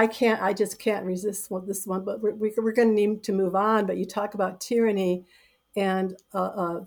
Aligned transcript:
I 0.00 0.06
can't. 0.06 0.40
I 0.40 0.54
just 0.54 0.78
can't 0.78 1.04
resist 1.04 1.50
this 1.66 1.86
one. 1.86 2.04
But 2.06 2.22
we're, 2.22 2.32
we're 2.34 2.72
going 2.72 2.88
to 2.88 2.94
need 2.94 3.22
to 3.24 3.32
move 3.32 3.54
on. 3.54 3.84
But 3.84 3.98
you 3.98 4.06
talk 4.06 4.32
about 4.32 4.58
tyranny, 4.58 5.26
and 5.76 6.16
uh, 6.32 6.38
uh, 6.38 6.80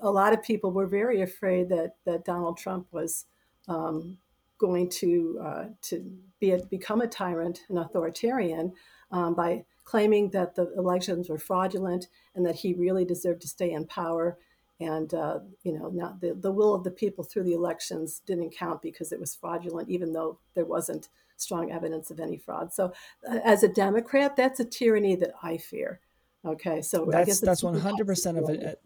a 0.00 0.10
lot 0.10 0.32
of 0.32 0.44
people 0.44 0.70
were 0.70 0.86
very 0.86 1.20
afraid 1.20 1.68
that 1.70 1.96
that 2.06 2.24
Donald 2.24 2.58
Trump 2.58 2.86
was 2.92 3.26
um, 3.66 4.18
going 4.58 4.88
to 4.88 5.40
uh, 5.42 5.64
to 5.82 6.12
be 6.38 6.52
a, 6.52 6.58
become 6.66 7.00
a 7.00 7.08
tyrant, 7.08 7.62
an 7.70 7.78
authoritarian, 7.78 8.72
um, 9.10 9.34
by 9.34 9.64
claiming 9.82 10.30
that 10.30 10.54
the 10.54 10.72
elections 10.76 11.28
were 11.28 11.38
fraudulent 11.38 12.06
and 12.36 12.46
that 12.46 12.54
he 12.54 12.74
really 12.74 13.04
deserved 13.04 13.40
to 13.40 13.48
stay 13.48 13.72
in 13.72 13.84
power. 13.84 14.38
And 14.78 15.12
uh, 15.12 15.40
you 15.64 15.76
know, 15.76 15.88
not 15.88 16.20
the, 16.20 16.34
the 16.34 16.52
will 16.52 16.72
of 16.72 16.84
the 16.84 16.92
people 16.92 17.24
through 17.24 17.42
the 17.42 17.54
elections 17.54 18.22
didn't 18.26 18.54
count 18.54 18.80
because 18.80 19.10
it 19.10 19.18
was 19.18 19.34
fraudulent, 19.34 19.88
even 19.88 20.12
though 20.12 20.38
there 20.54 20.66
wasn't 20.66 21.08
strong 21.40 21.70
evidence 21.70 22.10
of 22.10 22.20
any 22.20 22.36
fraud. 22.36 22.72
So, 22.72 22.92
uh, 23.28 23.38
as 23.44 23.62
a 23.62 23.68
Democrat, 23.68 24.36
that's 24.36 24.60
a 24.60 24.64
tyranny 24.64 25.16
that 25.16 25.32
I 25.42 25.56
fear. 25.56 26.00
Okay, 26.44 26.80
so 26.82 27.08
I 27.12 27.24
guess 27.24 27.40
that's 27.40 27.40
that's 27.40 27.62
one 27.62 27.78
hundred 27.78 28.06
percent 28.06 28.38
of 28.38 28.48
it. 28.48 28.80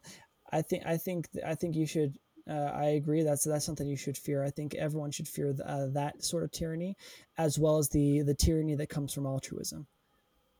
I 0.50 0.62
think 0.62 0.84
I 0.86 0.96
think 0.96 1.28
I 1.44 1.54
think 1.54 1.76
you 1.76 1.86
should. 1.86 2.18
Uh, 2.48 2.70
I 2.74 2.86
agree. 2.90 3.22
That's 3.22 3.44
that's 3.44 3.64
something 3.64 3.86
you 3.86 3.96
should 3.96 4.18
fear. 4.18 4.44
I 4.44 4.50
think 4.50 4.74
everyone 4.74 5.10
should 5.10 5.28
fear 5.28 5.54
uh, 5.64 5.86
that 5.92 6.22
sort 6.22 6.44
of 6.44 6.50
tyranny, 6.50 6.96
as 7.38 7.58
well 7.58 7.78
as 7.78 7.88
the 7.88 8.22
the 8.22 8.34
tyranny 8.34 8.74
that 8.74 8.88
comes 8.88 9.14
from 9.14 9.26
altruism. 9.26 9.86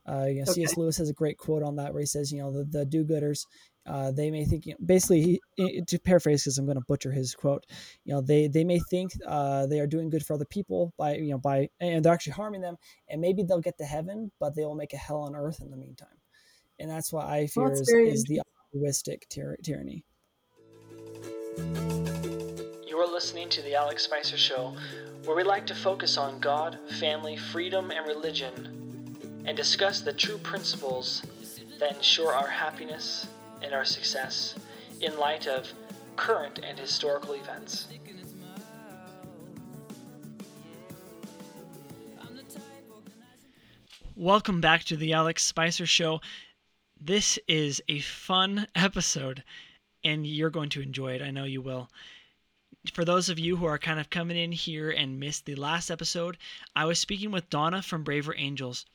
Uh, 0.07 0.25
you 0.25 0.35
know, 0.35 0.41
okay. 0.43 0.51
C.S. 0.51 0.77
Lewis 0.77 0.97
has 0.97 1.09
a 1.09 1.13
great 1.13 1.37
quote 1.37 1.63
on 1.63 1.77
that 1.77 1.91
where 1.91 2.01
he 2.01 2.05
says, 2.05 2.31
you 2.31 2.39
know, 2.39 2.51
the, 2.51 2.63
the 2.63 2.85
do-gooders, 2.85 3.47
uh, 3.85 4.11
they 4.11 4.31
may 4.31 4.45
think, 4.45 4.65
you 4.65 4.73
know, 4.73 4.85
basically, 4.85 5.41
he, 5.55 5.81
to 5.81 5.99
paraphrase, 5.99 6.43
because 6.43 6.57
I'm 6.57 6.65
going 6.65 6.77
to 6.77 6.85
butcher 6.87 7.11
his 7.11 7.35
quote, 7.35 7.65
you 8.03 8.13
know, 8.13 8.21
they 8.21 8.47
they 8.47 8.63
may 8.63 8.79
think 8.79 9.11
uh, 9.27 9.65
they 9.67 9.79
are 9.79 9.87
doing 9.87 10.09
good 10.09 10.25
for 10.25 10.33
other 10.33 10.45
people 10.45 10.93
by, 10.97 11.15
you 11.15 11.31
know, 11.31 11.37
by, 11.37 11.69
and 11.79 12.03
they're 12.03 12.13
actually 12.13 12.33
harming 12.33 12.61
them, 12.61 12.77
and 13.09 13.21
maybe 13.21 13.43
they'll 13.43 13.61
get 13.61 13.77
to 13.77 13.85
heaven, 13.85 14.31
but 14.39 14.55
they 14.55 14.65
will 14.65 14.75
make 14.75 14.93
a 14.93 14.97
hell 14.97 15.21
on 15.21 15.35
earth 15.35 15.61
in 15.61 15.69
the 15.71 15.77
meantime 15.77 16.07
and 16.79 16.89
that's 16.89 17.11
what 17.11 17.25
I 17.25 17.47
fear 17.47 17.63
well, 17.63 17.73
is, 17.73 17.89
is 17.89 18.23
the 18.25 18.41
altruistic 18.73 19.27
tyr- 19.29 19.57
tyranny. 19.63 20.05
You 22.87 22.97
are 22.97 23.11
listening 23.11 23.49
to 23.49 23.61
the 23.61 23.75
Alex 23.75 24.03
Spicer 24.03 24.37
Show, 24.37 24.75
where 25.25 25.35
we 25.35 25.43
like 25.43 25.65
to 25.67 25.75
focus 25.75 26.17
on 26.17 26.39
God, 26.39 26.77
family, 26.99 27.37
freedom, 27.37 27.91
and 27.91 28.05
religion, 28.05 29.43
and 29.45 29.55
discuss 29.55 30.01
the 30.01 30.13
true 30.13 30.37
principles 30.39 31.23
that 31.79 31.95
ensure 31.95 32.33
our 32.33 32.47
happiness 32.47 33.27
and 33.61 33.73
our 33.73 33.85
success 33.85 34.55
in 35.01 35.17
light 35.17 35.47
of 35.47 35.71
current 36.15 36.59
and 36.63 36.77
historical 36.77 37.33
events. 37.33 37.87
Welcome 44.17 44.61
back 44.61 44.85
to 44.85 44.95
the 44.95 45.11
Alex 45.11 45.43
Spicer 45.43 45.85
Show. 45.85 46.21
This 47.01 47.37
is 47.49 47.83
a 47.89 47.99
fun 47.99 48.65
episode, 48.75 49.43
and 50.05 50.25
you're 50.25 50.49
going 50.49 50.69
to 50.69 50.81
enjoy 50.81 51.15
it. 51.15 51.21
I 51.21 51.31
know 51.31 51.43
you 51.43 51.61
will. 51.61 51.89
For 52.93 53.03
those 53.03 53.27
of 53.27 53.37
you 53.37 53.57
who 53.57 53.65
are 53.65 53.77
kind 53.77 53.99
of 53.99 54.09
coming 54.09 54.37
in 54.37 54.53
here 54.53 54.89
and 54.89 55.19
missed 55.19 55.45
the 55.45 55.55
last 55.55 55.91
episode, 55.91 56.37
I 56.77 56.85
was 56.85 56.97
speaking 56.97 57.31
with 57.31 57.49
Donna 57.49 57.81
from 57.81 58.05
Braver 58.05 58.33
Angels. 58.37 58.85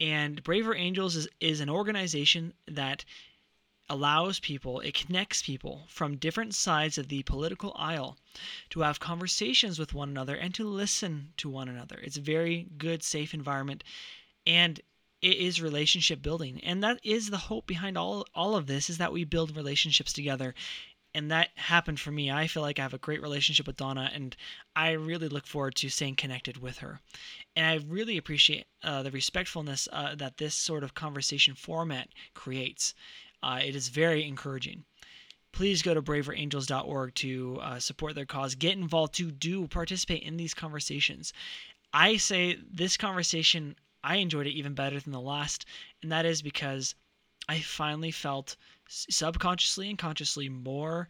And 0.00 0.42
Braver 0.42 0.74
Angels 0.74 1.14
is, 1.14 1.28
is 1.38 1.60
an 1.60 1.70
organization 1.70 2.52
that 2.66 3.04
allows 3.88 4.40
people, 4.40 4.80
it 4.80 4.94
connects 4.94 5.42
people 5.42 5.84
from 5.88 6.16
different 6.16 6.54
sides 6.54 6.98
of 6.98 7.08
the 7.08 7.22
political 7.22 7.72
aisle 7.76 8.16
to 8.70 8.80
have 8.80 9.00
conversations 9.00 9.78
with 9.78 9.94
one 9.94 10.08
another 10.08 10.36
and 10.36 10.54
to 10.54 10.68
listen 10.68 11.32
to 11.36 11.48
one 11.48 11.68
another. 11.68 11.98
It's 12.02 12.16
a 12.16 12.22
very 12.22 12.66
good, 12.78 13.02
safe 13.02 13.32
environment. 13.32 13.84
And 14.46 14.80
it 15.22 15.36
is 15.38 15.62
relationship 15.62 16.22
building 16.22 16.60
and 16.62 16.82
that 16.84 17.00
is 17.02 17.30
the 17.30 17.38
hope 17.38 17.66
behind 17.66 17.96
all 17.96 18.26
all 18.34 18.54
of 18.54 18.66
this 18.66 18.90
is 18.90 18.98
that 18.98 19.12
we 19.12 19.24
build 19.24 19.56
relationships 19.56 20.12
together 20.12 20.54
and 21.14 21.30
that 21.30 21.48
happened 21.54 21.98
for 21.98 22.10
me 22.10 22.30
i 22.30 22.46
feel 22.46 22.62
like 22.62 22.78
i 22.78 22.82
have 22.82 22.92
a 22.92 22.98
great 22.98 23.22
relationship 23.22 23.66
with 23.66 23.76
donna 23.76 24.10
and 24.12 24.36
i 24.76 24.90
really 24.90 25.28
look 25.28 25.46
forward 25.46 25.74
to 25.74 25.88
staying 25.88 26.14
connected 26.14 26.58
with 26.58 26.78
her 26.78 27.00
and 27.56 27.66
i 27.66 27.84
really 27.88 28.18
appreciate 28.18 28.66
uh, 28.84 29.02
the 29.02 29.10
respectfulness 29.10 29.88
uh, 29.92 30.14
that 30.14 30.36
this 30.36 30.54
sort 30.54 30.84
of 30.84 30.94
conversation 30.94 31.54
format 31.54 32.08
creates 32.34 32.94
uh, 33.42 33.60
it 33.64 33.74
is 33.74 33.88
very 33.88 34.26
encouraging 34.26 34.84
please 35.52 35.80
go 35.80 35.94
to 35.94 36.02
braverangels.org 36.02 37.14
to 37.14 37.58
uh, 37.62 37.78
support 37.78 38.14
their 38.14 38.26
cause 38.26 38.54
get 38.54 38.76
involved 38.76 39.14
to 39.14 39.30
do 39.30 39.66
participate 39.68 40.22
in 40.22 40.36
these 40.36 40.54
conversations 40.54 41.32
i 41.92 42.16
say 42.16 42.58
this 42.70 42.96
conversation 42.96 43.76
I 44.06 44.16
enjoyed 44.16 44.46
it 44.46 44.52
even 44.52 44.74
better 44.74 45.00
than 45.00 45.12
the 45.12 45.20
last, 45.20 45.66
and 46.00 46.12
that 46.12 46.24
is 46.24 46.40
because 46.40 46.94
I 47.48 47.58
finally 47.58 48.12
felt 48.12 48.56
subconsciously 48.88 49.90
and 49.90 49.98
consciously 49.98 50.48
more 50.48 51.08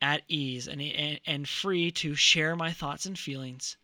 at 0.00 0.22
ease 0.28 0.68
and, 0.68 0.80
and, 0.80 1.20
and 1.26 1.48
free 1.48 1.90
to 1.90 2.14
share 2.14 2.54
my 2.54 2.72
thoughts 2.72 3.06
and 3.06 3.18
feelings. 3.18 3.76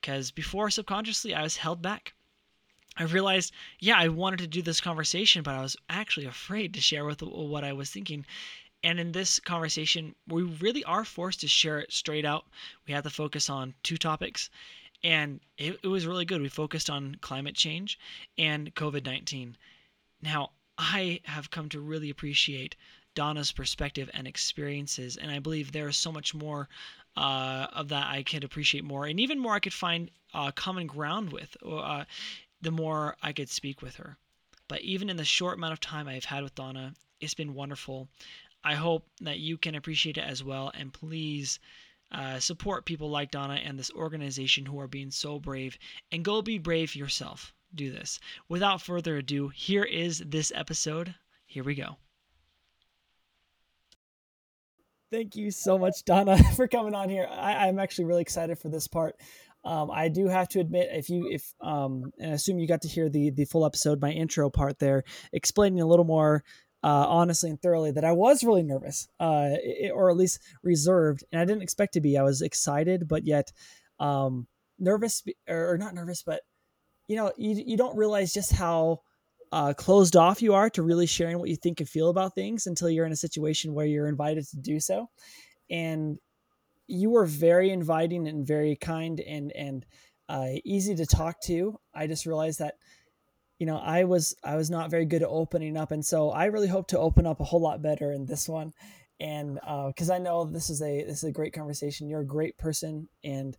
Because 0.00 0.30
before, 0.30 0.70
subconsciously, 0.70 1.34
I 1.34 1.42
was 1.42 1.56
held 1.56 1.82
back. 1.82 2.14
I 2.96 3.04
realized, 3.04 3.52
yeah, 3.78 3.96
I 3.96 4.08
wanted 4.08 4.40
to 4.40 4.46
do 4.46 4.62
this 4.62 4.80
conversation, 4.80 5.42
but 5.42 5.54
I 5.54 5.62
was 5.62 5.76
actually 5.88 6.26
afraid 6.26 6.74
to 6.74 6.80
share 6.80 7.04
with 7.04 7.22
what 7.22 7.64
I 7.64 7.72
was 7.72 7.90
thinking. 7.90 8.26
And 8.82 8.98
in 8.98 9.12
this 9.12 9.38
conversation, 9.40 10.14
we 10.26 10.42
really 10.42 10.84
are 10.84 11.04
forced 11.04 11.40
to 11.40 11.48
share 11.48 11.78
it 11.78 11.92
straight 11.92 12.24
out. 12.24 12.46
We 12.86 12.94
have 12.94 13.04
to 13.04 13.10
focus 13.10 13.48
on 13.50 13.74
two 13.82 13.96
topics 13.96 14.50
and 15.02 15.40
it, 15.56 15.78
it 15.82 15.88
was 15.88 16.06
really 16.06 16.24
good. 16.24 16.42
We 16.42 16.48
focused 16.48 16.90
on 16.90 17.16
climate 17.20 17.54
change 17.54 17.98
and 18.36 18.74
COVID 18.74 19.04
19. 19.04 19.56
Now, 20.22 20.50
I 20.78 21.20
have 21.24 21.50
come 21.50 21.68
to 21.70 21.80
really 21.80 22.10
appreciate 22.10 22.76
Donna's 23.14 23.52
perspective 23.52 24.10
and 24.14 24.26
experiences, 24.26 25.16
and 25.16 25.30
I 25.30 25.38
believe 25.38 25.72
there 25.72 25.88
is 25.88 25.96
so 25.96 26.12
much 26.12 26.34
more 26.34 26.68
uh, 27.16 27.66
of 27.72 27.88
that 27.88 28.06
I 28.06 28.22
could 28.22 28.44
appreciate 28.44 28.84
more, 28.84 29.06
and 29.06 29.18
even 29.18 29.38
more 29.38 29.54
I 29.54 29.60
could 29.60 29.72
find 29.72 30.10
uh, 30.32 30.52
common 30.52 30.86
ground 30.86 31.32
with, 31.32 31.56
uh, 31.66 32.04
the 32.60 32.70
more 32.70 33.16
I 33.22 33.32
could 33.32 33.48
speak 33.48 33.82
with 33.82 33.96
her. 33.96 34.16
But 34.68 34.82
even 34.82 35.10
in 35.10 35.16
the 35.16 35.24
short 35.24 35.58
amount 35.58 35.72
of 35.72 35.80
time 35.80 36.08
I've 36.08 36.24
had 36.24 36.42
with 36.42 36.54
Donna, 36.54 36.94
it's 37.20 37.34
been 37.34 37.54
wonderful. 37.54 38.08
I 38.62 38.74
hope 38.74 39.06
that 39.20 39.38
you 39.38 39.56
can 39.56 39.74
appreciate 39.74 40.18
it 40.18 40.24
as 40.24 40.44
well, 40.44 40.70
and 40.74 40.92
please 40.92 41.58
uh, 42.12 42.38
support 42.38 42.84
people 42.84 43.10
like 43.10 43.30
Donna 43.30 43.54
and 43.54 43.78
this 43.78 43.90
organization 43.92 44.66
who 44.66 44.78
are 44.80 44.88
being 44.88 45.10
so 45.10 45.38
brave, 45.38 45.78
and 46.12 46.24
go 46.24 46.42
be 46.42 46.58
brave 46.58 46.94
yourself. 46.94 47.54
Do 47.74 47.90
this. 47.90 48.18
Without 48.48 48.82
further 48.82 49.16
ado, 49.16 49.48
here 49.48 49.84
is 49.84 50.22
this 50.26 50.52
episode. 50.54 51.14
Here 51.46 51.64
we 51.64 51.74
go. 51.74 51.96
Thank 55.10 55.34
you 55.34 55.50
so 55.50 55.76
much, 55.76 56.04
Donna, 56.04 56.40
for 56.56 56.68
coming 56.68 56.94
on 56.94 57.08
here. 57.08 57.26
I, 57.28 57.68
am 57.68 57.78
actually 57.78 58.04
really 58.04 58.22
excited 58.22 58.58
for 58.58 58.68
this 58.68 58.86
part. 58.86 59.16
Um, 59.64 59.90
I 59.90 60.08
do 60.08 60.26
have 60.28 60.48
to 60.50 60.60
admit, 60.60 60.88
if 60.92 61.10
you, 61.10 61.28
if, 61.30 61.52
um, 61.60 62.12
and 62.18 62.30
I 62.30 62.34
assume 62.34 62.58
you 62.58 62.66
got 62.66 62.82
to 62.82 62.88
hear 62.88 63.08
the 63.10 63.30
the 63.30 63.44
full 63.44 63.66
episode, 63.66 64.00
my 64.00 64.10
intro 64.10 64.48
part 64.48 64.78
there, 64.78 65.04
explaining 65.32 65.80
a 65.80 65.86
little 65.86 66.06
more 66.06 66.44
uh, 66.82 67.06
honestly 67.08 67.50
and 67.50 67.60
thoroughly 67.60 67.90
that 67.90 68.04
I 68.04 68.12
was 68.12 68.42
really 68.42 68.62
nervous, 68.62 69.06
uh, 69.18 69.50
or 69.92 70.10
at 70.10 70.16
least 70.16 70.40
reserved, 70.62 71.24
and 71.30 71.40
I 71.40 71.44
didn't 71.44 71.62
expect 71.62 71.94
to 71.94 72.00
be. 72.00 72.16
I 72.16 72.22
was 72.22 72.40
excited, 72.42 73.06
but 73.06 73.26
yet 73.26 73.52
um, 73.98 74.46
nervous, 74.78 75.22
or 75.48 75.76
not 75.78 75.94
nervous, 75.94 76.22
but 76.22 76.40
you 77.06 77.16
know, 77.16 77.32
you 77.36 77.62
you 77.66 77.76
don't 77.76 77.96
realize 77.96 78.32
just 78.32 78.52
how 78.52 79.00
uh, 79.52 79.74
closed 79.74 80.16
off 80.16 80.40
you 80.40 80.54
are 80.54 80.70
to 80.70 80.82
really 80.82 81.06
sharing 81.06 81.38
what 81.38 81.50
you 81.50 81.56
think 81.56 81.80
and 81.80 81.88
feel 81.88 82.08
about 82.08 82.34
things 82.34 82.66
until 82.66 82.88
you're 82.88 83.06
in 83.06 83.12
a 83.12 83.16
situation 83.16 83.74
where 83.74 83.86
you're 83.86 84.08
invited 84.08 84.46
to 84.48 84.56
do 84.56 84.80
so, 84.80 85.10
and 85.68 86.18
you 86.90 87.10
were 87.10 87.26
very 87.26 87.70
inviting 87.70 88.26
and 88.26 88.46
very 88.46 88.76
kind 88.76 89.20
and 89.20 89.52
and 89.52 89.86
uh, 90.28 90.48
easy 90.64 90.94
to 90.94 91.06
talk 91.06 91.40
to. 91.42 91.78
I 91.94 92.06
just 92.06 92.26
realized 92.26 92.60
that 92.60 92.74
you 93.60 93.66
know, 93.66 93.76
I 93.76 94.04
was 94.04 94.34
I 94.42 94.56
was 94.56 94.70
not 94.70 94.90
very 94.90 95.04
good 95.04 95.22
at 95.22 95.28
opening 95.28 95.76
up, 95.76 95.92
and 95.92 96.04
so 96.04 96.30
I 96.30 96.46
really 96.46 96.66
hope 96.66 96.88
to 96.88 96.98
open 96.98 97.26
up 97.26 97.40
a 97.40 97.44
whole 97.44 97.60
lot 97.60 97.82
better 97.82 98.10
in 98.10 98.24
this 98.24 98.48
one, 98.48 98.72
and 99.20 99.54
because 99.88 100.08
uh, 100.08 100.14
I 100.14 100.18
know 100.18 100.46
this 100.46 100.70
is 100.70 100.80
a 100.80 101.04
this 101.04 101.18
is 101.18 101.28
a 101.28 101.32
great 101.32 101.52
conversation. 101.52 102.08
You're 102.08 102.22
a 102.22 102.26
great 102.26 102.56
person, 102.56 103.10
and 103.22 103.54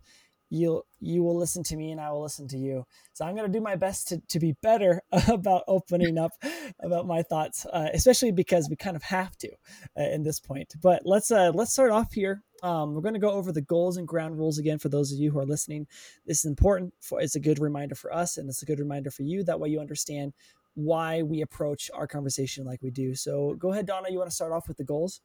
you 0.50 0.82
you 0.98 1.22
will 1.22 1.38
listen 1.38 1.62
to 1.62 1.76
me, 1.76 1.92
and 1.92 2.00
I 2.00 2.10
will 2.10 2.20
listen 2.20 2.48
to 2.48 2.58
you. 2.58 2.84
So 3.12 3.24
I'm 3.24 3.36
gonna 3.36 3.48
do 3.48 3.60
my 3.60 3.76
best 3.76 4.08
to 4.08 4.20
to 4.30 4.40
be 4.40 4.56
better 4.60 5.02
about 5.28 5.62
opening 5.68 6.18
up 6.18 6.32
about 6.80 7.06
my 7.06 7.22
thoughts, 7.22 7.64
uh, 7.72 7.90
especially 7.94 8.32
because 8.32 8.68
we 8.68 8.74
kind 8.74 8.96
of 8.96 9.04
have 9.04 9.36
to 9.38 9.50
uh, 9.96 10.02
in 10.02 10.24
this 10.24 10.40
point. 10.40 10.74
But 10.82 11.02
let's 11.04 11.30
uh, 11.30 11.52
let's 11.54 11.72
start 11.72 11.92
off 11.92 12.12
here 12.12 12.42
um, 12.62 12.94
we're 12.94 13.00
going 13.00 13.14
to 13.14 13.20
go 13.20 13.32
over 13.32 13.52
the 13.52 13.60
goals 13.60 13.96
and 13.96 14.06
ground 14.06 14.38
rules 14.38 14.58
again 14.58 14.78
for 14.78 14.88
those 14.88 15.12
of 15.12 15.18
you 15.18 15.30
who 15.30 15.38
are 15.38 15.46
listening. 15.46 15.86
This 16.26 16.40
is 16.40 16.44
important. 16.44 16.94
For, 17.00 17.20
it's 17.20 17.34
a 17.34 17.40
good 17.40 17.58
reminder 17.58 17.94
for 17.94 18.12
us, 18.12 18.38
and 18.38 18.48
it's 18.48 18.62
a 18.62 18.66
good 18.66 18.78
reminder 18.78 19.10
for 19.10 19.22
you. 19.22 19.44
That 19.44 19.60
way, 19.60 19.68
you 19.68 19.80
understand 19.80 20.32
why 20.74 21.22
we 21.22 21.42
approach 21.42 21.90
our 21.92 22.06
conversation 22.06 22.64
like 22.64 22.82
we 22.82 22.90
do. 22.90 23.14
So, 23.14 23.54
go 23.54 23.72
ahead, 23.72 23.86
Donna. 23.86 24.08
You 24.10 24.18
want 24.18 24.30
to 24.30 24.34
start 24.34 24.52
off 24.52 24.68
with 24.68 24.76
the 24.76 24.84
goals? 24.84 25.20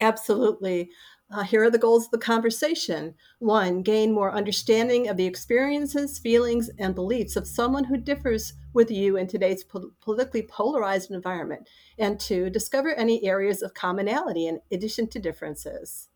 Absolutely. 0.00 0.90
Uh, 1.30 1.42
here 1.42 1.62
are 1.62 1.70
the 1.70 1.78
goals 1.78 2.06
of 2.06 2.10
the 2.10 2.18
conversation. 2.18 3.14
One, 3.38 3.82
gain 3.82 4.12
more 4.12 4.32
understanding 4.32 5.08
of 5.08 5.16
the 5.16 5.26
experiences, 5.26 6.18
feelings, 6.18 6.70
and 6.78 6.94
beliefs 6.94 7.36
of 7.36 7.46
someone 7.46 7.84
who 7.84 7.96
differs 7.96 8.54
with 8.72 8.90
you 8.90 9.16
in 9.16 9.28
today's 9.28 9.62
po- 9.62 9.92
politically 10.00 10.42
polarized 10.42 11.10
environment. 11.10 11.68
And 11.98 12.18
two, 12.18 12.50
discover 12.50 12.94
any 12.94 13.24
areas 13.24 13.62
of 13.62 13.74
commonality 13.74 14.46
in 14.46 14.60
addition 14.72 15.06
to 15.08 15.20
differences. 15.20 16.09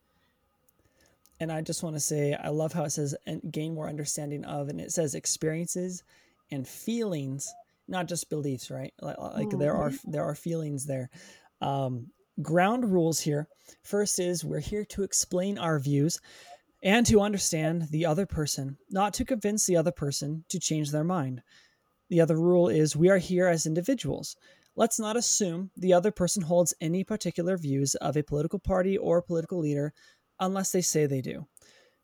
And 1.45 1.53
I 1.53 1.61
just 1.61 1.83
want 1.83 1.95
to 1.95 2.01
say, 2.01 2.35
I 2.43 2.49
love 2.49 2.73
how 2.73 2.85
it 2.85 2.91
says 2.91 3.15
gain 3.51 3.75
more 3.75 3.87
understanding 3.87 4.47
of, 4.47 4.71
and 4.71 4.81
it 4.81 4.93
says 4.93 5.15
experiences 5.15 6.03
and 6.51 6.67
feelings, 6.67 7.53
not 7.87 8.09
just 8.09 8.31
beliefs, 8.31 8.71
right? 8.71 8.95
Like, 9.03 9.19
like 9.19 9.49
mm-hmm. 9.49 9.59
there 9.59 9.75
are 9.75 9.93
there 10.07 10.25
are 10.25 10.35
feelings 10.35 10.87
there. 10.87 11.11
Um, 11.61 12.07
ground 12.41 12.91
rules 12.91 13.21
here. 13.21 13.47
First 13.83 14.19
is 14.19 14.43
we're 14.43 14.59
here 14.59 14.87
to 14.87 15.03
explain 15.03 15.59
our 15.59 15.79
views 15.79 16.19
and 16.83 17.05
to 17.09 17.21
understand 17.21 17.89
the 17.91 18.07
other 18.07 18.25
person, 18.25 18.79
not 18.91 19.13
to 19.13 19.27
convince 19.27 19.67
the 19.67 19.77
other 19.77 19.93
person 19.93 20.47
to 20.49 20.59
change 20.59 20.93
their 20.93 21.05
mind. 21.05 21.43
The 22.09 22.23
other 22.23 22.37
rule 22.39 22.69
is 22.71 22.97
we 22.97 23.11
are 23.11 23.19
here 23.19 23.49
as 23.49 23.67
individuals. 23.67 24.35
Let's 24.77 24.99
not 24.99 25.19
assume 25.19 25.73
the 25.77 25.93
other 25.93 26.11
person 26.11 26.43
holds 26.43 26.73
any 26.81 27.05
particular 27.05 27.59
views 27.59 27.97
of 27.97 28.17
a 28.17 28.23
political 28.23 28.59
party 28.59 28.97
or 28.97 29.21
political 29.21 29.59
leader 29.59 29.93
unless 30.41 30.73
they 30.73 30.81
say 30.81 31.07
they 31.07 31.21
do. 31.21 31.47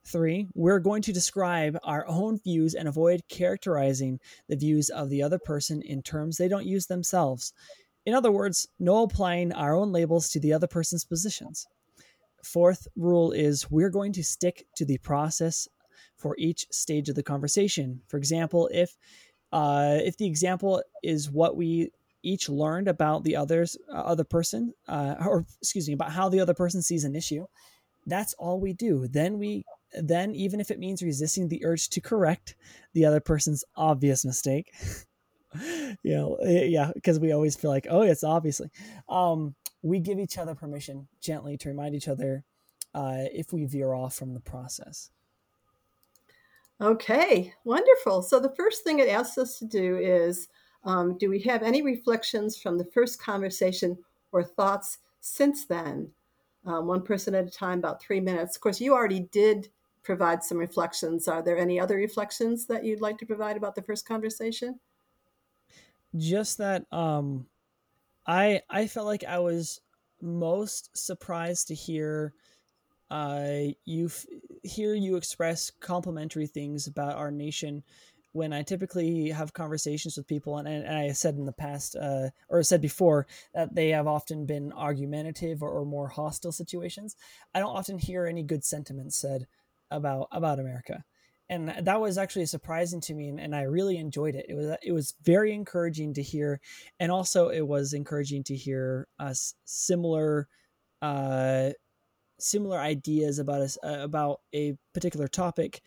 Three, 0.05 0.49
we're 0.55 0.79
going 0.79 1.03
to 1.03 1.13
describe 1.13 1.79
our 1.85 2.07
own 2.07 2.39
views 2.39 2.75
and 2.75 2.89
avoid 2.89 3.23
characterizing 3.29 4.19
the 4.49 4.57
views 4.57 4.89
of 4.89 5.11
the 5.11 5.23
other 5.23 5.39
person 5.39 5.83
in 5.83 6.03
terms 6.03 6.37
they 6.37 6.49
don't 6.49 6.67
use 6.67 6.87
themselves. 6.87 7.53
In 8.07 8.15
other 8.15 8.33
words, 8.33 8.67
no 8.79 9.03
applying 9.03 9.53
our 9.53 9.75
own 9.75 9.93
labels 9.93 10.31
to 10.31 10.41
the 10.41 10.53
other 10.53 10.67
person's 10.67 11.05
positions. 11.05 11.67
Fourth 12.43 12.89
rule 12.97 13.33
is 13.33 13.71
we're 13.71 13.91
going 13.91 14.13
to 14.15 14.25
stick 14.25 14.67
to 14.77 14.87
the 14.87 14.99
process 14.99 15.69
for 16.17 16.35
each 16.39 16.67
stage 16.71 17.09
of 17.09 17.15
the 17.15 17.23
conversation. 17.23 18.01
For 18.09 18.17
example, 18.17 18.71
if 18.73 18.97
uh, 19.53 19.99
if 20.03 20.17
the 20.17 20.27
example 20.27 20.83
is 21.03 21.31
what 21.31 21.57
we 21.57 21.91
each 22.23 22.49
learned 22.49 22.89
about 22.89 23.25
the 23.25 23.37
others 23.37 23.77
uh, 23.93 23.97
other 23.97 24.25
person, 24.25 24.73
uh, 24.89 25.17
or 25.27 25.45
excuse 25.61 25.89
me, 25.89 25.95
about 25.95 26.13
how 26.13 26.29
the 26.29 26.41
other 26.41 26.55
person 26.55 26.83
sees 26.83 27.05
an 27.05 27.17
issue, 27.17 27.45
that's 28.07 28.35
all 28.35 28.61
we 28.61 28.73
do. 28.73 29.07
Then 29.09 29.39
we 29.39 29.65
then 29.93 30.35
even 30.35 30.61
if 30.61 30.71
it 30.71 30.79
means 30.79 31.03
resisting 31.03 31.49
the 31.49 31.65
urge 31.65 31.89
to 31.91 32.01
correct 32.01 32.55
the 32.93 33.05
other 33.05 33.21
person's 33.21 33.65
obvious 33.77 34.25
mistake, 34.25 34.73
you 36.03 36.15
know, 36.15 36.37
eh, 36.37 36.65
yeah, 36.65 36.93
because 36.95 37.19
we 37.19 37.33
always 37.33 37.57
feel 37.57 37.71
like, 37.71 37.87
oh, 37.91 38.03
it's 38.03 38.25
obviously. 38.25 38.71
Um, 39.09 39.55
we 39.83 39.99
give 39.99 40.19
each 40.19 40.39
other 40.39 40.55
permission 40.55 41.09
gently 41.21 41.57
to 41.59 41.69
remind 41.69 41.95
each 41.95 42.09
other 42.09 42.45
uh, 42.95 43.25
if 43.33 43.53
we 43.53 43.65
veer 43.65 43.93
off 43.93 44.15
from 44.15 44.35
the 44.35 44.41
process. 44.41 45.11
Okay, 46.81 47.53
wonderful. 47.65 48.23
So 48.23 48.41
the 48.41 48.55
first 48.57 48.85
thing 48.85 49.01
it 49.01 49.09
asks 49.09 49.39
us 49.39 49.59
to 49.59 49.67
do 49.67 49.99
is 49.99 50.49
um, 50.85 51.19
do 51.19 51.29
we 51.29 51.41
have 51.41 51.63
any 51.63 51.83
reflections 51.83 52.57
from 52.57 52.79
the 52.79 52.87
first 52.87 53.21
conversation 53.21 53.99
or 54.33 54.43
thoughts 54.43 54.99
since 55.21 55.67
then? 55.67 56.11
Um, 56.65 56.87
one 56.87 57.03
person 57.03 57.35
at 57.35 57.47
a 57.47 57.51
time, 57.51 57.79
about 57.79 58.03
three 58.03 58.21
minutes. 58.21 58.57
Of 58.57 58.63
course, 58.63 58.81
you 58.81 58.93
already 58.95 59.21
did 59.21 59.71
provide 60.03 60.43
some 60.45 60.59
reflections. 60.59 61.27
Are 61.29 61.43
there 61.43 61.59
any 61.59 61.81
other 61.81 61.97
reflections 61.97 62.67
that 62.67 62.85
you'd 62.85 63.01
like 63.01 63.19
to 63.19 63.27
provide 63.27 63.57
about 63.57 63.75
the 63.75 63.83
first 63.83 64.07
conversation? 64.07 64.81
just 66.17 66.59
that 66.59 66.87
um 66.93 67.47
I 68.27 68.63
I 68.71 68.87
felt 68.87 69.07
like 69.07 69.25
I 69.25 69.41
was 69.41 69.81
most 70.21 70.97
surprised 70.97 71.69
to 71.69 71.75
hear 71.75 72.35
uh 73.11 73.59
you 73.85 74.07
f- 74.07 74.27
hear 74.65 74.95
you 74.95 75.17
express 75.17 75.71
complimentary 75.81 76.47
things 76.47 76.87
about 76.87 77.17
our 77.17 77.31
nation 77.33 77.85
when 78.33 78.53
I 78.53 78.63
typically 78.63 79.31
have 79.31 79.53
conversations 79.53 80.17
with 80.17 80.27
people, 80.27 80.59
and, 80.59 80.69
and 80.69 80.97
I 80.97 81.13
said 81.13 81.35
in 81.35 81.47
the 81.47 81.53
past, 81.53 81.97
uh, 81.97 82.31
or 82.49 82.63
said 82.63 82.81
before, 82.81 83.27
that 83.55 83.75
they 83.75 83.89
have 83.91 84.07
often 84.07 84.47
been 84.47 84.73
argumentative 84.73 85.63
or, 85.63 85.71
or, 85.71 85.85
more 85.85 86.09
hostile 86.09 86.53
situations, 86.53 87.17
I 87.55 87.59
don't 87.59 87.77
often 87.77 87.99
hear 87.99 88.27
any 88.27 88.43
good 88.43 88.65
sentiments 88.65 89.17
said 89.17 89.47
about 89.91 90.29
about 90.31 90.61
America. 90.61 91.05
And 91.49 91.75
that 91.81 92.01
was 92.01 92.17
actually 92.17 92.47
surprising 92.47 93.01
to 93.03 93.15
me 93.15 93.29
and, 93.29 93.41
and, 93.41 93.57
i 93.57 93.63
really 93.63 93.97
enjoyed 93.97 94.37
it. 94.37 94.47
It 94.49 94.55
was 94.55 94.77
it 94.83 94.93
was 94.93 95.15
very 95.25 95.53
encouraging 95.53 96.15
to 96.15 96.23
hear 96.23 96.61
and 97.01 97.11
also 97.11 97.49
it 97.49 97.67
was 97.67 97.93
encouraging 97.93 98.45
to 98.45 98.57
hear 98.57 99.09
us 99.19 99.55
similar 99.65 100.47
uh 101.03 101.71
similar 102.39 102.79
ideas 102.79 103.39
about 103.39 103.63
us 103.63 103.79
uh, 103.85 103.99
about 104.01 104.41
a 104.55 104.77
particular 104.95 105.29
topic 105.29 105.83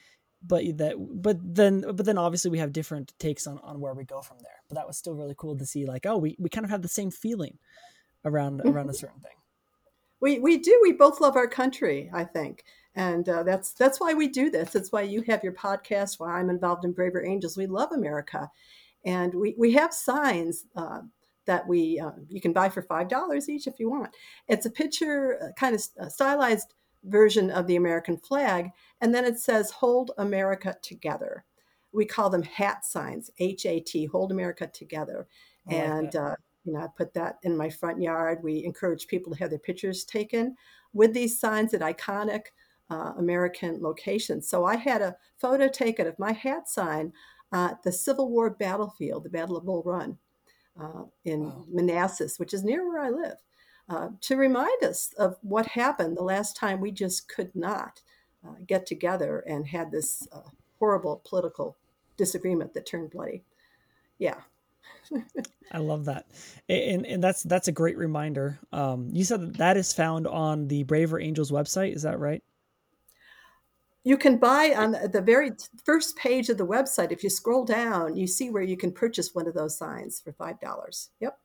but 0.45 0.63
that 0.78 0.95
but 1.22 1.38
then 1.42 1.81
but 1.95 2.06
then 2.06 2.18
obviously 2.18 2.51
we 2.51 2.60
have 2.60 2.72
different 2.72 3.13
takes 3.19 3.48
on 3.48 3.60
on 3.60 3.80
where 3.80 3.94
we 3.94 4.04
go 4.04 4.22
from 4.22 4.38
there 4.42 4.62
but 4.68 4.75
that 4.75 4.88
was 4.88 4.98
still 4.98 5.13
really 5.13 5.36
cool 5.38 5.57
to 5.57 5.66
see 5.66 5.86
like 5.86 6.06
oh 6.06 6.18
we, 6.18 6.36
we 6.40 6.50
kind 6.50 6.66
of 6.66 6.72
have 6.72 6.81
the 6.81 6.88
same 6.88 7.12
feeling 7.12 7.57
around 8.25 8.62
around 8.62 8.90
a 8.90 8.94
certain 8.94 9.19
thing 9.22 9.36
we 10.19 10.40
we 10.40 10.57
do 10.57 10.80
we 10.81 10.92
both 10.92 11.22
love 11.22 11.36
our 11.36 11.48
country 11.48 12.10
i 12.13 12.24
think 12.24 12.63
and 12.95 13.28
uh, 13.28 13.44
that's 13.44 13.74
that's 13.74 14.00
why 14.00 14.13
we 14.13 14.28
do 14.28 14.50
this. 14.50 14.72
That's 14.72 14.92
why 14.92 15.01
you 15.01 15.24
have 15.28 15.44
your 15.44 15.54
podcast. 15.54 16.19
Why 16.19 16.40
I'm 16.40 16.50
involved 16.50 16.86
in 16.86 16.92
Braver 16.92 17.25
Angels. 17.25 17.57
We 17.57 17.66
love 17.66 17.92
America, 17.92 18.51
and 19.04 19.34
we 19.34 19.56
we 19.57 19.74
have 19.74 19.94
signs. 19.94 20.66
Uh, 20.75 21.01
that 21.45 21.68
we 21.68 22.00
uh, 22.00 22.12
you 22.30 22.40
can 22.40 22.54
buy 22.54 22.69
for 22.69 22.81
five 22.81 23.10
dollars 23.10 23.50
each 23.50 23.68
if 23.68 23.80
you 23.80 23.90
want. 23.90 24.12
It's 24.48 24.66
a 24.66 24.69
picture, 24.69 25.38
uh, 25.44 25.48
kind 25.60 25.75
of 25.75 26.12
stylized 26.12 26.74
version 27.03 27.51
of 27.51 27.67
the 27.67 27.75
American 27.75 28.17
flag, 28.17 28.69
and 29.01 29.13
then 29.13 29.25
it 29.25 29.39
says 29.39 29.71
"Hold 29.71 30.11
America 30.17 30.75
Together." 30.81 31.45
We 31.91 32.05
call 32.05 32.29
them 32.29 32.44
hat 32.44 32.85
signs, 32.85 33.29
H 33.39 33.65
A 33.65 33.79
T, 33.79 34.05
Hold 34.05 34.31
America 34.31 34.67
Together, 34.67 35.27
and 35.67 36.15
uh, 36.15 36.35
you 36.63 36.73
know 36.73 36.79
I 36.79 36.88
put 36.97 37.13
that 37.13 37.38
in 37.44 37.55
my 37.55 37.69
front 37.69 38.01
yard. 38.01 38.39
We 38.41 38.63
encourage 38.65 39.07
people 39.07 39.31
to 39.33 39.39
have 39.39 39.50
their 39.50 39.59
pictures 39.59 40.03
taken 40.03 40.55
with 40.94 41.13
these 41.13 41.39
signs 41.39 41.73
at 41.73 41.81
iconic 41.81 42.45
uh, 42.89 43.13
American 43.17 43.81
locations. 43.81 44.49
So 44.49 44.65
I 44.65 44.75
had 44.75 45.01
a 45.01 45.15
photo 45.38 45.67
taken 45.67 46.07
of 46.07 46.19
my 46.19 46.31
hat 46.31 46.67
sign 46.67 47.13
at 47.51 47.83
the 47.83 47.91
Civil 47.91 48.29
War 48.29 48.49
battlefield, 48.49 49.23
the 49.23 49.29
Battle 49.29 49.57
of 49.57 49.65
Bull 49.65 49.83
Run 49.85 50.17
uh, 50.79 51.03
in 51.25 51.45
wow. 51.45 51.65
Manassas, 51.69 52.39
which 52.39 52.53
is 52.53 52.63
near 52.63 52.88
where 52.88 53.01
I 53.01 53.09
live, 53.09 53.38
uh, 53.89 54.09
to 54.21 54.38
remind 54.38 54.83
us 54.83 55.13
of 55.18 55.38
what 55.41 55.65
happened 55.65 56.15
the 56.15 56.24
last 56.24 56.56
time 56.56 56.80
we 56.80 56.91
just 56.91 57.27
could 57.27 57.53
not 57.56 58.01
uh, 58.45 58.53
get 58.68 58.85
together 58.85 59.44
and 59.47 59.68
had 59.68 59.91
this 59.91 60.27
uh, 60.31 60.41
horrible 60.80 61.21
political 61.25 61.77
disagreement 62.18 62.74
that 62.74 62.85
turned 62.85 63.12
bloody. 63.12 63.44
Yeah. 64.19 64.39
I 65.71 65.80
love 65.80 66.06
that, 66.06 66.28
and 66.69 67.06
and 67.06 67.23
that's 67.23 67.44
that's 67.44 67.68
a 67.68 67.71
great 67.71 67.97
reminder. 67.97 68.59
Um, 68.71 69.09
you 69.11 69.23
said 69.23 69.42
that 69.42 69.57
that 69.57 69.78
is 69.78 69.94
found 69.94 70.28
on 70.28 70.68
the 70.68 70.83
Braver 70.83 71.19
Angels 71.19 71.52
website. 71.52 71.95
Is 71.95 72.04
that 72.04 72.19
right? 72.19 72.44
you 74.04 74.18
can 74.18 74.37
buy 74.37 74.73
on 74.75 74.92
the 75.11 75.21
very 75.21 75.52
first 75.85 76.16
page 76.18 76.49
of 76.49 76.57
the 76.57 76.68
website 76.68 77.11
if 77.11 77.23
you 77.23 77.30
scroll 77.30 77.66
down 77.66 78.16
you 78.16 78.28
see 78.28 78.49
where 78.49 78.63
you 78.63 78.78
can 78.78 78.92
purchase 78.92 79.33
one 79.33 79.47
of 79.47 79.54
those 79.54 79.78
signs 79.78 80.19
for 80.19 80.33
five 80.33 80.59
dollars 80.59 81.09
yep 81.19 81.40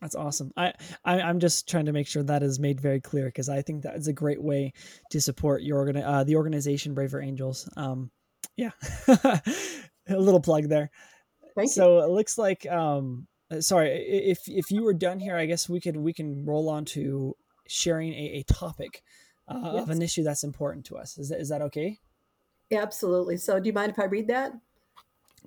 that's 0.00 0.14
awesome 0.14 0.52
I, 0.56 0.72
I 1.04 1.20
am 1.20 1.40
just 1.40 1.68
trying 1.68 1.86
to 1.86 1.92
make 1.92 2.06
sure 2.06 2.22
that 2.22 2.42
is 2.42 2.58
made 2.58 2.80
very 2.80 3.00
clear 3.00 3.26
because 3.26 3.48
i 3.48 3.62
think 3.62 3.82
that 3.82 3.96
is 3.96 4.08
a 4.08 4.12
great 4.12 4.42
way 4.42 4.72
to 5.10 5.20
support 5.20 5.62
your 5.62 5.84
organi- 5.84 6.06
uh, 6.06 6.24
the 6.24 6.36
organization 6.36 6.94
braver 6.94 7.20
angels 7.20 7.68
um 7.76 8.10
yeah 8.56 8.70
a 9.08 9.42
little 10.08 10.40
plug 10.40 10.68
there 10.68 10.90
Thank 11.54 11.70
so 11.70 11.98
you. 11.98 12.04
it 12.04 12.10
looks 12.10 12.38
like 12.38 12.66
um 12.70 13.26
uh, 13.50 13.60
sorry 13.60 13.90
if 13.90 14.40
if 14.46 14.70
you 14.70 14.82
were 14.82 14.94
done 14.94 15.18
here 15.18 15.36
i 15.36 15.46
guess 15.46 15.68
we 15.68 15.80
could 15.80 15.96
we 15.96 16.12
can 16.12 16.44
roll 16.44 16.68
on 16.68 16.84
to 16.86 17.36
sharing 17.66 18.12
a, 18.12 18.38
a 18.38 18.42
topic 18.42 19.02
uh, 19.50 19.72
yes. 19.74 19.82
of 19.82 19.90
an 19.90 20.02
issue 20.02 20.22
that's 20.22 20.44
important 20.44 20.86
to 20.86 20.96
us. 20.96 21.18
Is 21.18 21.28
that, 21.28 21.40
is 21.40 21.48
that 21.48 21.62
okay? 21.62 21.98
Absolutely. 22.72 23.36
So, 23.36 23.58
do 23.58 23.66
you 23.66 23.72
mind 23.72 23.90
if 23.90 23.98
I 23.98 24.04
read 24.04 24.28
that? 24.28 24.52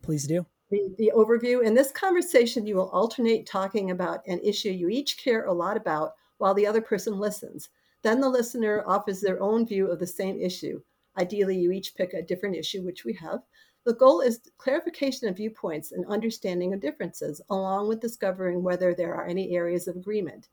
Please 0.02 0.28
do. 0.28 0.46
The, 0.72 0.94
the 0.98 1.12
overview. 1.16 1.64
In 1.64 1.74
this 1.74 1.92
conversation, 1.92 2.66
you 2.66 2.76
will 2.76 2.90
alternate 2.90 3.46
talking 3.46 3.92
about 3.92 4.26
an 4.28 4.40
issue 4.40 4.70
you 4.70 4.90
each 4.90 5.18
care 5.18 5.46
a 5.46 5.54
lot 5.54 5.78
about 5.78 6.14
while 6.38 6.54
the 6.54 6.66
other 6.66 6.82
person 6.82 7.20
listens. 7.20 7.70
Then 8.02 8.20
the 8.20 8.30
listener 8.30 8.84
offers 8.88 9.22
their 9.22 9.42
own 9.42 9.66
view 9.66 9.88
of 9.88 10.00
the 10.00 10.08
same 10.08 10.40
issue. 10.40 10.82
Ideally, 11.18 11.58
you 11.58 11.72
each 11.72 11.96
pick 11.96 12.14
a 12.14 12.22
different 12.22 12.56
issue, 12.56 12.82
which 12.82 13.06
we 13.06 13.14
have. 13.14 13.42
The 13.86 13.94
goal 13.94 14.22
is 14.22 14.40
clarification 14.58 15.28
of 15.28 15.38
viewpoints 15.38 15.92
and 15.92 16.06
understanding 16.06 16.74
of 16.74 16.80
differences, 16.80 17.42
along 17.50 17.88
with 17.88 18.00
discovering 18.00 18.64
whether 18.64 18.94
there 18.94 19.14
are 19.14 19.28
any 19.28 19.56
areas 19.56 19.88
of 19.88 19.96
agreement. 19.96 20.48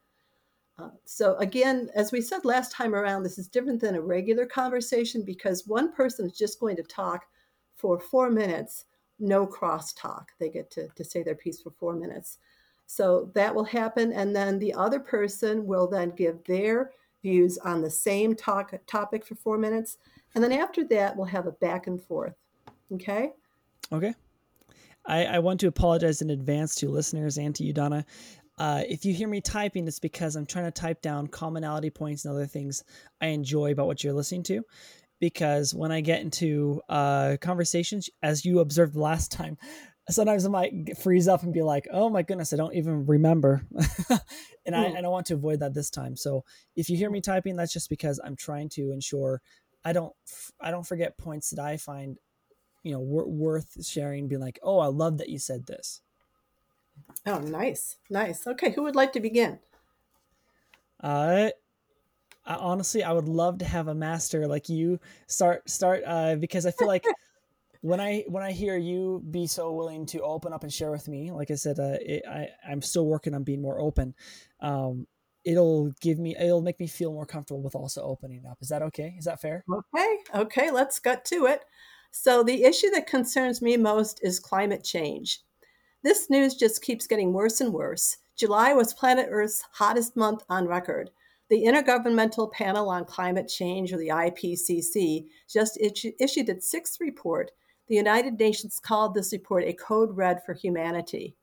Uh, 0.79 0.90
so 1.05 1.37
again, 1.37 1.90
as 1.95 2.11
we 2.11 2.21
said 2.21 2.45
last 2.45 2.73
time 2.73 2.95
around, 2.95 3.23
this 3.23 3.38
is 3.38 3.49
different 3.49 3.81
than 3.81 3.95
a 3.95 4.00
regular 4.00 4.47
conversation 4.47 5.23
because 5.25 5.67
one 5.67 5.93
person 5.93 6.26
is 6.26 6.37
just 6.37 6.59
going 6.59 6.76
to 6.76 6.83
talk 6.83 7.26
for 7.76 8.00
four 8.00 8.31
minutes, 8.31 8.87
no 9.21 9.47
crosstalk. 9.47 10.27
They 10.39 10.49
get 10.49 10.71
to, 10.73 10.89
to 10.89 11.05
say 11.05 11.23
their 11.23 11.35
piece 11.35 11.61
for 11.61 11.71
four 11.71 11.95
minutes. 11.95 12.39
So 12.87 13.31
that 13.35 13.55
will 13.55 13.65
happen. 13.65 14.12
And 14.12 14.35
then 14.35 14.59
the 14.59 14.75
other 14.75 14.99
person 14.99 15.67
will 15.67 15.87
then 15.87 16.11
give 16.11 16.43
their 16.45 16.91
views 17.23 17.59
on 17.59 17.83
the 17.83 17.91
same 17.91 18.35
talk, 18.35 18.73
topic 18.87 19.25
for 19.25 19.35
four 19.37 19.59
minutes. 19.59 19.99
And 20.35 20.43
then 20.43 20.53
after 20.53 20.85
that, 20.85 21.17
we'll 21.17 21.27
have 21.27 21.47
a 21.47 21.53
back 21.53 21.87
and 21.87 22.03
forth. 22.03 22.35
Okay? 22.93 23.33
Okay. 23.93 24.15
I, 25.07 25.25
I 25.25 25.39
want 25.39 25.61
to 25.61 25.67
apologize 25.67 26.23
in 26.23 26.31
advance 26.31 26.75
to 26.77 26.89
listeners 26.89 27.39
and 27.39 27.55
to 27.57 27.65
you, 27.65 27.73
Donna. 27.73 28.05
Uh, 28.59 28.83
if 28.89 29.05
you 29.05 29.15
hear 29.15 29.29
me 29.29 29.41
typing, 29.41 29.89
it's 29.89 29.99
because 29.99 30.37
I'm 30.37 30.45
trying 30.45 30.67
to 30.67 30.71
type 30.71 31.00
down 31.00 31.29
commonality 31.29 31.91
points 31.91 32.25
and 32.25 32.35
other 32.35 32.47
things 32.47 32.85
I 33.21 33.29
enjoy 33.29 33.73
about 33.73 33.87
what 33.87 34.05
you're 34.05 34.12
listening 34.12 34.43
to. 34.45 34.62
Because 35.21 35.75
when 35.75 35.93
I 35.93 36.00
get 36.00 36.23
into 36.23 36.81
uh, 36.89 37.37
conversations, 37.41 38.09
as 38.23 38.45
you 38.45 38.61
observed 38.61 38.97
last 38.97 39.31
time, 39.31 39.59
sometimes 40.09 40.45
I 40.47 40.49
might 40.49 40.97
freeze 40.99 41.29
up 41.29 41.43
and 41.43 41.53
be 41.53 41.62
like, 41.62 41.87
"Oh 41.91 42.09
my 42.09 42.23
goodness, 42.23 42.53
I 42.53 42.57
don't 42.57 42.75
even 42.75 43.07
remember," 43.07 43.67
and 44.67 44.75
I 44.75 44.87
and 44.87 45.05
I 45.05 45.09
want 45.09 45.27
to 45.27 45.35
avoid 45.35 45.61
that 45.61 45.75
this 45.75 45.91
time. 45.91 46.17
So 46.17 46.45
if 46.77 46.89
you 46.89 46.97
hear 46.97 47.11
me 47.11 47.21
typing, 47.21 47.57
that's 47.57 47.73
just 47.73 47.91
because 47.91 48.21
I'm 48.25 48.37
trying 48.37 48.69
to 48.71 48.93
ensure 48.93 49.43
I 49.85 49.93
don't 49.93 50.15
I 50.61 50.71
don't 50.71 50.87
forget 50.87 51.19
points 51.19 51.50
that 51.50 51.61
I 51.65 51.77
find 51.77 52.19
you 52.83 52.93
know 52.93 53.00
wor- 53.00 53.29
worth 53.29 53.85
sharing. 53.85 54.29
Being 54.29 54.41
like, 54.41 54.59
"Oh, 54.62 54.79
I 54.79 54.87
love 54.87 55.19
that 55.19 55.29
you 55.29 55.39
said 55.39 55.67
this." 55.67 56.03
Oh, 57.27 57.39
nice, 57.39 57.97
nice. 58.11 58.47
Okay, 58.47 58.73
who 58.73 58.83
would 58.83 58.97
like 58.97 59.12
to 59.12 59.21
begin? 59.21 59.61
Uh, 61.03 61.50
I, 62.50 62.57
honestly, 62.57 63.04
I 63.04 63.12
would 63.12 63.28
love 63.28 63.59
to 63.59 63.64
have 63.64 63.87
a 63.87 63.95
master 63.95 64.47
like 64.49 64.69
you 64.69 64.99
start 65.28 65.71
start 65.71 66.02
uh, 66.04 66.35
because 66.35 66.66
I 66.66 66.73
feel 66.73 66.88
like 66.88 67.04
when 67.80 68.00
I 68.00 68.25
when 68.26 68.42
I 68.42 68.50
hear 68.50 68.76
you 68.76 69.23
be 69.30 69.47
so 69.47 69.73
willing 69.73 70.04
to 70.07 70.21
open 70.23 70.52
up 70.52 70.64
and 70.64 70.73
share 70.73 70.90
with 70.90 71.07
me, 71.07 71.30
like 71.30 71.52
I 71.52 71.54
said, 71.54 71.78
uh, 71.78 71.97
it, 72.00 72.25
I 72.28 72.49
I'm 72.69 72.83
still 72.83 73.07
working 73.07 73.35
on 73.35 73.45
being 73.45 73.62
more 73.62 73.80
open. 73.80 74.14
Um, 74.61 75.07
it'll 75.45 75.92
give 76.00 76.19
me 76.19 76.35
it'll 76.37 76.61
make 76.61 76.80
me 76.80 76.88
feel 76.88 77.12
more 77.12 77.25
comfortable 77.25 77.62
with 77.62 77.76
also 77.76 78.02
opening 78.02 78.45
up. 78.50 78.59
Is 78.61 78.69
that 78.71 78.83
okay? 78.83 79.14
Is 79.16 79.26
that 79.26 79.40
fair? 79.40 79.64
Okay, 79.73 80.16
okay. 80.35 80.71
Let's 80.73 80.99
get 80.99 81.25
to 81.26 81.47
it. 81.47 81.64
So 82.11 82.42
the 82.42 82.64
issue 82.64 82.90
that 82.90 83.07
concerns 83.07 83.62
me 83.62 83.76
most 83.76 84.19
is 84.25 84.40
climate 84.40 84.83
change. 84.83 85.40
This 86.02 86.28
news 86.28 86.57
just 86.57 86.83
keeps 86.83 87.07
getting 87.07 87.33
worse 87.33 87.61
and 87.61 87.73
worse. 87.73 88.16
July 88.37 88.73
was 88.73 88.92
planet 88.92 89.28
Earth's 89.30 89.62
hottest 89.75 90.16
month 90.16 90.42
on 90.49 90.66
record. 90.66 91.11
The 91.50 91.64
Intergovernmental 91.64 92.52
Panel 92.52 92.88
on 92.88 93.04
Climate 93.04 93.49
Change, 93.49 93.92
or 93.92 93.99
the 93.99 94.11
IPCC, 94.11 95.26
just 95.49 95.76
issued 95.80 96.49
its 96.49 96.71
sixth 96.71 97.00
report. 97.00 97.50
The 97.88 97.97
United 97.97 98.38
Nations 98.38 98.78
called 98.78 99.14
this 99.14 99.33
report 99.33 99.64
a 99.64 99.73
code 99.73 100.16
red 100.16 100.45
for 100.45 100.54
humanity. 100.54 101.35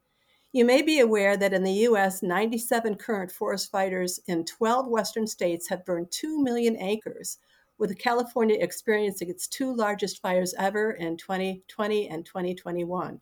You 0.54 0.64
may 0.64 0.82
be 0.82 1.02
aware 1.02 1.36
that 1.36 1.52
in 1.52 1.62
the 1.62 1.90
US, 1.90 2.24
97 2.24 2.96
current 2.96 3.34
forest 3.34 3.70
fires 3.70 4.18
in 4.28 4.46
12 4.46 4.88
western 4.88 5.28
states 5.28 5.68
have 5.68 5.84
burned 5.84 6.10
2 6.12 6.42
million 6.42 6.82
acres, 6.82 7.40
with 7.78 8.00
California 8.00 8.56
experiencing 8.62 9.30
its 9.30 9.46
two 9.46 9.76
largest 9.76 10.22
fires 10.22 10.56
ever 10.58 10.92
in 10.92 11.18
2020 11.18 12.08
and 12.08 12.26
2021. 12.26 13.20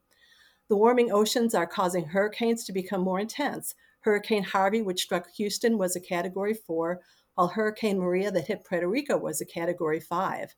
The 0.68 0.78
warming 0.78 1.12
oceans 1.12 1.56
are 1.56 1.66
causing 1.66 2.06
hurricanes 2.06 2.64
to 2.66 2.74
become 2.74 3.02
more 3.02 3.20
intense, 3.20 3.74
Hurricane 4.06 4.44
Harvey, 4.44 4.84
which 4.84 5.02
struck 5.02 5.32
Houston, 5.32 5.80
was 5.80 5.96
a 5.96 6.00
Category 6.00 6.54
4, 6.54 7.02
while 7.34 7.48
Hurricane 7.48 7.98
Maria, 7.98 8.30
that 8.30 8.46
hit 8.46 8.64
Puerto 8.64 8.88
Rico, 8.88 9.18
was 9.18 9.42
a 9.42 9.46
Category 9.46 10.00
5. 10.00 10.54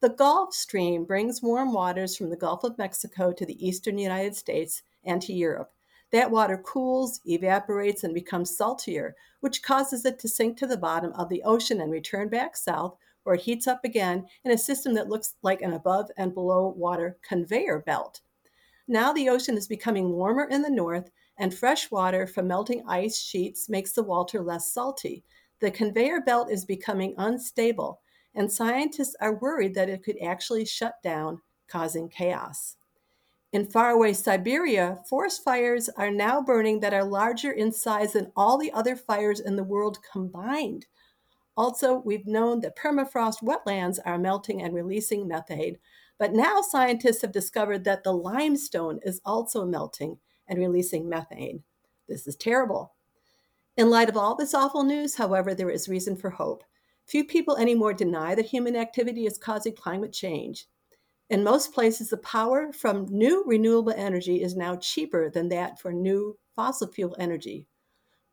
The 0.00 0.10
Gulf 0.10 0.54
Stream 0.54 1.04
brings 1.04 1.42
warm 1.42 1.72
waters 1.72 2.16
from 2.16 2.30
the 2.30 2.36
Gulf 2.36 2.62
of 2.62 2.78
Mexico 2.78 3.32
to 3.32 3.44
the 3.44 3.66
eastern 3.66 3.98
United 3.98 4.36
States 4.36 4.82
and 5.02 5.20
to 5.20 5.32
Europe. 5.32 5.72
That 6.12 6.30
water 6.30 6.56
cools, 6.56 7.20
evaporates, 7.26 8.04
and 8.04 8.14
becomes 8.14 8.56
saltier, 8.56 9.16
which 9.40 9.64
causes 9.64 10.04
it 10.04 10.20
to 10.20 10.28
sink 10.28 10.56
to 10.58 10.68
the 10.68 10.76
bottom 10.76 11.12
of 11.14 11.28
the 11.28 11.42
ocean 11.42 11.80
and 11.80 11.90
return 11.90 12.28
back 12.28 12.56
south, 12.56 12.96
where 13.24 13.34
it 13.34 13.42
heats 13.42 13.66
up 13.66 13.84
again 13.84 14.28
in 14.44 14.52
a 14.52 14.56
system 14.56 14.94
that 14.94 15.08
looks 15.08 15.34
like 15.42 15.60
an 15.60 15.72
above 15.72 16.08
and 16.16 16.34
below 16.34 16.68
water 16.76 17.18
conveyor 17.28 17.80
belt. 17.80 18.20
Now 18.86 19.12
the 19.12 19.28
ocean 19.28 19.56
is 19.56 19.66
becoming 19.66 20.10
warmer 20.12 20.44
in 20.44 20.62
the 20.62 20.70
north, 20.70 21.10
and 21.40 21.54
fresh 21.54 21.90
water 21.90 22.26
from 22.26 22.46
melting 22.46 22.84
ice 22.86 23.18
sheets 23.18 23.68
makes 23.68 23.92
the 23.92 24.02
water 24.02 24.42
less 24.42 24.72
salty. 24.72 25.24
The 25.60 25.70
conveyor 25.70 26.20
belt 26.20 26.50
is 26.50 26.66
becoming 26.66 27.14
unstable, 27.16 28.02
and 28.34 28.52
scientists 28.52 29.16
are 29.20 29.38
worried 29.38 29.74
that 29.74 29.88
it 29.88 30.04
could 30.04 30.18
actually 30.22 30.66
shut 30.66 31.02
down, 31.02 31.40
causing 31.66 32.10
chaos. 32.10 32.76
In 33.52 33.66
faraway 33.66 34.12
Siberia, 34.12 34.98
forest 35.08 35.42
fires 35.42 35.88
are 35.96 36.10
now 36.10 36.42
burning 36.42 36.78
that 36.80 36.94
are 36.94 37.04
larger 37.04 37.50
in 37.50 37.72
size 37.72 38.12
than 38.12 38.30
all 38.36 38.58
the 38.58 38.70
other 38.72 38.94
fires 38.94 39.40
in 39.40 39.56
the 39.56 39.64
world 39.64 39.98
combined. 40.12 40.86
Also, 41.56 42.02
we've 42.04 42.26
known 42.26 42.60
that 42.60 42.76
permafrost 42.76 43.42
wetlands 43.42 43.98
are 44.04 44.18
melting 44.18 44.62
and 44.62 44.74
releasing 44.74 45.26
methane, 45.26 45.78
but 46.18 46.34
now 46.34 46.60
scientists 46.60 47.22
have 47.22 47.32
discovered 47.32 47.84
that 47.84 48.04
the 48.04 48.12
limestone 48.12 49.00
is 49.04 49.22
also 49.24 49.64
melting 49.64 50.18
and 50.50 50.58
releasing 50.58 51.08
methane. 51.08 51.62
This 52.08 52.26
is 52.26 52.36
terrible. 52.36 52.92
In 53.76 53.88
light 53.88 54.10
of 54.10 54.16
all 54.16 54.34
this 54.34 54.52
awful 54.52 54.82
news, 54.82 55.14
however, 55.14 55.54
there 55.54 55.70
is 55.70 55.88
reason 55.88 56.16
for 56.16 56.28
hope. 56.28 56.64
Few 57.06 57.24
people 57.24 57.56
anymore 57.56 57.94
deny 57.94 58.34
that 58.34 58.46
human 58.46 58.76
activity 58.76 59.24
is 59.24 59.38
causing 59.38 59.74
climate 59.74 60.12
change. 60.12 60.66
In 61.30 61.44
most 61.44 61.72
places, 61.72 62.10
the 62.10 62.16
power 62.18 62.72
from 62.72 63.06
new 63.08 63.44
renewable 63.46 63.94
energy 63.96 64.42
is 64.42 64.56
now 64.56 64.76
cheaper 64.76 65.30
than 65.30 65.48
that 65.50 65.80
for 65.80 65.92
new 65.92 66.36
fossil 66.56 66.88
fuel 66.88 67.16
energy. 67.18 67.68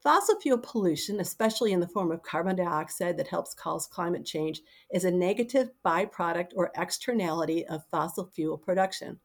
Fossil 0.01 0.39
fuel 0.39 0.57
pollution, 0.57 1.19
especially 1.19 1.71
in 1.71 1.79
the 1.79 1.87
form 1.87 2.11
of 2.11 2.23
carbon 2.23 2.55
dioxide 2.55 3.17
that 3.17 3.27
helps 3.27 3.53
cause 3.53 3.87
climate 3.87 4.25
change, 4.25 4.61
is 4.91 5.05
a 5.05 5.11
negative 5.11 5.69
byproduct 5.85 6.51
or 6.55 6.71
externality 6.75 7.65
of 7.67 7.85
fossil 7.91 8.25
fuel 8.33 8.57
production 8.57 9.19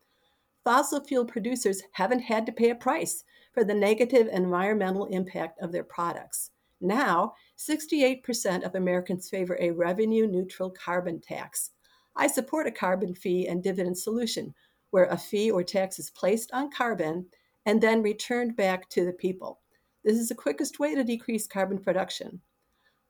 fossil 0.65 1.03
fuel 1.05 1.25
producers 1.25 1.83
haven't 1.93 2.21
had 2.21 2.47
to 2.47 2.53
pay 2.53 2.71
a 2.71 2.75
price 2.75 3.25
for 3.53 3.65
the 3.65 3.75
negative 3.75 4.29
environmental 4.33 5.07
impact 5.07 5.61
of 5.61 5.73
their 5.73 5.85
products. 5.85 6.51
Now, 6.81 7.35
68% 7.59 8.65
of 8.65 8.75
Americans 8.75 9.29
favor 9.29 9.57
a 9.61 9.71
revenue 9.71 10.27
neutral 10.27 10.71
carbon 10.71 11.21
tax. 11.21 11.71
I 12.17 12.27
support 12.27 12.67
a 12.67 12.73
carbon 12.73 13.15
fee 13.15 13.47
and 13.47 13.63
dividend 13.63 13.99
solution 13.99 14.55
where 14.91 15.07
a 15.07 15.17
fee 15.17 15.51
or 15.51 15.63
tax 15.63 15.99
is 15.99 16.11
placed 16.11 16.53
on 16.53 16.71
carbon 16.71 17.27
and 17.65 17.81
then 17.81 18.03
returned 18.03 18.57
back 18.57 18.89
to 18.91 19.05
the 19.05 19.13
people. 19.13 19.61
This 20.05 20.19
is 20.19 20.29
the 20.29 20.35
quickest 20.35 20.81
way 20.81 20.95
to 20.95 21.05
decrease 21.05 21.47
carbon 21.47 21.79
production. 21.79 22.41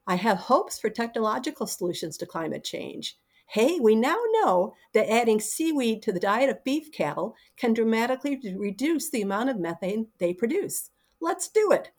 I 0.07 0.17
have 0.17 0.37
hopes 0.37 0.79
for 0.79 0.91
technological 0.91 1.67
solutions 1.67 2.17
to 2.19 2.27
climate 2.27 2.65
change. 2.65 3.17
Hey, 3.53 3.79
we 3.79 3.95
now 3.95 4.17
know 4.31 4.73
that 4.95 5.13
adding 5.13 5.39
seaweed 5.39 6.01
to 6.05 6.13
the 6.13 6.19
diet 6.19 6.49
of 6.49 6.65
beef 6.65 6.91
cattle 6.91 7.37
can 7.59 7.75
dramatically 7.75 8.41
reduce 8.57 9.11
the 9.11 9.21
amount 9.21 9.51
of 9.51 9.61
methane 9.61 10.07
they 10.17 10.33
produce. 10.33 10.89
Let's 11.21 11.51
do 11.51 11.71
it. 11.71 11.91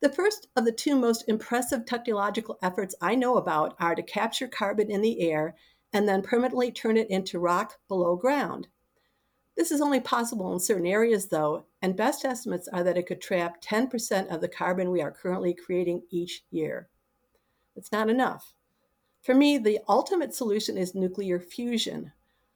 The 0.00 0.10
first 0.10 0.46
of 0.54 0.64
the 0.64 0.70
two 0.70 0.94
most 0.94 1.24
impressive 1.26 1.86
technological 1.86 2.56
efforts 2.62 2.94
I 3.02 3.16
know 3.16 3.36
about 3.36 3.74
are 3.80 3.96
to 3.96 4.02
capture 4.04 4.46
carbon 4.46 4.88
in 4.88 5.00
the 5.00 5.28
air 5.28 5.56
and 5.92 6.08
then 6.08 6.22
permanently 6.22 6.70
turn 6.70 6.96
it 6.96 7.10
into 7.10 7.40
rock 7.40 7.80
below 7.88 8.14
ground. 8.14 8.68
This 9.56 9.72
is 9.72 9.80
only 9.80 9.98
possible 9.98 10.52
in 10.52 10.60
certain 10.60 10.86
areas, 10.86 11.26
though, 11.26 11.66
and 11.82 11.96
best 11.96 12.24
estimates 12.24 12.68
are 12.68 12.84
that 12.84 12.96
it 12.96 13.08
could 13.08 13.20
trap 13.20 13.60
10% 13.60 14.32
of 14.32 14.40
the 14.40 14.46
carbon 14.46 14.92
we 14.92 15.02
are 15.02 15.10
currently 15.10 15.52
creating 15.52 16.02
each 16.10 16.44
year. 16.52 16.88
It's 17.74 17.90
not 17.90 18.08
enough. 18.08 18.54
For 19.26 19.34
me, 19.34 19.58
the 19.58 19.80
ultimate 19.88 20.32
solution 20.32 20.78
is 20.78 20.94
nuclear 20.94 21.40
fusion. 21.40 22.12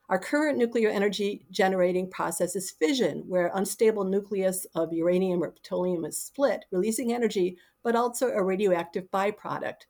Our 0.08 0.20
current 0.20 0.56
nuclear 0.56 0.88
energy 0.88 1.44
generating 1.50 2.08
process 2.08 2.54
is 2.54 2.70
fission, 2.70 3.24
where 3.26 3.50
unstable 3.52 4.04
nucleus 4.04 4.66
of 4.76 4.92
uranium 4.92 5.42
or 5.42 5.50
plutonium 5.50 6.04
is 6.04 6.22
split, 6.22 6.66
releasing 6.70 7.12
energy, 7.12 7.58
but 7.82 7.96
also 7.96 8.28
a 8.28 8.40
radioactive 8.40 9.10
byproduct. 9.10 9.86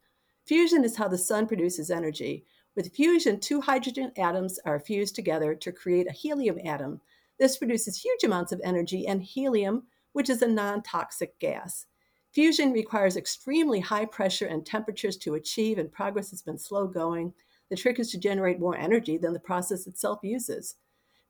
Fusion 0.47 0.83
is 0.83 0.97
how 0.97 1.07
the 1.07 1.19
sun 1.19 1.47
produces 1.47 1.91
energy. 1.91 2.47
With 2.75 2.95
fusion, 2.95 3.41
two 3.41 3.61
hydrogen 3.61 4.11
atoms 4.17 4.59
are 4.65 4.81
fused 4.81 5.15
together 5.15 5.55
to 5.57 5.73
create 5.73 6.09
a 6.09 6.15
helium 6.15 6.59
atom. 6.65 7.03
This 7.39 7.59
produces 7.59 8.03
huge 8.03 8.25
amounts 8.25 8.53
of 8.53 8.61
energy 8.65 9.07
and 9.07 9.23
helium, 9.23 9.83
which 10.15 10.31
is 10.31 10.41
a 10.41 10.49
non 10.49 10.83
toxic 10.83 11.39
gas. 11.41 11.85
Fusion 12.33 12.73
requires 12.73 13.17
extremely 13.17 13.81
high 13.81 14.05
pressure 14.05 14.47
and 14.47 14.65
temperatures 14.65 15.17
to 15.17 15.35
achieve, 15.35 15.79
and 15.79 15.91
progress 15.91 16.31
has 16.31 16.43
been 16.43 16.59
slow 16.59 16.87
going. 16.87 17.33
The 17.71 17.77
trick 17.77 17.99
is 17.99 18.11
to 18.13 18.19
generate 18.19 18.61
more 18.61 18.77
energy 18.77 19.19
than 19.19 19.33
the 19.33 19.41
process 19.41 19.87
itself 19.87 20.21
uses. 20.23 20.77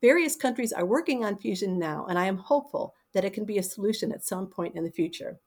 Various 0.02 0.36
countries 0.36 0.72
are 0.72 0.84
working 0.84 1.24
on 1.24 1.36
fusion 1.36 1.78
now, 1.78 2.06
and 2.08 2.18
I 2.18 2.26
am 2.26 2.36
hopeful 2.36 2.94
that 3.12 3.24
it 3.24 3.32
can 3.32 3.44
be 3.44 3.58
a 3.58 3.62
solution 3.62 4.12
at 4.12 4.24
some 4.24 4.46
point 4.46 4.74
in 4.76 4.84
the 4.84 4.90
future. 4.90 5.38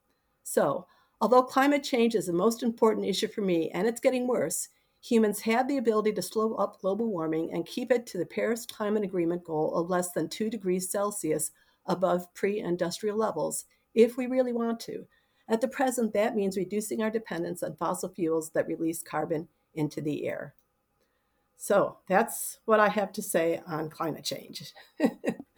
So, 0.43 0.87
although 1.21 1.43
climate 1.43 1.83
change 1.83 2.15
is 2.15 2.27
the 2.27 2.33
most 2.33 2.63
important 2.63 3.05
issue 3.05 3.27
for 3.27 3.41
me 3.41 3.69
and 3.71 3.87
it's 3.87 4.01
getting 4.01 4.27
worse, 4.27 4.69
humans 5.01 5.41
have 5.41 5.67
the 5.67 5.77
ability 5.77 6.13
to 6.13 6.21
slow 6.21 6.55
up 6.55 6.79
global 6.81 7.07
warming 7.07 7.51
and 7.53 7.65
keep 7.65 7.91
it 7.91 8.05
to 8.07 8.17
the 8.17 8.25
Paris 8.25 8.65
Climate 8.65 9.03
Agreement 9.03 9.43
goal 9.43 9.73
of 9.75 9.89
less 9.89 10.11
than 10.11 10.29
2 10.29 10.49
degrees 10.49 10.89
Celsius 10.89 11.51
above 11.85 12.31
pre 12.33 12.59
industrial 12.59 13.17
levels 13.17 13.65
if 13.93 14.17
we 14.17 14.27
really 14.27 14.53
want 14.53 14.79
to. 14.81 15.05
At 15.49 15.61
the 15.61 15.67
present, 15.67 16.13
that 16.13 16.35
means 16.35 16.57
reducing 16.57 17.01
our 17.01 17.09
dependence 17.09 17.63
on 17.63 17.75
fossil 17.75 18.09
fuels 18.09 18.51
that 18.51 18.67
release 18.67 19.03
carbon 19.03 19.47
into 19.73 20.01
the 20.01 20.25
air. 20.25 20.55
So 21.57 21.97
that's 22.07 22.59
what 22.65 22.79
I 22.79 22.89
have 22.89 23.11
to 23.13 23.21
say 23.21 23.61
on 23.67 23.89
climate 23.89 24.23
change. 24.23 24.73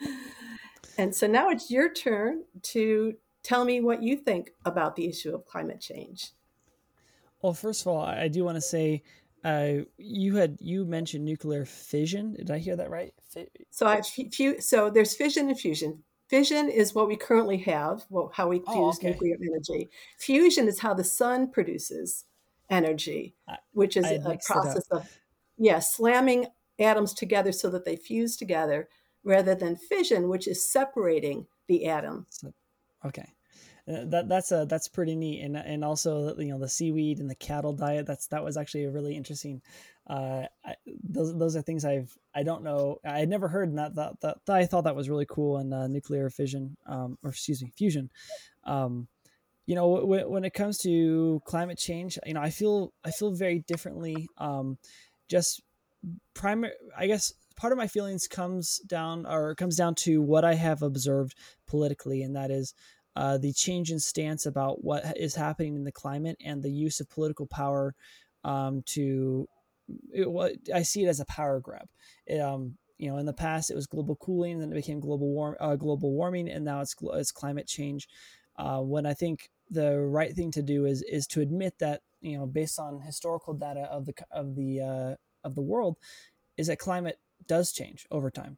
and 0.98 1.15
so 1.15 1.27
now 1.27 1.50
it's 1.50 1.72
your 1.72 1.92
turn 1.92 2.44
to 2.63 3.15
tell 3.44 3.65
me 3.65 3.80
what 3.82 4.04
you 4.04 4.18
think 4.18 4.51
about 4.65 4.96
the 4.96 5.08
issue 5.08 5.34
of 5.34 5.46
climate 5.46 5.82
change. 5.82 6.32
Well, 7.42 7.54
first 7.54 7.82
of 7.82 7.88
all, 7.88 8.01
I 8.01 8.27
do 8.27 8.44
want 8.44 8.56
to 8.56 8.62
say 8.62 9.04
uh, 9.44 9.86
you 9.98 10.36
had 10.36 10.58
you 10.60 10.86
mentioned 10.86 11.24
nuclear 11.24 11.65
fission. 11.65 12.34
Did 12.34 12.50
I 12.50 12.58
hear 12.58 12.75
that 12.75 12.89
right? 12.89 13.13
F- 13.36 13.46
so 13.70 13.86
I 13.86 14.01
so 14.60 14.89
there's 14.89 15.15
fission 15.15 15.50
and 15.50 15.60
fusion. 15.60 16.04
Fission 16.27 16.70
is 16.70 16.96
what 16.96 17.08
we 17.08 17.15
currently 17.15 17.58
have, 17.58 18.05
well, 18.10 18.32
how 18.34 18.48
we 18.48 18.62
oh, 18.67 18.74
fuse 18.74 18.98
okay. 18.98 19.12
nuclear 19.12 19.38
energy. 19.41 19.89
Fusion 20.17 20.67
is 20.67 20.79
how 20.79 20.94
the 20.94 21.03
sun 21.03 21.51
produces 21.51 22.25
energy, 22.70 23.36
which 23.74 23.96
is 23.96 24.05
a 24.05 24.20
process 24.46 24.88
of 24.89 25.08
yeah, 25.58 25.79
slamming 25.79 26.48
atoms 26.79 27.13
together 27.13 27.51
so 27.51 27.70
that 27.70 27.86
they 27.86 27.96
fuse 27.96 28.36
together 28.36 28.89
rather 29.24 29.55
than 29.55 29.75
fission, 29.75 30.27
which 30.29 30.48
is 30.48 30.67
separating 30.67 31.46
the 31.67 31.86
atom. 31.86 32.25
Okay. 33.05 33.27
Uh, 33.88 34.03
that 34.05 34.27
that's 34.27 34.51
a 34.51 34.65
that's 34.67 34.88
pretty 34.88 35.15
neat 35.15 35.44
and 35.44 35.55
and 35.55 35.86
also 35.86 36.36
you 36.39 36.48
know 36.48 36.58
the 36.58 36.67
seaweed 36.67 37.20
and 37.20 37.29
the 37.29 37.36
cattle 37.36 37.72
diet 37.72 38.08
that's 38.08 38.25
that 38.25 38.44
was 38.44 38.58
actually 38.58 38.84
a 38.84 38.89
really 38.89 39.15
interesting 39.15 39.62
uh 40.08 40.44
those 41.04 41.36
those 41.38 41.56
are 41.56 41.62
things 41.62 41.84
I've 41.86 42.16
I 42.34 42.44
don't 42.44 42.64
know. 42.64 43.00
I 43.06 43.20
had 43.20 43.30
never 43.30 43.48
heard 43.48 43.76
that 43.78 43.96
that, 43.96 44.20
that, 44.22 44.38
that 44.46 44.56
I 44.56 44.66
thought 44.66 44.84
that 44.84 44.96
was 44.96 45.10
really 45.10 45.26
cool 45.28 45.58
in 45.58 45.74
uh, 45.74 45.88
nuclear 45.88 46.30
fission 46.30 46.78
um 46.86 47.18
or 47.24 47.32
excuse 47.32 47.62
me 47.64 47.72
fusion. 47.76 48.10
Um 48.64 49.08
you 49.66 49.76
know 49.76 50.02
w- 50.02 50.30
when 50.30 50.46
it 50.46 50.54
comes 50.54 50.78
to 50.80 51.42
climate 51.46 51.78
change 51.78 52.20
you 52.26 52.34
know 52.34 52.42
I 52.42 52.50
feel 52.50 52.94
I 53.04 53.12
feel 53.12 53.32
very 53.32 53.60
differently. 53.60 54.28
Um 54.38 54.78
just 55.28 55.62
primary 56.34 56.74
i 56.98 57.08
guess 57.08 57.34
part 57.56 57.72
of 57.72 57.78
my 57.78 57.88
feelings 57.88 58.28
comes 58.28 58.80
down 58.80 59.26
or 59.26 59.56
comes 59.56 59.76
down 59.76 59.96
to 59.96 60.22
what 60.22 60.46
i 60.46 60.54
have 60.54 60.82
observed 60.82 61.36
politically 61.68 62.22
and 62.22 62.36
that 62.36 62.52
is 62.52 62.74
uh, 63.16 63.38
the 63.38 63.54
change 63.54 63.92
in 63.92 64.00
stance 64.00 64.46
about 64.46 64.84
what 64.84 65.18
is 65.18 65.36
happening 65.36 65.76
in 65.76 65.86
the 65.86 65.92
climate 65.92 66.36
and 66.44 66.62
the 66.62 66.70
use 66.70 67.00
of 67.00 67.10
political 67.10 67.48
power 67.48 67.96
um, 68.44 68.84
to 68.86 69.48
it, 70.12 70.60
i 70.74 70.82
see 70.82 71.04
it 71.04 71.08
as 71.10 71.20
a 71.20 71.25
power 71.25 71.60
grab. 71.60 71.88
It, 72.25 72.39
um, 72.39 72.77
you 72.98 73.10
know 73.10 73.18
in 73.18 73.25
the 73.25 73.34
past 73.34 73.70
it 73.70 73.75
was 73.75 73.88
global 73.88 74.15
cooling 74.15 74.60
then 74.60 74.72
it 74.72 74.75
became 74.75 75.00
global 75.00 75.30
warm 75.30 75.56
uh, 75.60 75.75
global 75.75 76.12
warming 76.13 76.50
and 76.50 76.63
now 76.63 76.82
it's 76.82 76.96
it's 77.13 77.32
climate 77.32 77.68
change. 77.68 78.08
Uh, 78.58 78.80
when 78.80 79.06
i 79.06 79.13
think 79.13 79.50
the 79.70 80.00
right 80.00 80.34
thing 80.34 80.51
to 80.51 80.62
do 80.62 80.86
is 80.86 81.01
is 81.04 81.27
to 81.27 81.42
admit 81.42 81.77
that 81.80 82.01
you 82.22 82.38
know 82.38 82.46
based 82.46 82.80
on 82.80 83.01
historical 83.01 83.54
data 83.54 83.82
of 83.92 84.06
the 84.06 84.13
of 84.32 84.56
the 84.56 84.82
uh, 84.82 85.15
of 85.44 85.56
the 85.56 85.62
world 85.62 85.98
is 86.58 86.68
that 86.68 86.80
climate 86.80 87.20
does 87.48 87.72
change 87.72 88.08
over 88.12 88.30
time. 88.30 88.58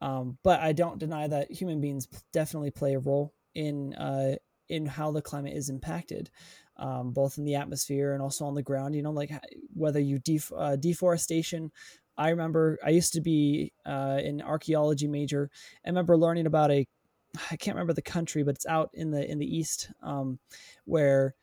Um, 0.00 0.38
but 0.44 0.60
I 0.60 0.72
don't 0.72 0.98
deny 0.98 1.26
that 1.26 1.50
human 1.50 1.80
beings 1.80 2.06
definitely 2.32 2.70
play 2.70 2.94
a 2.94 3.00
role 3.00 3.34
in 3.54 3.94
uh, 3.94 4.36
in 4.68 4.86
how 4.86 5.10
the 5.10 5.22
climate 5.22 5.56
is 5.56 5.70
impacted, 5.70 6.30
um, 6.78 7.12
both 7.12 7.38
in 7.38 7.44
the 7.44 7.54
atmosphere 7.54 8.12
and 8.12 8.22
also 8.22 8.44
on 8.44 8.54
the 8.54 8.62
ground. 8.62 8.94
You 8.94 9.02
know, 9.02 9.12
like 9.12 9.30
whether 9.74 10.00
you 10.00 10.18
def- 10.18 10.52
uh, 10.56 10.76
deforestation. 10.76 11.70
I 12.16 12.30
remember 12.30 12.78
I 12.84 12.90
used 12.90 13.12
to 13.12 13.20
be 13.20 13.72
uh, 13.86 14.18
an 14.24 14.42
archaeology 14.42 15.06
major. 15.06 15.50
I 15.84 15.88
remember 15.88 16.16
learning 16.16 16.46
about 16.46 16.70
a 16.70 16.86
I 17.50 17.56
can't 17.56 17.76
remember 17.76 17.92
the 17.92 18.02
country, 18.02 18.42
but 18.42 18.54
it's 18.56 18.66
out 18.66 18.90
in 18.94 19.10
the 19.10 19.30
in 19.30 19.38
the 19.38 19.46
east 19.46 19.90
um, 20.02 20.38
where 20.84 21.34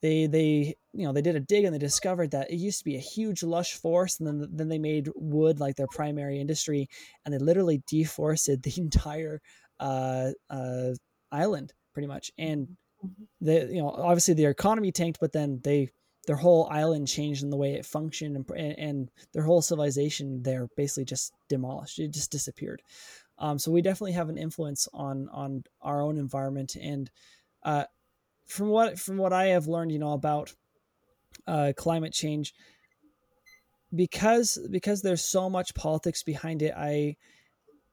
they 0.00 0.26
they 0.26 0.74
you 0.92 1.06
know 1.06 1.12
they 1.12 1.22
did 1.22 1.36
a 1.36 1.40
dig 1.40 1.64
and 1.64 1.74
they 1.74 1.78
discovered 1.78 2.30
that 2.30 2.50
it 2.50 2.56
used 2.56 2.78
to 2.78 2.84
be 2.84 2.96
a 2.96 3.00
huge 3.00 3.42
lush 3.42 3.74
forest 3.74 4.20
and 4.20 4.28
then 4.28 4.48
then 4.52 4.68
they 4.68 4.78
made 4.78 5.08
wood 5.14 5.60
like 5.60 5.76
their 5.76 5.88
primary 5.88 6.40
industry 6.40 6.88
and 7.24 7.34
they 7.34 7.38
literally 7.38 7.82
deforested 7.88 8.62
the 8.62 8.74
entire 8.80 9.40
uh, 9.80 10.30
uh, 10.50 10.90
island 11.32 11.72
pretty 11.92 12.06
much 12.06 12.30
and 12.38 12.76
mm-hmm. 13.04 13.74
you 13.74 13.82
know 13.82 13.90
obviously 13.90 14.34
their 14.34 14.50
economy 14.50 14.92
tanked 14.92 15.20
but 15.20 15.32
then 15.32 15.60
they 15.64 15.88
their 16.26 16.36
whole 16.36 16.68
island 16.70 17.08
changed 17.08 17.42
in 17.42 17.50
the 17.50 17.56
way 17.56 17.74
it 17.74 17.86
functioned 17.86 18.36
and, 18.54 18.78
and 18.78 19.10
their 19.32 19.42
whole 19.42 19.62
civilization 19.62 20.42
there 20.42 20.68
basically 20.76 21.04
just 21.04 21.32
demolished 21.48 21.98
it 21.98 22.10
just 22.12 22.30
disappeared 22.30 22.82
um, 23.40 23.58
so 23.58 23.70
we 23.70 23.82
definitely 23.82 24.12
have 24.12 24.28
an 24.28 24.38
influence 24.38 24.88
on 24.92 25.28
on 25.32 25.62
our 25.80 26.02
own 26.02 26.18
environment 26.18 26.76
and 26.76 27.10
uh, 27.62 27.84
from 28.48 28.68
what 28.68 28.98
from 28.98 29.18
what 29.18 29.32
I 29.32 29.46
have 29.48 29.68
learned, 29.68 29.92
you 29.92 29.98
know, 29.98 30.12
about 30.12 30.54
uh, 31.46 31.72
climate 31.76 32.12
change, 32.12 32.54
because 33.94 34.58
because 34.70 35.02
there's 35.02 35.24
so 35.24 35.48
much 35.48 35.74
politics 35.74 36.22
behind 36.22 36.62
it, 36.62 36.72
I 36.76 37.16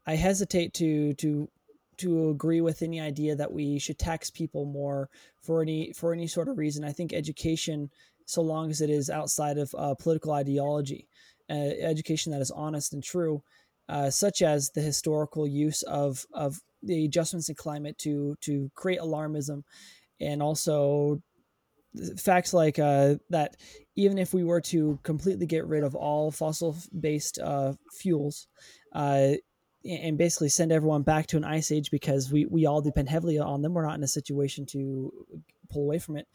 I 0.07 0.15
hesitate 0.15 0.73
to 0.75 1.13
to 1.15 1.49
to 1.97 2.29
agree 2.29 2.61
with 2.61 2.81
any 2.81 2.99
idea 2.99 3.35
that 3.35 3.51
we 3.51 3.79
should 3.79 3.99
tax 3.99 4.29
people 4.29 4.65
more 4.65 5.09
for 5.41 5.61
any 5.61 5.93
for 5.93 6.13
any 6.13 6.27
sort 6.27 6.47
of 6.47 6.57
reason. 6.57 6.83
I 6.83 6.91
think 6.91 7.13
education, 7.13 7.89
so 8.25 8.41
long 8.41 8.69
as 8.69 8.81
it 8.81 8.89
is 8.89 9.09
outside 9.09 9.57
of 9.57 9.73
uh, 9.77 9.95
political 9.95 10.33
ideology, 10.33 11.07
uh, 11.49 11.53
education 11.53 12.31
that 12.31 12.41
is 12.41 12.51
honest 12.51 12.93
and 12.93 13.03
true, 13.03 13.43
uh, 13.89 14.09
such 14.09 14.41
as 14.41 14.71
the 14.71 14.81
historical 14.81 15.47
use 15.47 15.81
of 15.83 16.25
of 16.33 16.59
the 16.81 17.05
adjustments 17.05 17.49
in 17.49 17.55
climate 17.55 17.97
to 17.99 18.35
to 18.41 18.69
create 18.75 18.99
alarmism 18.99 19.63
and 20.19 20.41
also 20.41 21.21
facts 22.17 22.53
like 22.53 22.79
uh, 22.79 23.15
that 23.29 23.55
even 23.95 24.17
if 24.17 24.33
we 24.33 24.43
were 24.43 24.61
to 24.61 24.99
completely 25.03 25.45
get 25.45 25.65
rid 25.65 25.83
of 25.83 25.95
all 25.95 26.31
fossil 26.31 26.75
based 26.99 27.39
uh, 27.39 27.73
fuels 27.99 28.47
uh, 28.93 29.33
and 29.85 30.17
basically 30.17 30.49
send 30.49 30.71
everyone 30.71 31.03
back 31.03 31.27
to 31.27 31.37
an 31.37 31.43
ice 31.43 31.71
age 31.71 31.91
because 31.91 32.31
we, 32.31 32.45
we 32.45 32.65
all 32.65 32.81
depend 32.81 33.09
heavily 33.09 33.37
on 33.37 33.61
them. 33.61 33.73
We're 33.73 33.85
not 33.85 33.97
in 33.97 34.03
a 34.03 34.07
situation 34.07 34.65
to 34.67 35.11
pull 35.69 35.83
away 35.83 35.99
from 35.99 36.17
it. 36.17 36.27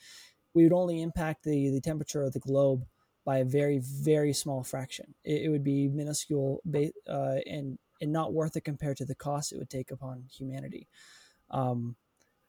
We 0.55 0.65
would 0.65 0.73
only 0.73 1.03
impact 1.03 1.45
the, 1.45 1.71
the 1.71 1.81
temperature 1.81 2.23
of 2.23 2.33
the 2.33 2.41
globe 2.41 2.85
by 3.25 3.39
a 3.39 3.45
very 3.45 3.79
very 3.79 4.33
small 4.33 4.63
fraction. 4.63 5.15
It, 5.25 5.43
it 5.43 5.49
would 5.51 5.65
be 5.65 5.89
minuscule 5.89 6.61
uh, 7.09 7.37
and 7.47 7.79
and 8.01 8.13
not 8.13 8.33
worth 8.33 8.57
it 8.57 8.63
compared 8.63 8.97
to 8.97 9.05
the 9.05 9.15
cost 9.15 9.53
it 9.53 9.59
would 9.59 9.71
take 9.71 9.91
upon 9.91 10.25
humanity. 10.31 10.89
Um, 11.51 11.97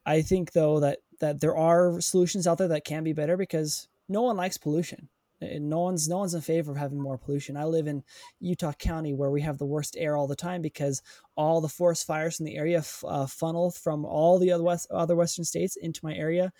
I 0.06 0.22
think 0.22 0.52
though 0.52 0.80
that 0.80 1.00
that 1.20 1.40
there 1.40 1.56
are 1.56 2.00
solutions 2.00 2.46
out 2.46 2.58
there 2.58 2.68
that 2.68 2.84
can 2.84 3.04
be 3.04 3.12
better 3.12 3.36
because 3.36 3.88
no 4.08 4.22
one 4.22 4.36
likes 4.36 4.58
pollution. 4.58 5.08
And 5.42 5.68
no 5.68 5.80
one's 5.80 6.08
no 6.08 6.18
one's 6.18 6.34
in 6.34 6.40
favor 6.40 6.72
of 6.72 6.78
having 6.78 7.00
more 7.00 7.18
pollution. 7.18 7.56
I 7.56 7.64
live 7.64 7.86
in 7.86 8.02
Utah 8.40 8.72
County 8.72 9.12
where 9.12 9.30
we 9.30 9.40
have 9.42 9.58
the 9.58 9.66
worst 9.66 9.96
air 9.98 10.16
all 10.16 10.26
the 10.26 10.36
time 10.36 10.62
because 10.62 11.02
all 11.36 11.60
the 11.60 11.68
forest 11.68 12.06
fires 12.06 12.40
in 12.40 12.46
the 12.46 12.56
area 12.56 12.78
f- 12.78 13.04
uh, 13.06 13.26
funnel 13.26 13.70
from 13.70 14.04
all 14.04 14.38
the 14.38 14.52
other 14.52 14.64
west 14.64 14.86
other 14.90 15.16
western 15.16 15.44
states 15.44 15.76
into 15.76 16.00
my 16.02 16.14
area. 16.14 16.52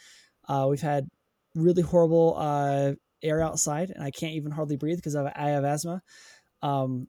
Uh, 0.49 0.67
we've 0.69 0.81
had 0.81 1.09
really 1.55 1.83
horrible 1.83 2.35
uh, 2.39 2.93
air 3.23 3.41
outside, 3.41 3.91
and 3.91 4.03
I 4.03 4.11
can't 4.11 4.35
even 4.35 4.53
hardly 4.53 4.77
breathe 4.77 4.99
because 4.99 5.17
I 5.17 5.33
have 5.37 5.65
asthma. 5.65 6.03
Um, 6.63 7.09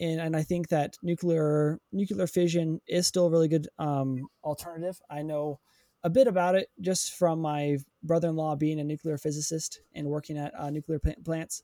and, 0.00 0.20
and 0.20 0.36
I 0.36 0.42
think 0.42 0.68
that 0.68 0.96
nuclear 1.02 1.78
nuclear 1.92 2.26
fission 2.26 2.80
is 2.88 3.06
still 3.06 3.26
a 3.26 3.30
really 3.30 3.48
good 3.48 3.68
um, 3.78 4.26
alternative. 4.42 4.98
I 5.10 5.22
know 5.22 5.60
a 6.02 6.10
bit 6.10 6.26
about 6.26 6.54
it 6.54 6.68
just 6.80 7.14
from 7.14 7.40
my 7.40 7.76
brother-in-law 8.02 8.56
being 8.56 8.80
a 8.80 8.84
nuclear 8.84 9.18
physicist 9.18 9.80
and 9.94 10.06
working 10.06 10.38
at 10.38 10.52
uh, 10.58 10.70
nuclear 10.70 11.00
plants. 11.24 11.62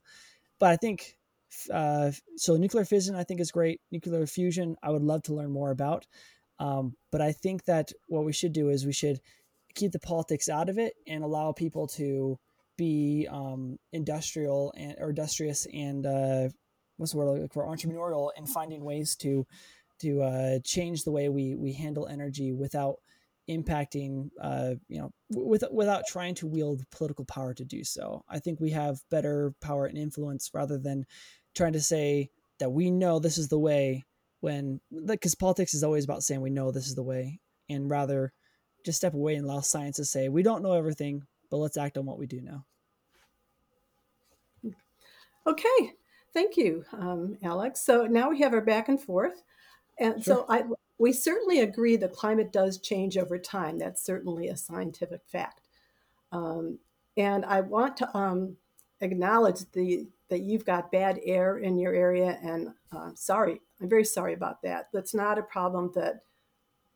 But 0.59 0.70
I 0.70 0.77
think 0.77 1.16
uh, 1.72 2.11
so. 2.37 2.57
Nuclear 2.57 2.85
fission, 2.85 3.14
I 3.14 3.25
think, 3.25 3.40
is 3.40 3.51
great. 3.51 3.81
Nuclear 3.90 4.27
fusion, 4.27 4.77
I 4.83 4.90
would 4.90 5.03
love 5.03 5.22
to 5.25 5.35
learn 5.35 5.51
more 5.51 5.70
about. 5.70 6.07
Um, 6.59 6.94
but 7.12 7.20
I 7.20 7.33
think 7.33 7.64
that 7.64 7.92
what 8.09 8.25
we 8.25 8.33
should 8.33 8.53
do 8.53 8.68
is 8.68 8.87
we 8.87 8.92
should 8.92 9.20
keep 9.75 9.92
the 9.92 9.99
politics 10.01 10.49
out 10.49 10.68
of 10.68 10.79
it 10.79 10.94
and 11.07 11.22
allow 11.22 11.53
people 11.53 11.87
to 11.87 12.38
be 12.77 13.29
um, 13.31 13.79
industrial 13.92 14.72
and 14.77 14.96
or 14.99 15.11
industrious 15.11 15.66
and 15.72 16.07
uh, 16.07 16.49
what's 16.96 17.12
the 17.12 17.18
word 17.18 17.51
for 17.53 17.64
entrepreneurial 17.64 18.31
and 18.37 18.49
finding 18.49 18.85
ways 18.85 19.16
to 19.16 19.46
to 20.01 20.22
uh, 20.22 20.59
change 20.64 21.05
the 21.05 21.11
way 21.11 21.29
we 21.29 21.55
we 21.55 21.72
handle 21.72 22.07
energy 22.07 22.53
without 22.53 22.96
impacting 23.49 24.31
uh, 24.41 24.75
you 24.89 24.99
know 24.99 25.13
with, 25.31 25.65
without 25.71 26.05
trying 26.09 26.35
to 26.35 26.47
wield 26.47 26.83
political 26.91 27.25
power 27.25 27.55
to 27.55 27.65
do 27.65 27.85
so. 27.85 28.25
I 28.29 28.39
think 28.39 28.61
we 28.61 28.71
have 28.71 28.99
better 29.11 29.55
power 29.61 29.87
and 29.87 29.97
influence 29.97 30.51
rather 30.53 30.79
than 30.79 31.07
trying 31.55 31.73
to 31.75 31.81
say 31.81 32.31
that 32.59 32.71
we 32.71 32.91
know 32.91 33.19
this 33.19 33.39
is 33.39 33.49
the 33.49 33.59
way 33.59 34.05
when 34.41 34.81
because 35.07 35.35
politics 35.35 35.75
is 35.75 35.85
always 35.85 36.05
about 36.05 36.23
saying 36.23 36.41
we 36.41 36.51
know 36.51 36.71
this 36.71 36.87
is 36.87 36.95
the 36.95 37.03
way 37.03 37.41
and 37.69 37.91
rather 37.91 38.33
just 38.85 38.99
step 38.99 39.15
away 39.15 39.35
and 39.35 39.45
allow 39.45 39.61
science 39.61 39.97
to 39.97 40.05
say 40.05 40.29
we 40.29 40.43
don't 40.43 40.63
know 40.63 40.73
everything 40.73 41.23
but 41.51 41.59
let's 41.59 41.77
act 41.77 41.97
on 41.97 42.07
what 42.07 42.19
we 42.19 42.27
do 42.27 42.41
know. 42.41 42.65
Okay. 45.47 45.93
Thank 46.35 46.57
you 46.57 46.85
um, 46.93 47.39
alex. 47.43 47.81
So 47.81 48.07
now 48.07 48.29
we 48.31 48.41
have 48.41 48.53
our 48.53 48.61
back 48.61 48.89
and 48.89 49.01
forth. 49.01 49.43
And 49.99 50.23
sure. 50.23 50.35
so 50.35 50.47
I, 50.49 50.65
we 50.99 51.13
certainly 51.13 51.61
agree 51.61 51.97
the 51.97 52.09
climate 52.09 52.53
does 52.53 52.79
change 52.79 53.19
over 53.19 53.39
time. 53.39 53.79
That's 53.79 54.05
certainly 54.05 54.49
a 54.49 54.57
scientific 54.57 55.21
fact. 55.27 55.69
Um, 56.33 56.79
and 57.17 57.45
I 57.45 57.61
want 57.61 57.97
to 57.99 58.17
um, 58.17 58.57
acknowledge 59.01 59.61
the 59.73 60.07
that 60.29 60.41
you've 60.41 60.65
got 60.65 60.91
bad 60.91 61.21
air 61.25 61.59
in 61.59 61.79
your 61.79 61.95
area, 61.95 62.37
and 62.43 62.71
uh, 62.91 63.11
sorry, 63.15 63.61
I'm 63.81 63.89
very 63.89 64.05
sorry 64.05 64.35
about 64.35 64.61
that. 64.63 64.89
That's 64.93 65.15
not 65.15 65.39
a 65.39 65.43
problem 65.43 65.93
that 65.95 66.23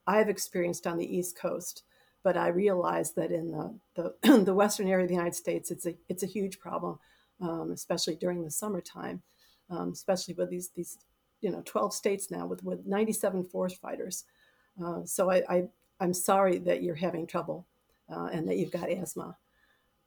I've 0.07 0.29
experienced 0.29 0.87
on 0.89 0.99
the 0.99 1.17
East 1.17 1.39
Coast, 1.39 1.85
but 2.25 2.37
I 2.37 2.49
realize 2.49 3.13
that 3.13 3.31
in 3.31 3.53
the 3.53 3.79
the, 3.95 4.39
the 4.45 4.55
western 4.55 4.89
area 4.89 5.05
of 5.05 5.09
the 5.09 5.15
United 5.15 5.37
States, 5.37 5.71
it's 5.71 5.87
a 5.87 5.95
it's 6.09 6.23
a 6.23 6.27
huge 6.27 6.59
problem, 6.59 6.99
um, 7.41 7.71
especially 7.71 8.17
during 8.17 8.43
the 8.43 8.51
summertime, 8.51 9.23
um, 9.71 9.93
especially 9.93 10.35
with 10.35 10.51
these 10.51 10.71
these 10.71 10.99
you 11.41 11.51
know 11.51 11.63
12 11.65 11.95
states 11.95 12.31
now 12.31 12.47
with 12.47 12.63
with 12.63 12.87
97 12.87 13.45
forest 13.45 13.81
fighters. 13.81 14.25
Uh, 14.83 15.05
so 15.05 15.31
I, 15.31 15.43
I 15.49 15.65
I'm 16.01 16.15
sorry 16.15 16.59
that 16.59 16.83
you're 16.83 16.95
having 16.95 17.27
trouble 17.27 17.67
uh, 18.11 18.29
and 18.33 18.49
that 18.49 18.57
you've 18.57 18.73
got 18.73 18.91
asthma. 18.91 19.37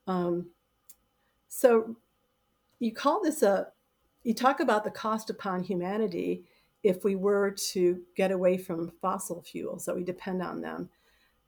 Um, 0.07 0.47
so 1.47 1.95
you 2.79 2.91
call 2.91 3.21
this 3.21 3.43
a, 3.43 3.67
you 4.23 4.33
talk 4.33 4.59
about 4.59 4.83
the 4.83 4.91
cost 4.91 5.29
upon 5.29 5.63
humanity 5.63 6.43
if 6.83 7.03
we 7.03 7.15
were 7.15 7.51
to 7.51 8.01
get 8.15 8.31
away 8.31 8.57
from 8.57 8.91
fossil 9.01 9.41
fuels, 9.41 9.85
that 9.85 9.95
we 9.95 10.03
depend 10.03 10.41
on 10.41 10.59
them. 10.59 10.89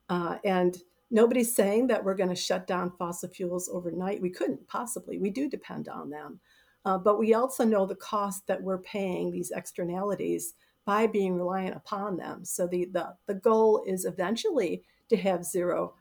Uh, 0.08 0.38
and 0.46 0.78
nobody's 1.12 1.54
saying 1.54 1.88
that 1.88 2.04
we're 2.04 2.16
going 2.16 2.30
to 2.30 2.36
shut 2.36 2.68
down 2.68 2.92
fossil 2.98 3.30
fuels 3.30 3.70
overnight. 3.72 4.22
We 4.22 4.30
couldn't 4.30 4.66
possibly. 4.68 5.18
We 5.18 5.30
do 5.30 5.50
depend 5.50 5.90
on 5.90 6.10
them. 6.10 6.40
Uh, 6.86 6.98
but 6.98 7.18
we 7.18 7.34
also 7.34 7.66
know 7.66 7.86
the 7.86 7.96
cost 7.96 8.46
that 8.48 8.62
we're 8.62 8.78
paying 8.78 9.32
these 9.32 9.52
externalities 9.52 10.54
by 10.86 11.08
being 11.08 11.34
reliant 11.34 11.76
upon 11.76 12.16
them. 12.16 12.46
So 12.46 12.68
the, 12.68 12.88
the, 12.94 13.16
the 13.26 13.34
goal 13.34 13.84
is 13.88 14.06
eventually 14.06 14.84
to 15.10 15.18
have 15.18 15.44
zero 15.44 15.96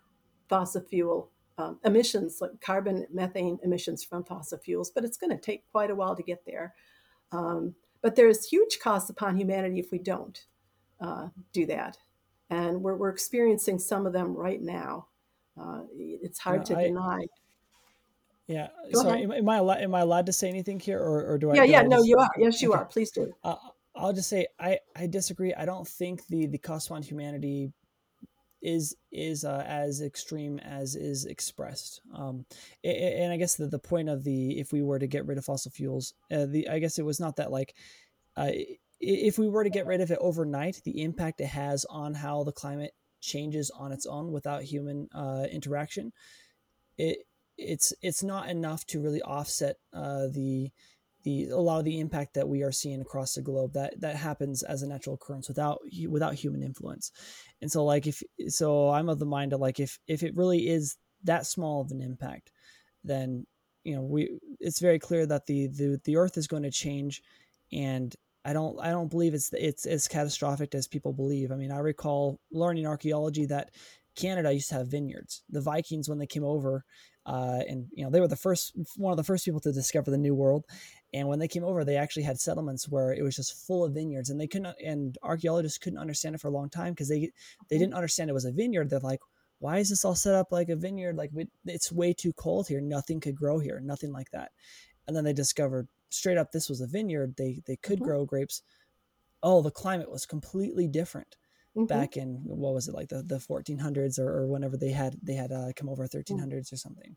fossil 0.48 0.82
fuel 0.82 1.30
um, 1.56 1.78
emissions, 1.84 2.38
like 2.40 2.50
carbon, 2.60 3.06
methane 3.12 3.58
emissions 3.62 4.04
from 4.04 4.24
fossil 4.24 4.58
fuels, 4.58 4.90
but 4.90 5.04
it's 5.04 5.16
going 5.16 5.30
to 5.30 5.38
take 5.38 5.70
quite 5.72 5.90
a 5.90 5.94
while 5.94 6.14
to 6.16 6.22
get 6.22 6.44
there. 6.44 6.74
Um, 7.32 7.74
but 8.02 8.16
there's 8.16 8.44
huge 8.46 8.78
costs 8.78 9.08
upon 9.08 9.38
humanity 9.38 9.78
if 9.78 9.90
we 9.90 9.98
don't 9.98 10.44
uh, 11.00 11.28
do 11.52 11.64
that. 11.66 11.96
And 12.50 12.82
we're, 12.82 12.96
we're 12.96 13.08
experiencing 13.08 13.78
some 13.78 14.06
of 14.06 14.12
them 14.12 14.36
right 14.36 14.60
now. 14.60 15.08
Uh, 15.58 15.82
it's 15.96 16.38
hard 16.38 16.60
no, 16.60 16.64
to 16.64 16.78
I, 16.78 16.82
deny. 16.84 17.20
Yeah. 18.46 18.68
Go 18.92 19.02
Sorry, 19.02 19.22
am, 19.22 19.33
am, 19.33 19.48
I 19.48 19.57
allowed, 19.57 19.78
am 19.78 19.94
I 19.94 20.00
allowed 20.00 20.26
to 20.26 20.33
say 20.33 20.48
anything 20.48 20.78
here, 20.78 20.98
or, 20.98 21.33
or 21.33 21.38
do 21.38 21.50
I? 21.50 21.54
Yeah, 21.54 21.64
yeah. 21.64 21.83
No, 21.83 22.02
you 22.02 22.18
are. 22.18 22.30
Yes, 22.38 22.61
you 22.61 22.72
okay. 22.72 22.80
are. 22.80 22.85
Please 22.85 23.11
do. 23.11 23.33
Uh, 23.42 23.57
I'll 23.94 24.12
just 24.12 24.28
say 24.28 24.46
I, 24.59 24.78
I 24.96 25.07
disagree. 25.07 25.54
I 25.54 25.64
don't 25.64 25.87
think 25.87 26.26
the 26.26 26.46
the 26.46 26.59
cost 26.59 26.90
on 26.90 27.02
humanity 27.02 27.72
is 28.61 28.96
is 29.12 29.44
uh, 29.44 29.64
as 29.66 30.00
extreme 30.00 30.59
as 30.59 30.96
is 30.96 31.26
expressed. 31.26 32.00
Um, 32.14 32.46
and 32.83 33.33
I 33.33 33.37
guess 33.37 33.54
the, 33.54 33.66
the 33.66 33.78
point 33.78 34.09
of 34.09 34.24
the 34.24 34.59
if 34.59 34.72
we 34.72 34.83
were 34.83 34.98
to 34.98 35.07
get 35.07 35.26
rid 35.26 35.38
of 35.38 35.44
fossil 35.44 35.70
fuels, 35.70 36.14
uh, 36.33 36.46
the 36.46 36.68
I 36.68 36.80
guess 36.80 36.98
it 36.98 37.04
was 37.04 37.20
not 37.20 37.37
that 37.37 37.52
like 37.52 37.74
uh, 38.37 38.50
if 39.00 39.38
we 39.38 39.48
were 39.48 39.64
to 39.64 39.70
get 39.70 39.87
rid 39.87 40.00
of 40.00 40.11
it 40.11 40.18
overnight, 40.20 40.80
the 40.85 41.02
impact 41.02 41.40
it 41.40 41.46
has 41.46 41.85
on 41.85 42.14
how 42.14 42.42
the 42.42 42.52
climate 42.52 42.92
changes 43.20 43.70
on 43.70 43.92
its 43.92 44.07
own 44.07 44.33
without 44.33 44.62
human 44.62 45.09
uh, 45.14 45.46
interaction, 45.50 46.12
it 46.98 47.18
it's 47.56 47.92
it's 48.02 48.22
not 48.22 48.48
enough 48.48 48.84
to 48.86 49.00
really 49.00 49.22
offset 49.22 49.76
uh, 49.92 50.26
the 50.28 50.70
the 51.24 51.48
a 51.48 51.58
lot 51.58 51.78
of 51.78 51.84
the 51.84 52.00
impact 52.00 52.34
that 52.34 52.48
we 52.48 52.62
are 52.62 52.72
seeing 52.72 53.00
across 53.00 53.34
the 53.34 53.42
globe 53.42 53.72
that 53.72 53.98
that 54.00 54.16
happens 54.16 54.62
as 54.62 54.82
a 54.82 54.86
natural 54.86 55.14
occurrence 55.14 55.48
without 55.48 55.80
without 56.08 56.34
human 56.34 56.62
influence. 56.62 57.10
And 57.60 57.70
so 57.70 57.84
like 57.84 58.06
if 58.06 58.22
so 58.48 58.90
i'm 58.90 59.08
of 59.08 59.18
the 59.18 59.26
mind 59.26 59.52
of 59.52 59.60
like 59.60 59.80
if 59.80 59.98
if 60.06 60.22
it 60.22 60.36
really 60.36 60.68
is 60.68 60.96
that 61.24 61.46
small 61.46 61.80
of 61.80 61.90
an 61.90 62.02
impact 62.02 62.52
then 63.02 63.46
you 63.84 63.94
know 63.94 64.02
we 64.02 64.38
it's 64.60 64.80
very 64.80 64.98
clear 64.98 65.26
that 65.26 65.46
the 65.46 65.66
the, 65.68 66.00
the 66.04 66.16
earth 66.16 66.36
is 66.36 66.46
going 66.46 66.62
to 66.62 66.70
change. 66.70 67.22
And 67.72 68.14
i 68.44 68.52
don't 68.52 68.78
i 68.80 68.90
don't 68.90 69.10
believe 69.10 69.34
it's 69.34 69.50
it's 69.54 69.86
as 69.86 70.06
catastrophic 70.06 70.74
as 70.74 70.86
people 70.86 71.12
believe. 71.12 71.50
I 71.50 71.56
mean 71.56 71.72
i 71.72 71.78
recall 71.78 72.38
learning 72.52 72.86
archaeology 72.86 73.46
that 73.46 73.70
canada 74.14 74.52
used 74.52 74.68
to 74.68 74.76
have 74.76 74.88
vineyards. 74.88 75.42
The 75.48 75.62
vikings 75.62 76.08
when 76.08 76.18
they 76.18 76.26
came 76.26 76.44
over 76.44 76.84
uh, 77.26 77.60
and 77.68 77.87
you 77.92 78.04
know 78.04 78.10
they 78.10 78.20
were 78.20 78.28
the 78.28 78.37
first 78.37 78.76
one 78.96 79.12
of 79.12 79.16
the 79.16 79.24
first 79.24 79.44
people 79.44 79.60
to 79.60 79.72
discover 79.72 80.10
the 80.10 80.18
new 80.18 80.34
world 80.34 80.64
and 81.14 81.26
when 81.26 81.38
they 81.38 81.48
came 81.48 81.64
over 81.64 81.84
they 81.84 81.96
actually 81.96 82.22
had 82.22 82.38
settlements 82.38 82.88
where 82.88 83.12
it 83.12 83.22
was 83.22 83.37
just 83.37 83.66
full 83.66 83.84
of 83.84 83.94
vineyards 83.94 84.30
and 84.30 84.40
they 84.40 84.46
couldn't 84.46 84.74
and 84.84 85.16
archaeologists 85.22 85.78
couldn't 85.78 85.98
understand 85.98 86.34
it 86.34 86.40
for 86.40 86.48
a 86.48 86.52
long 86.52 86.68
time 86.68 86.92
because 86.92 87.08
they 87.08 87.20
they 87.20 87.26
mm-hmm. 87.26 87.78
didn't 87.78 87.94
understand 87.94 88.28
it 88.28 88.34
was 88.34 88.44
a 88.44 88.52
vineyard. 88.52 88.90
They're 88.90 89.00
like 89.00 89.20
why 89.60 89.78
is 89.78 89.88
this 89.88 90.04
all 90.04 90.14
set 90.14 90.34
up 90.34 90.52
like 90.52 90.68
a 90.68 90.76
vineyard? 90.76 91.16
Like 91.16 91.30
it's 91.64 91.90
way 91.90 92.12
too 92.12 92.34
cold 92.34 92.68
here. 92.68 92.80
Nothing 92.80 93.20
could 93.20 93.37
grow 93.37 93.58
here. 93.58 93.80
Nothing 93.80 94.12
like 94.12 94.30
that. 94.32 94.50
And 95.06 95.16
then 95.16 95.24
they 95.24 95.32
discovered 95.32 95.88
straight 96.10 96.37
up 96.37 96.52
this 96.52 96.68
was 96.68 96.82
a 96.82 96.87
vineyard. 96.87 97.34
They 97.37 97.62
they 97.66 97.76
could 97.76 98.00
mm-hmm. 98.00 98.04
grow 98.04 98.24
grapes. 98.26 98.62
Oh 99.42 99.62
the 99.62 99.70
climate 99.70 100.10
was 100.10 100.26
completely 100.26 100.88
different 100.88 101.37
mm-hmm. 101.76 101.87
back 101.87 102.16
in 102.16 102.40
what 102.44 102.74
was 102.74 102.88
it 102.88 102.94
like 102.94 103.08
the, 103.08 103.22
the 103.22 103.37
1400s 103.37 104.18
or, 104.18 104.28
or 104.28 104.46
whenever 104.46 104.76
they 104.76 104.90
had 104.90 105.16
they 105.22 105.34
had 105.34 105.52
uh, 105.52 105.72
come 105.76 105.88
over 105.88 106.06
1300s 106.06 106.30
mm-hmm. 106.30 106.58
or 106.58 106.76
something 106.76 107.16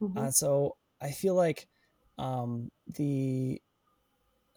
mm-hmm. 0.00 0.18
uh, 0.18 0.30
so 0.30 0.76
i 1.00 1.10
feel 1.10 1.34
like 1.34 1.68
um, 2.18 2.70
the 2.96 3.60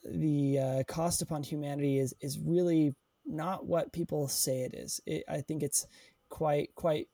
the 0.04 0.58
uh, 0.58 0.84
cost 0.88 1.22
upon 1.22 1.44
humanity 1.44 2.00
is 2.00 2.14
is 2.22 2.40
really 2.40 2.96
not 3.26 3.66
what 3.66 3.94
people 3.94 4.28
say 4.28 4.62
it 4.62 4.74
is 4.74 5.00
it, 5.06 5.24
i 5.30 5.42
think 5.42 5.62
it's 5.62 5.86
quite 6.30 6.74
quite 6.76 7.08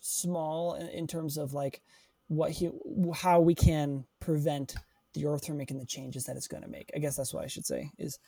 small 0.00 0.74
in, 0.74 0.88
in 0.88 1.06
terms 1.06 1.36
of 1.36 1.52
like 1.52 1.82
what 2.28 2.52
he 2.52 2.70
how 3.14 3.40
we 3.40 3.54
can 3.54 4.04
prevent 4.20 4.76
the 5.14 5.26
earth 5.26 5.46
from 5.46 5.56
making 5.56 5.78
the 5.78 5.86
changes 5.86 6.24
that 6.24 6.36
it's 6.36 6.48
going 6.48 6.62
to 6.62 6.68
make 6.68 6.90
i 6.94 6.98
guess 6.98 7.16
that's 7.16 7.34
what 7.34 7.42
i 7.42 7.48
should 7.48 7.66
say 7.66 7.90
is 7.98 8.18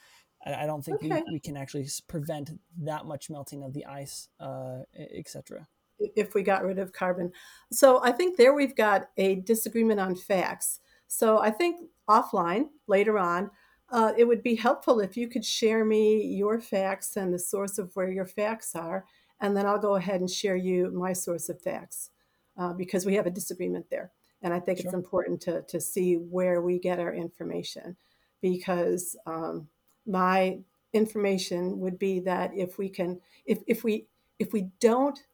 I, 0.49 0.65
I 0.65 0.67
don't 0.67 0.85
think 0.85 1.03
okay. 1.03 1.23
we, 1.27 1.35
we 1.35 1.41
can 1.41 1.57
actually 1.57 1.87
prevent 2.09 2.51
that 2.83 3.07
much 3.07 3.31
melting 3.31 3.63
of 3.63 3.73
the 3.73 3.87
ice, 3.87 4.29
uh, 4.41 4.81
etc. 5.17 5.69
If 5.99 6.35
we 6.35 6.43
got 6.43 6.65
rid 6.65 6.79
of 6.79 6.93
carbon. 6.93 7.33
So 7.73 8.01
I 8.03 8.13
think 8.13 8.37
there 8.37 8.55
we've 8.55 8.77
got 8.77 9.11
a 9.17 9.37
disagreement 9.37 10.01
on 10.01 10.15
facts. 10.15 10.81
So 11.07 11.41
I 11.41 11.51
think 11.51 11.89
offline 12.09 12.69
later 12.87 13.19
on, 13.19 13.51
uh, 13.91 14.13
it 14.17 14.25
would 14.25 14.43
be 14.43 14.55
helpful 14.55 15.01
if 15.01 15.17
you 15.17 15.29
could 15.29 15.45
share 15.45 15.85
me 15.85 16.23
your 16.23 16.61
facts 16.61 17.17
and 17.17 17.33
the 17.33 17.39
source 17.39 17.79
of 17.79 17.91
where 17.95 18.11
your 18.11 18.27
facts 18.27 18.75
are, 18.75 19.07
and 19.41 19.57
then 19.57 19.67
I'll 19.67 19.79
go 19.79 19.95
ahead 19.95 20.21
and 20.21 20.31
share 20.31 20.57
you 20.57 20.91
my 20.91 21.15
source 21.15 21.49
of 21.49 21.61
facts 21.63 22.11
uh, 22.59 22.75
because 22.75 23.07
we 23.07 23.15
have 23.15 23.27
a 23.27 23.31
disagreement 23.31 23.87
there. 23.91 24.13
And 24.43 24.53
I 24.53 24.61
think 24.61 24.79
sure. 24.79 24.87
it's 24.87 24.95
important 24.95 25.41
to, 25.43 25.63
to 25.63 25.81
see 25.81 26.15
where 26.15 26.61
we 26.61 26.79
get 26.79 27.01
our 27.01 27.13
information 27.13 27.97
because 28.41 29.17
um, 29.27 29.69
my 30.09 30.59
information 30.93 31.79
would 31.81 31.99
be 31.99 32.19
that 32.21 32.51
if 32.55 32.79
we 32.79 32.89
can 32.89 33.21
if, 33.45 33.59
if 33.67 33.85
we 33.85 34.07
if 34.39 34.53
we 34.53 34.71
don't 34.81 35.25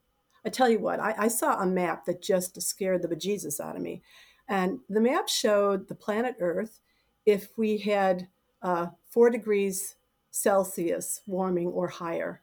i 0.45 0.49
tell 0.49 0.69
you 0.69 0.81
what 0.81 0.99
I, 1.01 1.15
I 1.17 1.29
saw 1.29 1.61
a 1.61 1.67
map 1.67 2.05
that 2.07 2.21
just 2.21 2.61
scared 2.61 3.03
the 3.03 3.09
bejesus 3.09 3.61
out 3.61 3.77
of 3.77 3.83
me. 3.83 4.03
And 4.49 4.81
the 4.91 5.01
map 5.01 5.29
showed 5.29 5.89
the 5.89 5.95
planet 5.95 6.37
earth 6.39 6.81
if 7.25 7.57
we 7.57 7.79
had 7.79 8.29
uh, 8.61 8.89
four 9.09 9.31
degrees 9.31 9.97
celsius 10.31 11.23
warming 11.27 11.69
or 11.69 11.89
higher. 11.89 12.43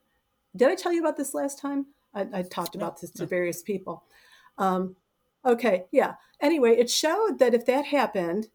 Did 0.55 0.69
i 0.69 0.75
tell 0.75 0.93
you 0.93 1.01
about 1.01 1.17
this 1.17 1.33
last 1.33 1.59
time? 1.59 1.87
I, 2.13 2.27
I 2.33 2.41
talked 2.43 2.75
about 2.75 2.99
this 2.99 3.11
to 3.11 3.25
various 3.25 3.61
people. 3.61 4.03
Um, 4.57 4.95
okay 5.45 5.85
yeah. 5.91 6.13
Anyway 6.39 6.71
it 6.71 6.89
showed 6.89 7.39
that 7.39 7.53
if 7.53 7.65
that 7.65 7.85
happened 7.85 8.47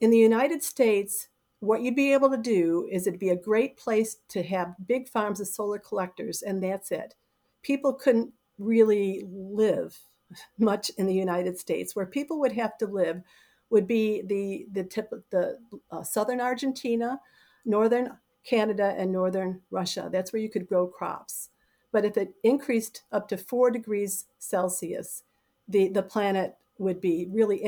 in 0.00 0.10
the 0.10 0.18
united 0.18 0.62
states 0.62 1.28
what 1.60 1.82
you'd 1.82 1.96
be 1.96 2.12
able 2.12 2.30
to 2.30 2.38
do 2.38 2.88
is 2.90 3.06
it'd 3.06 3.20
be 3.20 3.30
a 3.30 3.36
great 3.36 3.76
place 3.76 4.16
to 4.28 4.42
have 4.42 4.74
big 4.86 5.08
farms 5.08 5.40
of 5.40 5.46
solar 5.46 5.78
collectors, 5.78 6.42
and 6.42 6.62
that's 6.62 6.90
it. 6.90 7.14
People 7.62 7.92
couldn't 7.92 8.32
really 8.58 9.24
live 9.30 9.98
much 10.58 10.90
in 10.98 11.06
the 11.06 11.14
United 11.14 11.58
States. 11.58 11.94
Where 11.94 12.06
people 12.06 12.40
would 12.40 12.52
have 12.52 12.76
to 12.78 12.86
live 12.86 13.22
would 13.68 13.86
be 13.86 14.22
the 14.22 14.66
the 14.72 14.84
tip 14.84 15.12
of 15.12 15.22
the 15.30 15.58
uh, 15.90 16.02
southern 16.02 16.40
Argentina, 16.40 17.20
northern 17.64 18.16
Canada, 18.44 18.94
and 18.96 19.12
northern 19.12 19.60
Russia. 19.70 20.08
That's 20.10 20.32
where 20.32 20.42
you 20.42 20.48
could 20.48 20.66
grow 20.66 20.86
crops. 20.86 21.50
But 21.92 22.04
if 22.04 22.16
it 22.16 22.34
increased 22.42 23.02
up 23.12 23.28
to 23.28 23.36
four 23.36 23.70
degrees 23.70 24.26
Celsius, 24.38 25.24
the, 25.68 25.88
the 25.88 26.02
planet 26.02 26.56
would 26.78 27.00
be 27.00 27.28
really 27.30 27.62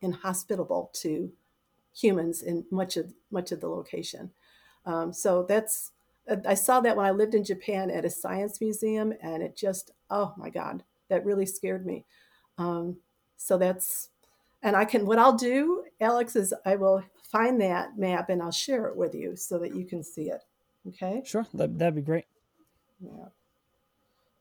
inhospitable 0.00 0.90
to 0.94 1.32
humans 1.96 2.42
in 2.42 2.64
much 2.70 2.96
of 2.96 3.14
much 3.30 3.52
of 3.52 3.60
the 3.60 3.68
location. 3.68 4.30
Um, 4.84 5.12
so 5.12 5.44
that's 5.48 5.92
I 6.46 6.54
saw 6.54 6.80
that 6.80 6.96
when 6.96 7.06
I 7.06 7.12
lived 7.12 7.34
in 7.34 7.44
Japan 7.44 7.90
at 7.90 8.04
a 8.04 8.10
science 8.10 8.60
museum, 8.60 9.14
and 9.22 9.42
it 9.42 9.56
just 9.56 9.92
oh 10.10 10.34
my 10.36 10.50
god, 10.50 10.84
that 11.08 11.24
really 11.24 11.46
scared 11.46 11.86
me. 11.86 12.04
Um, 12.58 12.98
so 13.36 13.58
that's 13.58 14.10
and 14.62 14.76
I 14.76 14.84
can 14.84 15.06
what 15.06 15.18
I'll 15.18 15.36
do, 15.36 15.84
Alex, 16.00 16.36
is 16.36 16.52
I 16.64 16.76
will 16.76 17.02
find 17.30 17.60
that 17.60 17.98
map 17.98 18.28
and 18.30 18.42
I'll 18.42 18.52
share 18.52 18.86
it 18.86 18.96
with 18.96 19.14
you 19.14 19.36
so 19.36 19.58
that 19.58 19.74
you 19.74 19.84
can 19.84 20.02
see 20.02 20.30
it. 20.30 20.42
Okay. 20.88 21.22
Sure, 21.24 21.46
that 21.54 21.78
that'd 21.78 21.94
be 21.94 22.02
great. 22.02 22.26
Yeah. 23.00 23.26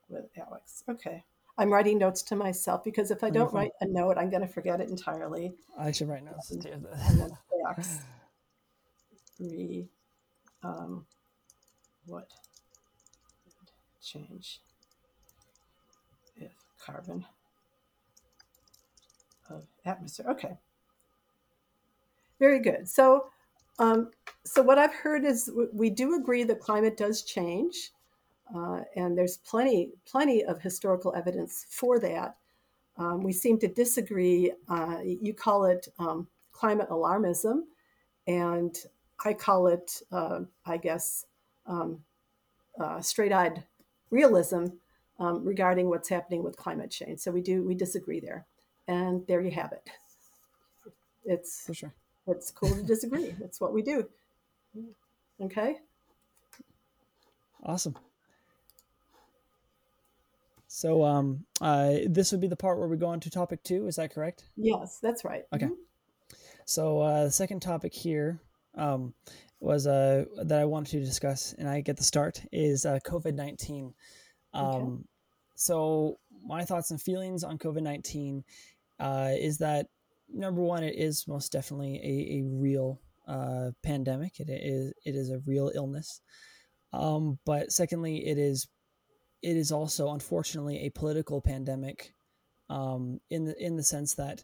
With 0.10 0.26
Alex. 0.38 0.84
Okay. 0.90 1.24
I'm 1.58 1.72
writing 1.72 1.98
notes 1.98 2.22
to 2.24 2.36
myself 2.36 2.84
because 2.84 3.12
if 3.12 3.24
I 3.24 3.30
don't 3.30 3.54
write 3.54 3.72
a 3.80 3.86
note, 3.86 4.18
I'm 4.18 4.30
going 4.30 4.42
to 4.42 4.48
forget 4.48 4.82
it 4.82 4.90
entirely. 4.90 5.54
I 5.78 5.92
should 5.92 6.10
write 6.10 6.26
notes 6.26 6.50
too. 6.50 6.70
and 6.70 7.20
then 7.20 7.32
facts. 7.66 8.00
Re, 9.40 9.88
um, 10.64 11.06
what 12.06 12.30
change 14.02 14.62
if 16.38 16.52
carbon 16.84 17.26
of 19.50 19.66
atmosphere? 19.86 20.28
Okay. 20.30 20.58
Very 22.40 22.60
good. 22.60 22.88
So, 22.88 23.30
um, 23.80 24.12
so 24.46 24.62
what 24.62 24.78
I've 24.78 24.94
heard 24.94 25.26
is 25.26 25.50
we 25.74 25.90
do 25.90 26.16
agree 26.16 26.44
that 26.44 26.60
climate 26.60 26.98
does 26.98 27.24
change. 27.24 27.92
Uh, 28.54 28.82
and 28.96 29.18
there's 29.18 29.38
plenty, 29.38 29.90
plenty 30.06 30.46
of 30.46 30.62
historical 30.62 31.14
evidence 31.16 31.66
for 31.70 32.00
that. 32.00 32.36
Um, 32.98 33.22
we 33.22 33.34
seem 33.34 33.58
to 33.60 33.68
disagree. 33.68 34.52
Uh, 34.70 35.00
you 35.04 35.34
call 35.34 35.66
it 35.66 35.88
um, 35.98 36.28
climate 36.56 36.90
alarmism, 36.90 37.64
and 38.28 38.76
I 39.24 39.34
call 39.34 39.68
it, 39.68 40.02
uh, 40.12 40.40
I 40.66 40.78
guess, 40.78 41.26
um, 41.68 42.00
uh, 42.80 43.02
straight-eyed 43.02 43.64
realism 44.10 44.68
um, 45.20 45.44
regarding 45.44 45.90
what's 45.90 46.08
happening 46.08 46.44
with 46.44 46.56
climate 46.56 46.92
change. 46.92 47.20
So 47.20 47.32
we 47.32 47.42
do 47.42 47.64
we 47.64 47.76
disagree 47.76 48.22
there, 48.22 48.46
and 48.88 49.26
there 49.28 49.42
you 49.42 49.52
have 49.52 49.74
it. 49.74 49.90
It's 51.26 51.66
for 51.66 51.74
sure. 51.74 51.94
It's 52.28 52.52
cool 52.52 52.70
to 52.70 52.84
disagree. 52.84 53.36
That's 53.40 53.60
what 53.60 53.74
we 53.74 53.82
do. 53.82 54.08
Okay. 55.42 55.78
Awesome. 57.64 57.96
So 60.68 61.04
um, 61.04 61.46
uh, 61.62 61.94
this 62.08 62.32
would 62.32 62.42
be 62.42 62.48
the 62.48 62.56
part 62.56 62.78
where 62.80 62.88
we 62.88 62.98
go 62.98 63.08
on 63.08 63.20
to 63.22 63.30
topic 63.30 63.64
two. 63.64 63.88
Is 63.88 63.96
that 63.96 64.14
correct? 64.14 64.44
Yes, 64.58 65.00
that's 65.02 65.24
right. 65.24 65.44
Okay. 65.54 65.68
Mm-hmm. 65.68 65.85
So 66.66 67.00
uh, 67.00 67.26
the 67.26 67.32
second 67.32 67.62
topic 67.62 67.94
here 67.94 68.42
um, 68.76 69.14
was 69.60 69.88
uh, 69.88 70.26
that 70.44 70.60
I 70.60 70.66
wanted 70.66 70.92
to 71.00 71.06
discuss, 71.06 71.54
and 71.58 71.70
I 71.70 71.82
get 71.82 71.98
the 71.98 72.04
start 72.04 72.42
is 72.52 72.86
uh, 72.86 73.00
COVID 73.06 73.36
nineteen. 73.36 73.94
Um, 74.54 74.66
okay. 74.66 75.04
So 75.56 76.18
my 76.44 76.66
thoughts 76.66 76.92
and 76.92 77.02
feelings 77.02 77.44
on 77.44 77.58
COVID 77.58 77.82
nineteen 77.82 78.44
uh, 79.00 79.32
is 79.32 79.60
that 79.60 79.88
number 80.28 80.62
one, 80.62 80.84
it 80.84 80.96
is 80.98 81.28
most 81.28 81.52
definitely 81.52 81.98
a, 82.04 82.40
a 82.40 82.44
real 82.46 83.00
uh, 83.28 83.72
pandemic. 83.84 84.40
It 84.40 84.50
is 84.50 84.94
it 85.06 85.16
is 85.16 85.30
a 85.30 85.40
real 85.46 85.72
illness. 85.74 86.22
Um, 86.94 87.40
but 87.46 87.72
secondly, 87.72 88.26
it 88.26 88.38
is 88.38 88.68
it 89.42 89.56
is 89.56 89.72
also 89.72 90.12
unfortunately 90.12 90.80
a 90.80 90.90
political 90.90 91.42
pandemic 91.42 92.14
um, 92.70 93.20
in 93.30 93.46
the 93.46 93.56
in 93.64 93.76
the 93.76 93.84
sense 93.84 94.16
that 94.16 94.44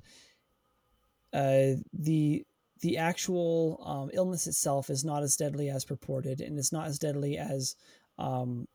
uh, 1.34 1.78
the 1.94 2.44
the 2.82 2.98
actual 2.98 3.82
um, 3.86 4.10
illness 4.14 4.48
itself 4.48 4.90
is 4.90 5.06
not 5.06 5.22
as 5.24 5.36
deadly 5.36 5.70
as 5.70 5.86
purported, 5.86 6.42
and 6.42 6.58
it's 6.58 6.72
not 6.72 6.88
as 6.88 6.98
deadly 7.00 7.38
as 7.38 7.76
um, 8.18 8.68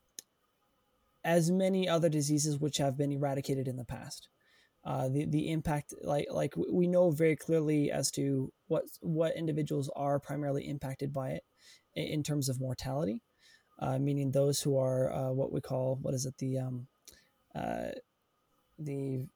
as 1.24 1.50
many 1.50 1.88
other 1.88 2.08
diseases 2.08 2.58
which 2.58 2.78
have 2.78 2.96
been 2.96 3.12
eradicated 3.12 3.66
in 3.66 3.76
the 3.76 3.84
past. 3.84 4.28
Uh, 4.84 5.08
the 5.08 5.24
the 5.26 5.50
impact, 5.50 5.92
like 6.02 6.26
like 6.30 6.54
we 6.72 6.86
know 6.86 7.10
very 7.10 7.36
clearly 7.36 7.90
as 7.90 8.10
to 8.12 8.52
what 8.68 8.84
what 9.00 9.36
individuals 9.36 9.90
are 9.96 10.20
primarily 10.20 10.68
impacted 10.68 11.12
by 11.12 11.30
it 11.30 11.42
in 11.94 12.22
terms 12.22 12.48
of 12.48 12.60
mortality 12.60 13.22
uh, 13.78 13.98
meaning 13.98 14.30
those 14.30 14.60
who 14.60 14.78
are 14.78 15.12
uh, 15.12 15.32
what 15.32 15.52
we 15.52 15.60
call 15.60 15.98
what 16.02 16.14
is 16.14 16.26
it 16.26 16.36
the 16.38 16.58
um, 16.58 16.86
uh, 17.54 17.88
the 18.78 19.26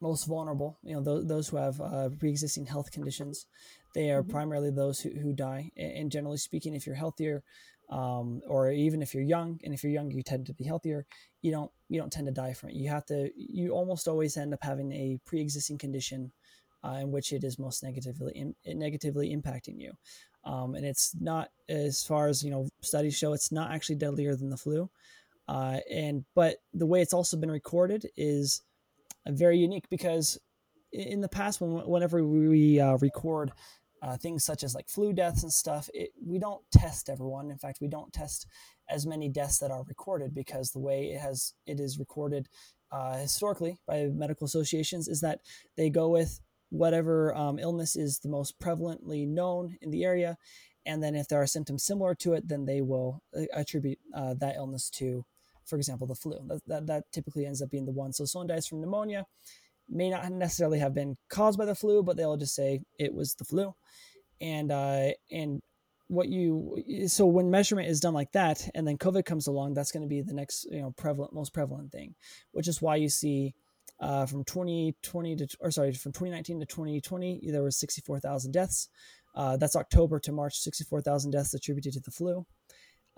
most 0.00 0.26
vulnerable. 0.26 0.78
You 0.82 0.94
know, 0.94 1.02
those, 1.02 1.26
those 1.26 1.48
who 1.48 1.56
have 1.56 1.80
uh, 1.80 2.08
pre-existing 2.18 2.66
health 2.66 2.90
conditions. 2.90 3.46
They 3.94 4.10
are 4.10 4.22
mm-hmm. 4.22 4.30
primarily 4.30 4.70
those 4.70 5.00
who, 5.00 5.10
who 5.10 5.32
die. 5.32 5.70
And 5.76 6.10
generally 6.10 6.38
speaking, 6.38 6.74
if 6.74 6.86
you're 6.86 6.96
healthier, 6.96 7.42
um, 7.90 8.42
or 8.46 8.70
even 8.70 9.00
if 9.00 9.14
you're 9.14 9.22
young, 9.22 9.58
and 9.64 9.72
if 9.72 9.82
you're 9.82 9.92
young, 9.92 10.10
you 10.10 10.22
tend 10.22 10.46
to 10.46 10.54
be 10.54 10.64
healthier. 10.64 11.06
You 11.40 11.52
don't 11.52 11.70
you 11.88 11.98
don't 11.98 12.12
tend 12.12 12.26
to 12.26 12.32
die 12.32 12.52
from 12.52 12.70
it. 12.70 12.74
You 12.74 12.90
have 12.90 13.06
to. 13.06 13.30
You 13.34 13.72
almost 13.72 14.08
always 14.08 14.36
end 14.36 14.52
up 14.52 14.60
having 14.62 14.92
a 14.92 15.18
pre-existing 15.24 15.78
condition 15.78 16.32
uh, 16.84 16.98
in 17.00 17.10
which 17.10 17.32
it 17.32 17.44
is 17.44 17.58
most 17.58 17.82
negatively 17.82 18.32
in, 18.34 18.54
negatively 18.78 19.34
impacting 19.34 19.80
you. 19.80 19.92
Um, 20.44 20.74
and 20.74 20.84
it's 20.84 21.14
not 21.18 21.50
as 21.68 22.04
far 22.04 22.28
as 22.28 22.42
you 22.42 22.50
know 22.50 22.68
studies 22.82 23.16
show 23.16 23.32
it's 23.32 23.50
not 23.50 23.72
actually 23.72 23.96
deadlier 23.96 24.36
than 24.36 24.50
the 24.50 24.56
flu 24.56 24.88
uh, 25.48 25.78
and 25.90 26.24
but 26.34 26.56
the 26.74 26.86
way 26.86 27.00
it's 27.00 27.14
also 27.14 27.36
been 27.36 27.50
recorded 27.50 28.06
is 28.16 28.62
very 29.28 29.58
unique 29.58 29.88
because 29.90 30.38
in 30.92 31.20
the 31.20 31.28
past 31.28 31.60
when, 31.60 31.86
whenever 31.86 32.24
we 32.24 32.80
uh, 32.80 32.96
record 32.96 33.52
uh, 34.00 34.16
things 34.16 34.44
such 34.44 34.62
as 34.62 34.74
like 34.74 34.88
flu 34.88 35.12
deaths 35.12 35.42
and 35.42 35.52
stuff 35.52 35.90
it, 35.92 36.10
we 36.24 36.38
don't 36.38 36.62
test 36.72 37.08
everyone 37.08 37.50
in 37.50 37.58
fact 37.58 37.78
we 37.80 37.88
don't 37.88 38.12
test 38.12 38.46
as 38.88 39.06
many 39.06 39.28
deaths 39.28 39.58
that 39.58 39.70
are 39.70 39.82
recorded 39.84 40.34
because 40.34 40.70
the 40.70 40.78
way 40.78 41.10
it 41.12 41.20
has 41.20 41.52
it 41.66 41.80
is 41.80 41.98
recorded 41.98 42.48
uh, 42.90 43.18
historically 43.18 43.76
by 43.86 44.06
medical 44.06 44.46
associations 44.46 45.08
is 45.08 45.20
that 45.20 45.40
they 45.76 45.90
go 45.90 46.08
with 46.08 46.40
whatever 46.70 47.34
um, 47.34 47.58
illness 47.58 47.96
is 47.96 48.18
the 48.18 48.28
most 48.28 48.58
prevalently 48.58 49.26
known 49.26 49.76
in 49.80 49.90
the 49.90 50.04
area. 50.04 50.36
And 50.86 51.02
then 51.02 51.14
if 51.14 51.28
there 51.28 51.40
are 51.40 51.46
symptoms 51.46 51.84
similar 51.84 52.14
to 52.16 52.34
it, 52.34 52.48
then 52.48 52.64
they 52.64 52.80
will 52.80 53.22
uh, 53.36 53.42
attribute 53.54 53.98
uh, 54.14 54.34
that 54.34 54.56
illness 54.56 54.88
to, 54.90 55.24
for 55.68 55.76
example, 55.76 56.06
the 56.06 56.14
flu. 56.14 56.38
That, 56.46 56.60
that, 56.66 56.86
that, 56.86 57.12
typically 57.12 57.46
ends 57.46 57.62
up 57.62 57.70
being 57.70 57.86
the 57.86 57.92
one. 57.92 58.12
So 58.12 58.24
someone 58.24 58.46
dies 58.46 58.66
from 58.66 58.80
pneumonia, 58.80 59.26
may 59.88 60.10
not 60.10 60.30
necessarily 60.30 60.78
have 60.78 60.94
been 60.94 61.16
caused 61.28 61.58
by 61.58 61.64
the 61.64 61.74
flu, 61.74 62.02
but 62.02 62.16
they'll 62.16 62.36
just 62.36 62.54
say 62.54 62.80
it 62.98 63.14
was 63.14 63.34
the 63.34 63.44
flu. 63.44 63.74
And 64.40 64.70
uh, 64.70 65.10
and 65.30 65.60
what 66.08 66.28
you 66.28 67.06
so 67.06 67.26
when 67.26 67.50
measurement 67.50 67.88
is 67.88 68.00
done 68.00 68.14
like 68.14 68.32
that, 68.32 68.68
and 68.74 68.86
then 68.86 68.98
COVID 68.98 69.24
comes 69.24 69.46
along, 69.46 69.74
that's 69.74 69.92
going 69.92 70.02
to 70.02 70.08
be 70.08 70.22
the 70.22 70.34
next 70.34 70.66
you 70.70 70.80
know 70.80 70.92
prevalent 70.96 71.32
most 71.32 71.52
prevalent 71.52 71.92
thing, 71.92 72.14
which 72.52 72.68
is 72.68 72.80
why 72.80 72.96
you 72.96 73.08
see 73.08 73.54
uh, 74.00 74.26
from 74.26 74.44
2020 74.44 75.36
to, 75.36 75.48
or 75.60 75.70
sorry, 75.70 75.92
from 75.92 76.12
2019 76.12 76.60
to 76.60 76.66
2020, 76.66 77.50
there 77.50 77.62
was 77.62 77.78
64,000 77.78 78.52
deaths. 78.52 78.88
Uh, 79.34 79.56
that's 79.56 79.76
October 79.76 80.18
to 80.20 80.32
March, 80.32 80.58
64,000 80.58 81.30
deaths 81.30 81.54
attributed 81.54 81.92
to 81.94 82.00
the 82.00 82.10
flu. 82.10 82.46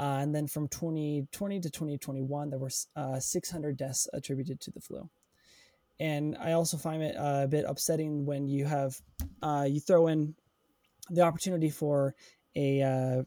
Uh, 0.01 0.21
and 0.23 0.35
then 0.35 0.47
from 0.47 0.67
2020 0.69 1.61
to 1.61 1.69
2021, 1.69 2.49
there 2.49 2.59
were 2.59 2.71
uh, 2.97 3.21
600 3.21 3.77
deaths 3.77 4.09
attributed 4.15 4.59
to 4.59 4.71
the 4.71 4.81
flu. 4.81 5.11
And 5.99 6.39
I 6.41 6.53
also 6.53 6.79
find 6.79 7.03
it 7.03 7.15
uh, 7.17 7.43
a 7.45 7.49
bit 7.49 7.67
upsetting 7.69 8.25
when 8.25 8.49
you 8.49 8.65
have 8.65 8.99
uh, 9.43 9.67
you 9.69 9.79
throw 9.79 10.07
in 10.07 10.35
the 11.11 11.21
opportunity 11.21 11.69
for 11.69 12.15
a 12.57 13.25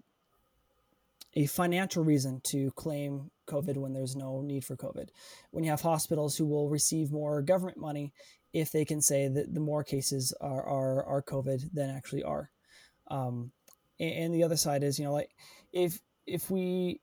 a 1.36 1.46
financial 1.48 2.04
reason 2.04 2.42
to 2.46 2.72
claim 2.72 3.30
COVID 3.48 3.78
when 3.78 3.94
there's 3.94 4.16
no 4.16 4.42
need 4.42 4.66
for 4.66 4.76
COVID. 4.76 5.10
When 5.52 5.64
you 5.64 5.70
have 5.70 5.82
hospitals 5.82 6.36
who 6.38 6.46
will 6.46 6.70
receive 6.70 7.12
more 7.12 7.42
government 7.44 7.78
money 7.78 8.14
if 8.54 8.72
they 8.72 8.86
can 8.86 9.02
say 9.02 9.28
that 9.28 9.54
the 9.54 9.60
more 9.60 9.84
cases 9.84 10.34
are 10.42 10.64
are, 10.64 11.04
are 11.06 11.22
COVID 11.22 11.74
than 11.74 11.92
actually 11.92 12.24
are. 12.24 12.50
Um, 13.10 13.52
and, 14.00 14.12
and 14.12 14.34
the 14.34 14.44
other 14.44 14.58
side 14.58 14.84
is, 14.84 14.98
you 14.98 15.06
know, 15.06 15.14
like 15.14 15.30
if 15.72 16.00
if 16.26 16.50
we 16.50 17.00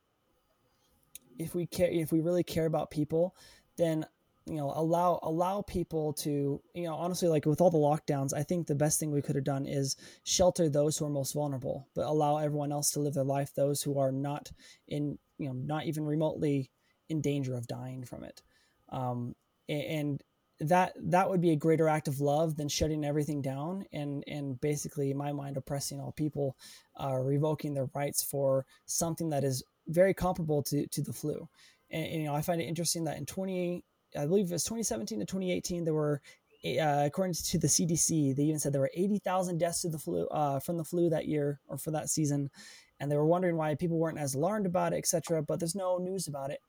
if 1.38 1.54
we 1.54 1.66
care 1.66 1.90
if 1.90 2.12
we 2.12 2.20
really 2.20 2.42
care 2.42 2.66
about 2.66 2.90
people, 2.90 3.34
then 3.76 4.04
you 4.46 4.56
know 4.56 4.72
allow 4.74 5.20
allow 5.22 5.62
people 5.62 6.12
to 6.12 6.60
you 6.74 6.84
know 6.84 6.94
honestly 6.94 7.28
like 7.28 7.44
with 7.44 7.60
all 7.60 7.70
the 7.70 7.76
lockdowns 7.76 8.32
i 8.34 8.42
think 8.42 8.66
the 8.66 8.74
best 8.74 8.98
thing 8.98 9.12
we 9.12 9.20
could 9.20 9.36
have 9.36 9.44
done 9.44 9.66
is 9.66 9.96
shelter 10.24 10.66
those 10.66 10.96
who 10.96 11.04
are 11.04 11.10
most 11.10 11.34
vulnerable 11.34 11.86
but 11.94 12.06
allow 12.06 12.38
everyone 12.38 12.72
else 12.72 12.90
to 12.90 13.00
live 13.00 13.12
their 13.12 13.22
life 13.22 13.52
those 13.54 13.82
who 13.82 13.98
are 13.98 14.10
not 14.10 14.50
in 14.88 15.18
you 15.36 15.46
know 15.46 15.52
not 15.52 15.84
even 15.84 16.06
remotely 16.06 16.70
in 17.10 17.20
danger 17.20 17.54
of 17.54 17.66
dying 17.66 18.04
from 18.04 18.24
it. 18.24 18.40
Um, 18.88 19.34
and 19.68 20.22
that 20.60 20.92
that 20.96 21.28
would 21.28 21.40
be 21.40 21.50
a 21.50 21.56
greater 21.56 21.88
act 21.88 22.06
of 22.06 22.20
love 22.20 22.56
than 22.56 22.68
shutting 22.68 23.04
everything 23.04 23.40
down 23.40 23.84
and 23.92 24.22
and 24.26 24.60
basically 24.60 25.10
in 25.10 25.16
my 25.16 25.32
mind 25.32 25.56
oppressing 25.56 25.98
all 25.98 26.12
people 26.12 26.54
uh, 27.02 27.14
revoking 27.14 27.72
their 27.72 27.88
rights 27.94 28.22
for 28.22 28.66
something 28.84 29.30
that 29.30 29.42
is 29.42 29.62
very 29.88 30.12
comparable 30.12 30.62
to 30.62 30.86
to 30.88 31.02
the 31.02 31.12
flu 31.12 31.48
and, 31.90 32.04
and, 32.04 32.20
you 32.22 32.26
know 32.26 32.34
i 32.34 32.42
find 32.42 32.60
it 32.60 32.66
interesting 32.66 33.04
that 33.04 33.16
in 33.16 33.24
20 33.24 33.82
I 34.16 34.26
believe 34.26 34.50
it 34.50 34.52
was 34.52 34.64
2017 34.64 35.20
to 35.20 35.26
2018. 35.26 35.84
There 35.84 35.94
were, 35.94 36.20
uh, 36.64 37.04
according 37.06 37.34
to 37.34 37.58
the 37.58 37.66
CDC, 37.66 38.34
they 38.34 38.42
even 38.42 38.58
said 38.58 38.72
there 38.72 38.80
were 38.80 38.90
80,000 38.94 39.58
deaths 39.58 39.82
to 39.82 39.88
the 39.88 39.98
flu 39.98 40.26
uh, 40.28 40.60
from 40.60 40.76
the 40.76 40.84
flu 40.84 41.08
that 41.10 41.26
year 41.26 41.60
or 41.68 41.78
for 41.78 41.90
that 41.92 42.08
season, 42.08 42.50
and 42.98 43.10
they 43.10 43.16
were 43.16 43.26
wondering 43.26 43.56
why 43.56 43.74
people 43.74 43.98
weren't 43.98 44.18
as 44.18 44.34
alarmed 44.34 44.66
about 44.66 44.92
it, 44.92 44.96
etc. 44.96 45.42
But 45.42 45.60
there's 45.60 45.74
no 45.74 45.98
news 45.98 46.26
about 46.26 46.50
it, 46.50 46.60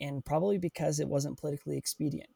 and 0.00 0.24
probably 0.24 0.58
because 0.58 1.00
it 1.00 1.08
wasn't 1.08 1.38
politically 1.38 1.76
expedient. 1.76 2.30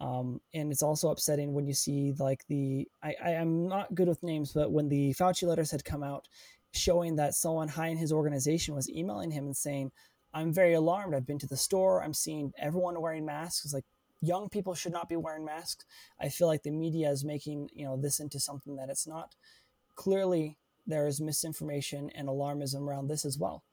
Um, 0.00 0.40
and 0.52 0.70
it's 0.70 0.82
also 0.82 1.08
upsetting 1.08 1.54
when 1.54 1.66
you 1.66 1.72
see 1.72 2.12
like 2.18 2.46
the 2.48 2.86
I, 3.02 3.14
I 3.24 3.30
am 3.30 3.66
not 3.66 3.94
good 3.94 4.08
with 4.08 4.22
names, 4.22 4.52
but 4.52 4.70
when 4.70 4.88
the 4.88 5.14
Fauci 5.14 5.48
letters 5.48 5.70
had 5.70 5.84
come 5.84 6.02
out, 6.02 6.28
showing 6.72 7.16
that 7.16 7.34
someone 7.34 7.68
high 7.68 7.88
in 7.88 7.96
his 7.96 8.12
organization 8.12 8.74
was 8.74 8.90
emailing 8.90 9.30
him 9.30 9.46
and 9.46 9.56
saying 9.56 9.90
I'm 10.34 10.52
very 10.52 10.74
alarmed. 10.74 11.14
I've 11.14 11.26
been 11.26 11.38
to 11.38 11.46
the 11.46 11.56
store. 11.56 12.02
I'm 12.02 12.12
seeing 12.12 12.52
everyone 12.58 13.00
wearing 13.00 13.24
masks. 13.24 13.72
Like, 13.72 13.86
young 14.20 14.50
people 14.50 14.74
should 14.74 14.92
not 14.92 15.08
be 15.08 15.16
wearing 15.16 15.46
masks. 15.46 15.86
I 16.20 16.28
feel 16.28 16.46
like 16.46 16.62
the 16.62 16.70
media 16.70 17.10
is 17.10 17.24
making 17.24 17.70
you 17.72 17.86
know 17.86 17.96
this 17.96 18.20
into 18.20 18.38
something 18.38 18.76
that 18.76 18.90
it's 18.90 19.06
not. 19.06 19.34
Clearly, 19.94 20.58
there 20.86 21.06
is 21.06 21.22
misinformation 21.22 22.10
and 22.14 22.28
alarmism 22.28 22.86
around 22.86 23.08
this 23.08 23.24
as 23.24 23.38
well, 23.38 23.64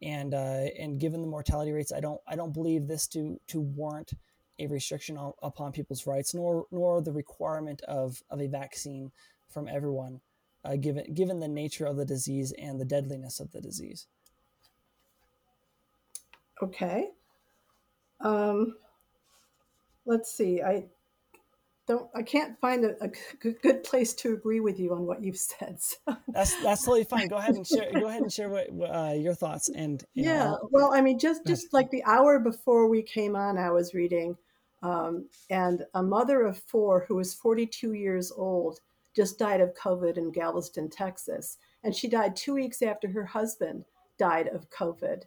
and 0.00 0.32
uh, 0.32 0.66
and 0.78 0.98
given 0.98 1.20
the 1.20 1.28
mortality 1.28 1.72
rates, 1.72 1.92
I 1.92 2.00
don't 2.00 2.20
I 2.26 2.34
don't 2.34 2.54
believe 2.54 2.86
this 2.86 3.06
to 3.08 3.38
to 3.48 3.60
warrant 3.60 4.12
a 4.58 4.66
restriction 4.66 5.16
on, 5.16 5.32
upon 5.42 5.72
people's 5.72 6.06
rights, 6.06 6.34
nor 6.34 6.66
nor 6.70 7.00
the 7.00 7.12
requirement 7.12 7.82
of 7.82 8.22
of 8.30 8.40
a 8.40 8.46
vaccine 8.46 9.12
from 9.48 9.68
everyone, 9.68 10.20
uh, 10.64 10.76
given 10.76 11.12
given 11.14 11.40
the 11.40 11.48
nature 11.48 11.86
of 11.86 11.96
the 11.96 12.04
disease 12.04 12.52
and 12.58 12.80
the 12.80 12.84
deadliness 12.84 13.40
of 13.40 13.52
the 13.52 13.60
disease. 13.60 14.06
Okay. 16.62 17.10
Um, 18.20 18.76
let's 20.06 20.32
see. 20.32 20.62
I 20.62 20.86
don't. 21.86 22.08
I 22.14 22.22
can't 22.22 22.58
find 22.60 22.84
a, 22.84 22.96
a 23.02 23.10
good 23.62 23.84
place 23.84 24.14
to 24.14 24.32
agree 24.32 24.60
with 24.60 24.80
you 24.80 24.92
on 24.92 25.06
what 25.06 25.22
you've 25.22 25.36
said. 25.38 25.80
So. 25.80 26.16
That's 26.28 26.62
that's 26.62 26.84
totally 26.84 27.04
fine. 27.04 27.28
Go 27.28 27.36
ahead 27.36 27.54
and 27.54 27.66
share. 27.66 27.92
Go 27.92 28.06
ahead 28.06 28.22
and 28.22 28.32
share 28.32 28.48
what 28.48 28.68
uh, 28.68 29.12
your 29.12 29.34
thoughts 29.34 29.68
and 29.68 30.02
you 30.14 30.24
yeah. 30.24 30.44
Know, 30.44 30.68
well, 30.70 30.92
I 30.92 31.00
mean, 31.00 31.18
just 31.18 31.46
just 31.46 31.72
like 31.72 31.90
the 31.90 32.02
hour 32.04 32.38
before 32.38 32.88
we 32.88 33.02
came 33.02 33.36
on, 33.36 33.58
I 33.58 33.70
was 33.70 33.94
reading, 33.94 34.36
um, 34.82 35.28
and 35.50 35.84
a 35.94 36.02
mother 36.02 36.42
of 36.42 36.58
four 36.58 37.04
who 37.06 37.16
was 37.16 37.34
42 37.34 37.94
years 37.94 38.30
old 38.30 38.80
just 39.14 39.38
died 39.38 39.60
of 39.60 39.74
COVID 39.74 40.18
in 40.18 40.30
Galveston, 40.30 40.90
Texas, 40.90 41.58
and 41.84 41.94
she 41.94 42.08
died 42.08 42.36
two 42.36 42.54
weeks 42.54 42.82
after 42.82 43.08
her 43.08 43.24
husband 43.24 43.84
died 44.18 44.48
of 44.48 44.68
COVID. 44.70 45.22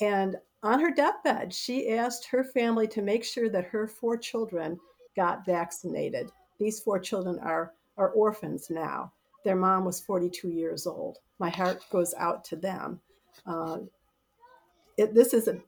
And 0.00 0.36
on 0.62 0.80
her 0.80 0.90
deathbed, 0.90 1.54
she 1.54 1.90
asked 1.90 2.26
her 2.26 2.44
family 2.44 2.86
to 2.88 3.02
make 3.02 3.24
sure 3.24 3.48
that 3.48 3.64
her 3.66 3.86
four 3.86 4.16
children 4.16 4.78
got 5.16 5.46
vaccinated. 5.46 6.30
These 6.58 6.80
four 6.80 6.98
children 6.98 7.38
are, 7.40 7.72
are 7.96 8.10
orphans 8.10 8.68
now. 8.70 9.12
Their 9.44 9.56
mom 9.56 9.84
was 9.84 10.00
42 10.00 10.48
years 10.48 10.86
old. 10.86 11.18
My 11.38 11.48
heart 11.48 11.84
goes 11.90 12.14
out 12.18 12.44
to 12.46 12.56
them. 12.56 13.00
Uh, 13.46 13.78
it, 14.98 15.14
this 15.14 15.32
is 15.32 15.48
a, 15.48 15.58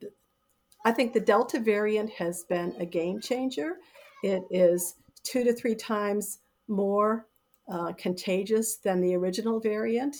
I 0.85 0.91
think 0.91 1.13
the 1.13 1.19
Delta 1.19 1.59
variant 1.59 2.09
has 2.11 2.43
been 2.43 2.75
a 2.79 2.85
game 2.85 3.21
changer. 3.21 3.77
It 4.23 4.43
is 4.51 4.95
two 5.23 5.43
to 5.43 5.53
three 5.53 5.75
times 5.75 6.39
more 6.67 7.27
uh, 7.71 7.93
contagious 7.93 8.77
than 8.77 9.01
the 9.01 9.15
original 9.15 9.59
variant 9.59 10.17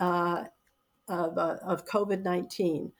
uh, 0.00 0.44
of, 1.08 1.36
uh, 1.36 1.56
of 1.62 1.86
COVID 1.86 2.22
19 2.22 2.92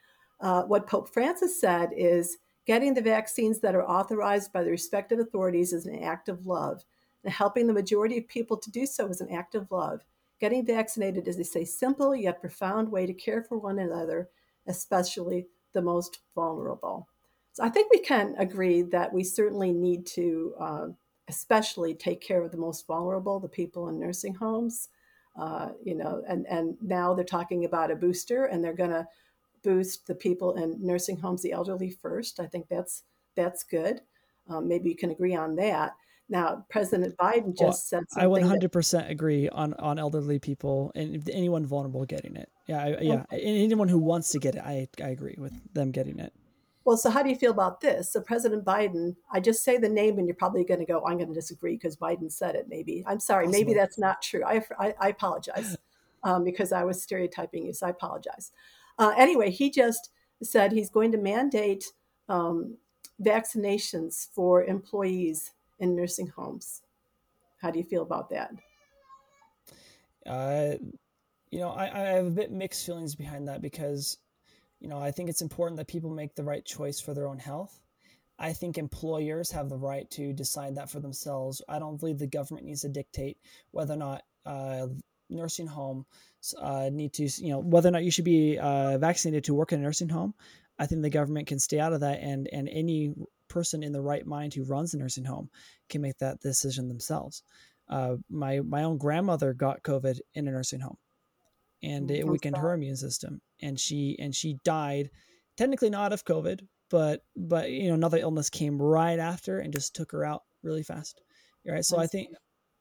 uh, 0.42 0.64
what 0.64 0.88
Pope 0.88 1.08
Francis 1.08 1.58
said 1.58 1.90
is 1.96 2.38
getting 2.66 2.92
the 2.92 3.00
vaccines 3.00 3.60
that 3.60 3.76
are 3.76 3.88
authorized 3.88 4.52
by 4.52 4.62
the 4.62 4.70
respective 4.70 5.20
authorities 5.20 5.72
is 5.72 5.86
an 5.86 6.02
act 6.02 6.28
of 6.28 6.46
love. 6.46 6.82
And 7.24 7.32
helping 7.32 7.68
the 7.68 7.72
majority 7.72 8.18
of 8.18 8.26
people 8.26 8.56
to 8.56 8.70
do 8.70 8.84
so 8.84 9.06
is 9.06 9.20
an 9.20 9.32
act 9.32 9.54
of 9.54 9.70
love. 9.70 10.00
Getting 10.40 10.66
vaccinated 10.66 11.28
is 11.28 11.38
a 11.54 11.64
simple 11.64 12.14
yet 12.16 12.40
profound 12.40 12.90
way 12.90 13.06
to 13.06 13.14
care 13.14 13.44
for 13.44 13.56
one 13.56 13.78
another, 13.78 14.28
especially 14.66 15.46
the 15.72 15.82
most 15.82 16.20
vulnerable. 16.34 17.08
So 17.52 17.62
I 17.62 17.68
think 17.68 17.90
we 17.90 18.00
can 18.00 18.34
agree 18.38 18.82
that 18.82 19.12
we 19.12 19.24
certainly 19.24 19.72
need 19.72 20.06
to, 20.06 20.54
uh, 20.58 20.86
especially 21.28 21.94
take 21.94 22.20
care 22.20 22.42
of 22.42 22.50
the 22.50 22.56
most 22.56 22.86
vulnerable, 22.86 23.40
the 23.40 23.48
people 23.48 23.88
in 23.88 23.98
nursing 23.98 24.34
homes. 24.34 24.88
Uh, 25.38 25.70
you 25.82 25.94
know, 25.94 26.22
and 26.28 26.46
and 26.46 26.76
now 26.82 27.14
they're 27.14 27.24
talking 27.24 27.64
about 27.64 27.90
a 27.90 27.96
booster, 27.96 28.46
and 28.46 28.62
they're 28.62 28.74
going 28.74 28.90
to 28.90 29.06
boost 29.62 30.06
the 30.06 30.14
people 30.14 30.54
in 30.56 30.76
nursing 30.84 31.16
homes, 31.16 31.40
the 31.40 31.52
elderly 31.52 31.90
first. 31.90 32.38
I 32.38 32.46
think 32.46 32.68
that's 32.68 33.04
that's 33.34 33.64
good. 33.64 34.02
Um, 34.48 34.68
maybe 34.68 34.90
you 34.90 34.96
can 34.96 35.10
agree 35.10 35.34
on 35.34 35.56
that. 35.56 35.92
Now, 36.28 36.66
President 36.68 37.16
Biden 37.16 37.56
just 37.56 37.92
well, 37.92 38.02
said 38.02 38.04
I 38.16 38.24
100% 38.24 38.90
that, 38.92 39.10
agree 39.10 39.48
on 39.48 39.74
on 39.74 39.98
elderly 39.98 40.38
people 40.38 40.92
and 40.94 41.28
anyone 41.30 41.64
vulnerable 41.64 42.04
getting 42.04 42.36
it. 42.36 42.50
Yeah, 42.66 42.82
I, 42.82 42.88
yeah. 43.00 43.24
Okay. 43.32 43.40
Anyone 43.40 43.88
who 43.88 43.98
wants 43.98 44.30
to 44.30 44.38
get 44.38 44.54
it, 44.54 44.62
I 44.64 44.88
I 45.02 45.08
agree 45.08 45.34
with 45.38 45.52
them 45.74 45.90
getting 45.90 46.18
it. 46.18 46.32
Well, 46.84 46.96
so 46.96 47.10
how 47.10 47.22
do 47.22 47.30
you 47.30 47.36
feel 47.36 47.52
about 47.52 47.80
this? 47.80 48.12
So 48.12 48.20
President 48.20 48.64
Biden, 48.64 49.14
I 49.32 49.38
just 49.38 49.62
say 49.62 49.78
the 49.78 49.88
name 49.88 50.18
and 50.18 50.26
you're 50.26 50.34
probably 50.34 50.64
going 50.64 50.80
to 50.80 50.86
go, 50.86 51.04
I'm 51.06 51.16
going 51.16 51.28
to 51.28 51.34
disagree 51.34 51.74
because 51.74 51.96
Biden 51.96 52.30
said 52.30 52.56
it. 52.56 52.66
Maybe 52.68 53.04
I'm 53.06 53.20
sorry. 53.20 53.46
Possibly. 53.46 53.64
Maybe 53.64 53.74
that's 53.74 53.98
not 53.98 54.22
true. 54.22 54.42
I 54.44 54.62
I, 54.78 54.94
I 55.00 55.08
apologize 55.08 55.76
um, 56.24 56.44
because 56.44 56.72
I 56.72 56.84
was 56.84 57.02
stereotyping 57.02 57.66
you. 57.66 57.72
So 57.72 57.86
I 57.86 57.90
apologize. 57.90 58.52
Uh, 58.98 59.14
anyway, 59.16 59.50
he 59.50 59.70
just 59.70 60.10
said 60.42 60.72
he's 60.72 60.90
going 60.90 61.12
to 61.12 61.18
mandate 61.18 61.84
um, 62.28 62.76
vaccinations 63.22 64.28
for 64.32 64.64
employees 64.64 65.52
in 65.78 65.94
nursing 65.94 66.28
homes. 66.28 66.82
How 67.60 67.70
do 67.70 67.78
you 67.78 67.84
feel 67.84 68.02
about 68.02 68.30
that? 68.30 68.52
Uh, 70.26 70.76
you 71.52 71.60
know, 71.60 71.70
I, 71.70 71.84
I 71.84 72.00
have 72.14 72.26
a 72.26 72.30
bit 72.30 72.50
mixed 72.50 72.84
feelings 72.84 73.14
behind 73.14 73.46
that 73.46 73.60
because, 73.60 74.18
you 74.80 74.88
know, 74.88 74.98
I 74.98 75.10
think 75.12 75.28
it's 75.28 75.42
important 75.42 75.76
that 75.76 75.86
people 75.86 76.10
make 76.10 76.34
the 76.34 76.42
right 76.42 76.64
choice 76.64 76.98
for 76.98 77.14
their 77.14 77.28
own 77.28 77.38
health. 77.38 77.78
I 78.38 78.54
think 78.54 78.78
employers 78.78 79.52
have 79.52 79.68
the 79.68 79.76
right 79.76 80.10
to 80.12 80.32
decide 80.32 80.74
that 80.76 80.90
for 80.90 80.98
themselves. 80.98 81.62
I 81.68 81.78
don't 81.78 82.00
believe 82.00 82.18
the 82.18 82.26
government 82.26 82.66
needs 82.66 82.80
to 82.80 82.88
dictate 82.88 83.36
whether 83.70 83.94
or 83.94 83.98
not 83.98 84.22
uh, 84.46 84.86
nursing 85.28 85.66
home 85.66 86.06
uh, 86.58 86.88
need 86.90 87.12
to, 87.14 87.24
you 87.24 87.50
know, 87.50 87.60
whether 87.60 87.88
or 87.88 87.92
not 87.92 88.02
you 88.02 88.10
should 88.10 88.24
be 88.24 88.58
uh, 88.58 88.98
vaccinated 88.98 89.44
to 89.44 89.54
work 89.54 89.72
in 89.72 89.80
a 89.80 89.82
nursing 89.82 90.08
home. 90.08 90.34
I 90.78 90.86
think 90.86 91.02
the 91.02 91.10
government 91.10 91.46
can 91.46 91.58
stay 91.58 91.78
out 91.78 91.92
of 91.92 92.00
that, 92.00 92.20
and 92.20 92.48
and 92.52 92.68
any 92.68 93.14
person 93.48 93.82
in 93.82 93.92
the 93.92 94.00
right 94.00 94.26
mind 94.26 94.54
who 94.54 94.64
runs 94.64 94.94
a 94.94 94.98
nursing 94.98 95.24
home 95.24 95.50
can 95.90 96.00
make 96.00 96.18
that 96.18 96.40
decision 96.40 96.88
themselves. 96.88 97.42
Uh, 97.88 98.16
my 98.30 98.60
my 98.60 98.82
own 98.82 98.96
grandmother 98.96 99.52
got 99.52 99.82
COVID 99.82 100.18
in 100.34 100.48
a 100.48 100.50
nursing 100.50 100.80
home, 100.80 100.96
and 101.82 102.10
it 102.10 102.26
weakened 102.26 102.56
her 102.56 102.72
immune 102.72 102.96
system, 102.96 103.40
and 103.60 103.78
she 103.78 104.16
and 104.18 104.34
she 104.34 104.58
died, 104.64 105.10
technically 105.56 105.90
not 105.90 106.12
of 106.12 106.24
COVID, 106.24 106.60
but 106.90 107.24
but 107.36 107.70
you 107.70 107.88
know 107.88 107.94
another 107.94 108.18
illness 108.18 108.50
came 108.50 108.80
right 108.80 109.18
after 109.18 109.58
and 109.58 109.72
just 109.72 109.94
took 109.94 110.12
her 110.12 110.24
out 110.24 110.42
really 110.62 110.82
fast. 110.82 111.20
Right, 111.66 111.84
so 111.84 111.98
I 111.98 112.06
think 112.06 112.30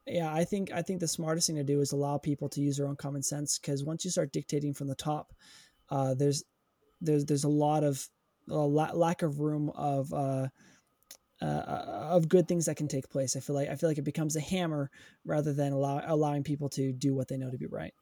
yeah, 0.07 0.33
I 0.33 0.43
think 0.43 0.71
I 0.71 0.81
think 0.81 0.99
the 0.99 1.07
smartest 1.07 1.47
thing 1.47 1.55
to 1.57 1.63
do 1.63 1.81
is 1.81 1.91
allow 1.91 2.17
people 2.17 2.49
to 2.49 2.61
use 2.61 2.77
their 2.77 2.87
own 2.87 2.95
common 2.95 3.23
sense 3.23 3.59
because 3.59 3.83
once 3.83 4.03
you 4.03 4.11
start 4.11 4.33
dictating 4.33 4.73
from 4.73 4.87
the 4.87 4.95
top, 4.95 5.33
uh, 5.89 6.13
there's 6.13 6.43
there's 6.99 7.25
there's 7.25 7.43
a 7.43 7.49
lot 7.49 7.83
of 7.83 8.07
a 8.49 8.55
la- 8.55 8.93
lack 8.93 9.21
of 9.21 9.39
room 9.39 9.69
of 9.75 10.11
uh, 10.13 10.47
uh, 11.41 11.45
of 11.45 12.29
good 12.29 12.47
things 12.47 12.65
that 12.65 12.77
can 12.77 12.87
take 12.87 13.09
place. 13.09 13.35
I 13.35 13.39
feel 13.39 13.55
like 13.55 13.69
I 13.69 13.75
feel 13.75 13.89
like 13.89 13.97
it 13.97 14.03
becomes 14.03 14.35
a 14.35 14.41
hammer 14.41 14.89
rather 15.25 15.53
than 15.53 15.73
allow, 15.73 16.01
allowing 16.05 16.43
people 16.43 16.69
to 16.69 16.91
do 16.91 17.13
what 17.13 17.27
they 17.27 17.37
know 17.37 17.51
to 17.51 17.57
be 17.57 17.67
right. 17.67 17.93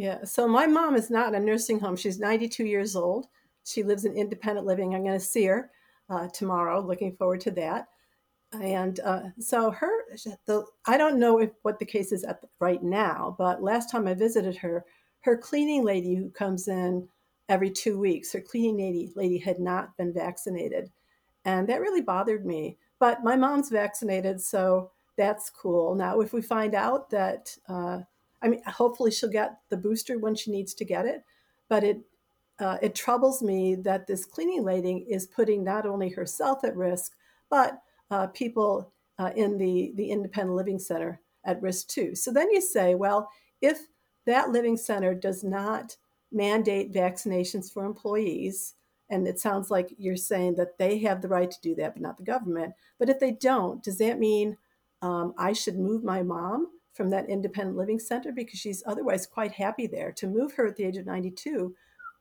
Yeah. 0.00 0.24
So 0.24 0.48
my 0.48 0.66
mom 0.66 0.96
is 0.96 1.10
not 1.10 1.28
in 1.28 1.34
a 1.34 1.44
nursing 1.44 1.78
home. 1.78 1.94
She's 1.94 2.18
92 2.18 2.64
years 2.64 2.96
old. 2.96 3.26
She 3.64 3.82
lives 3.82 4.06
in 4.06 4.14
independent 4.14 4.66
living. 4.66 4.94
I'm 4.94 5.04
going 5.04 5.18
to 5.18 5.24
see 5.24 5.44
her 5.44 5.70
uh, 6.08 6.28
tomorrow. 6.28 6.80
Looking 6.80 7.14
forward 7.16 7.40
to 7.42 7.50
that 7.50 7.88
and 8.52 9.00
uh, 9.00 9.22
so 9.38 9.70
her 9.70 9.90
the 10.46 10.64
i 10.86 10.96
don't 10.96 11.18
know 11.20 11.38
if 11.38 11.50
what 11.62 11.78
the 11.78 11.84
case 11.84 12.10
is 12.10 12.24
at 12.24 12.40
the, 12.40 12.48
right 12.58 12.82
now 12.82 13.34
but 13.38 13.62
last 13.62 13.90
time 13.90 14.08
i 14.08 14.14
visited 14.14 14.56
her 14.56 14.84
her 15.20 15.36
cleaning 15.36 15.84
lady 15.84 16.16
who 16.16 16.30
comes 16.30 16.66
in 16.66 17.06
every 17.48 17.70
two 17.70 17.98
weeks 17.98 18.32
her 18.32 18.40
cleaning 18.40 18.78
lady 18.78 19.12
lady 19.14 19.38
had 19.38 19.60
not 19.60 19.96
been 19.96 20.12
vaccinated 20.12 20.90
and 21.44 21.68
that 21.68 21.80
really 21.80 22.00
bothered 22.00 22.44
me 22.44 22.76
but 22.98 23.22
my 23.22 23.36
mom's 23.36 23.70
vaccinated 23.70 24.40
so 24.40 24.90
that's 25.16 25.50
cool 25.50 25.94
now 25.94 26.20
if 26.20 26.32
we 26.32 26.42
find 26.42 26.74
out 26.74 27.08
that 27.08 27.56
uh, 27.68 28.00
i 28.42 28.48
mean 28.48 28.62
hopefully 28.64 29.10
she'll 29.10 29.30
get 29.30 29.58
the 29.68 29.76
booster 29.76 30.18
when 30.18 30.34
she 30.34 30.50
needs 30.50 30.74
to 30.74 30.84
get 30.84 31.06
it 31.06 31.24
but 31.68 31.84
it 31.84 32.00
uh, 32.58 32.76
it 32.82 32.94
troubles 32.94 33.42
me 33.42 33.74
that 33.74 34.06
this 34.06 34.26
cleaning 34.26 34.62
lady 34.62 35.06
is 35.08 35.26
putting 35.26 35.64
not 35.64 35.86
only 35.86 36.10
herself 36.10 36.62
at 36.62 36.76
risk 36.76 37.12
but 37.48 37.82
uh, 38.10 38.26
people 38.28 38.92
uh, 39.18 39.30
in 39.36 39.58
the, 39.58 39.92
the 39.96 40.10
independent 40.10 40.56
living 40.56 40.78
center 40.78 41.20
at 41.44 41.60
risk 41.60 41.88
too. 41.88 42.14
So 42.14 42.32
then 42.32 42.50
you 42.50 42.60
say, 42.60 42.94
well, 42.94 43.30
if 43.60 43.88
that 44.26 44.50
living 44.50 44.76
center 44.76 45.14
does 45.14 45.44
not 45.44 45.96
mandate 46.32 46.92
vaccinations 46.92 47.72
for 47.72 47.84
employees, 47.84 48.74
and 49.10 49.26
it 49.26 49.38
sounds 49.40 49.70
like 49.70 49.92
you're 49.98 50.16
saying 50.16 50.54
that 50.54 50.78
they 50.78 50.98
have 51.00 51.20
the 51.20 51.28
right 51.28 51.50
to 51.50 51.60
do 51.60 51.74
that, 51.74 51.94
but 51.94 52.02
not 52.02 52.16
the 52.16 52.22
government. 52.22 52.74
But 52.98 53.10
if 53.10 53.18
they 53.18 53.32
don't, 53.32 53.82
does 53.82 53.98
that 53.98 54.18
mean 54.18 54.56
um, 55.02 55.34
I 55.36 55.52
should 55.52 55.78
move 55.78 56.04
my 56.04 56.22
mom 56.22 56.68
from 56.92 57.10
that 57.10 57.28
independent 57.28 57.76
living 57.76 57.98
center 57.98 58.32
because 58.32 58.58
she's 58.58 58.82
otherwise 58.86 59.26
quite 59.26 59.52
happy 59.52 59.86
there? 59.86 60.12
To 60.12 60.26
move 60.26 60.52
her 60.54 60.66
at 60.66 60.76
the 60.76 60.84
age 60.84 60.96
of 60.96 61.06
92 61.06 61.74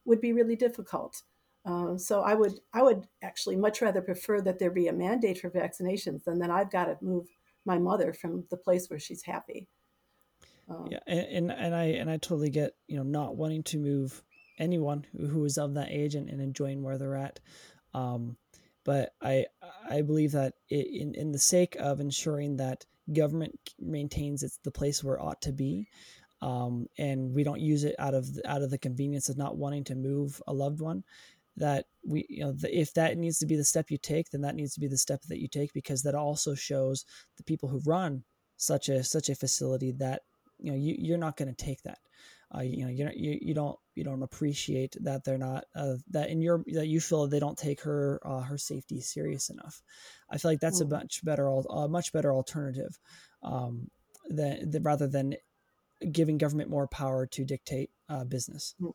would 0.05 0.21
be 0.21 0.33
really 0.33 0.55
difficult. 0.55 1.21
Um, 1.65 1.97
so 1.99 2.21
I 2.21 2.35
would 2.35 2.59
I 2.73 2.81
would 2.81 3.07
actually 3.21 3.55
much 3.55 3.81
rather 3.81 4.01
prefer 4.01 4.41
that 4.41 4.59
there 4.59 4.71
be 4.71 4.87
a 4.87 4.93
mandate 4.93 5.39
for 5.39 5.49
vaccinations 5.49 6.23
than 6.23 6.39
that 6.39 6.49
I've 6.49 6.71
got 6.71 6.85
to 6.85 6.97
move 7.01 7.27
my 7.65 7.77
mother 7.77 8.13
from 8.13 8.45
the 8.49 8.57
place 8.57 8.89
where 8.89 8.99
she's 8.99 9.23
happy. 9.23 9.67
Um, 10.69 10.87
yeah, 10.89 10.99
and, 11.07 11.51
and, 11.51 11.75
I 11.75 11.85
and 11.85 12.09
I 12.09 12.17
totally 12.17 12.49
get 12.49 12.75
you 12.87 12.97
know 12.97 13.03
not 13.03 13.35
wanting 13.35 13.63
to 13.63 13.77
move 13.77 14.23
anyone 14.57 15.05
who, 15.17 15.45
is 15.45 15.57
of 15.57 15.73
that 15.73 15.89
age 15.89 16.15
and, 16.15 16.29
and 16.29 16.41
enjoying 16.41 16.83
where 16.83 16.97
they're 16.97 17.15
at. 17.15 17.39
Um, 17.93 18.37
but 18.85 19.13
I 19.21 19.45
I 19.89 20.01
believe 20.01 20.31
that 20.33 20.53
in 20.69 21.13
in 21.15 21.31
the 21.31 21.39
sake 21.39 21.75
of 21.79 21.99
ensuring 21.99 22.57
that 22.57 22.85
government 23.13 23.57
maintains 23.79 24.43
its 24.43 24.59
the 24.63 24.71
place 24.71 25.03
where 25.03 25.15
it 25.15 25.21
ought 25.21 25.41
to 25.41 25.51
be, 25.51 25.87
um, 26.41 26.87
and 26.97 27.33
we 27.33 27.43
don't 27.43 27.59
use 27.59 27.83
it 27.83 27.95
out 27.99 28.13
of 28.13 28.33
the, 28.33 28.49
out 28.49 28.61
of 28.61 28.71
the 28.71 28.77
convenience 28.77 29.29
of 29.29 29.37
not 29.37 29.57
wanting 29.57 29.83
to 29.85 29.95
move 29.95 30.41
a 30.47 30.53
loved 30.53 30.81
one, 30.81 31.03
that 31.57 31.85
we 32.05 32.25
you 32.29 32.43
know 32.43 32.51
the, 32.51 32.77
if 32.77 32.93
that 32.93 33.17
needs 33.17 33.39
to 33.39 33.45
be 33.45 33.55
the 33.55 33.63
step 33.63 33.91
you 33.91 33.97
take, 33.97 34.29
then 34.29 34.41
that 34.41 34.55
needs 34.55 34.73
to 34.73 34.79
be 34.79 34.87
the 34.87 34.97
step 34.97 35.21
that 35.23 35.41
you 35.41 35.47
take 35.47 35.73
because 35.73 36.01
that 36.03 36.15
also 36.15 36.55
shows 36.55 37.05
the 37.37 37.43
people 37.43 37.69
who 37.69 37.81
run 37.85 38.23
such 38.57 38.89
a 38.89 39.03
such 39.03 39.29
a 39.29 39.35
facility 39.35 39.91
that 39.91 40.21
you 40.59 40.71
know 40.71 40.77
you, 40.77 40.95
you're 40.97 41.17
not 41.17 41.37
going 41.37 41.53
to 41.53 41.65
take 41.65 41.81
that. 41.83 41.99
Uh, 42.55 42.61
you 42.61 42.83
know 42.83 42.91
you're, 42.91 43.11
you 43.11 43.37
you 43.41 43.53
don't 43.53 43.77
you 43.99 44.05
don't 44.05 44.23
appreciate 44.23 44.95
that 45.01 45.25
they're 45.25 45.37
not 45.37 45.65
uh, 45.75 45.95
that 46.09 46.29
in 46.29 46.41
your 46.41 46.63
that 46.67 46.87
you 46.87 47.01
feel 47.01 47.27
they 47.27 47.39
don't 47.39 47.57
take 47.57 47.81
her 47.81 48.21
uh, 48.23 48.39
her 48.39 48.57
safety 48.57 49.01
serious 49.01 49.49
enough. 49.49 49.83
I 50.29 50.37
feel 50.37 50.51
like 50.51 50.61
that's 50.61 50.81
mm. 50.81 50.85
a 50.85 50.89
much 50.89 51.23
better 51.25 51.47
a 51.47 51.87
much 51.89 52.13
better 52.13 52.33
alternative 52.33 52.97
um, 53.43 53.91
than, 54.29 54.71
than, 54.71 54.83
rather 54.83 55.05
than 55.05 55.35
giving 56.13 56.37
government 56.37 56.69
more 56.69 56.87
power 56.87 57.25
to 57.27 57.43
dictate 57.43 57.91
uh, 58.07 58.23
business. 58.23 58.73
Mm. 58.81 58.93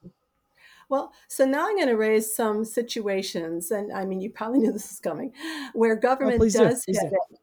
Well, 0.88 1.12
so 1.28 1.44
now 1.44 1.66
I'm 1.66 1.76
going 1.76 1.88
to 1.88 1.96
raise 1.96 2.34
some 2.34 2.64
situations, 2.64 3.70
and 3.70 3.92
I 3.92 4.06
mean, 4.06 4.22
you 4.22 4.30
probably 4.30 4.58
knew 4.60 4.72
this 4.72 4.90
is 4.90 5.00
coming, 5.00 5.32
where 5.74 5.96
government 5.96 6.40
oh, 6.40 6.48
does 6.48 6.54
do. 6.86 6.94
have 6.98 7.10
that, 7.10 7.38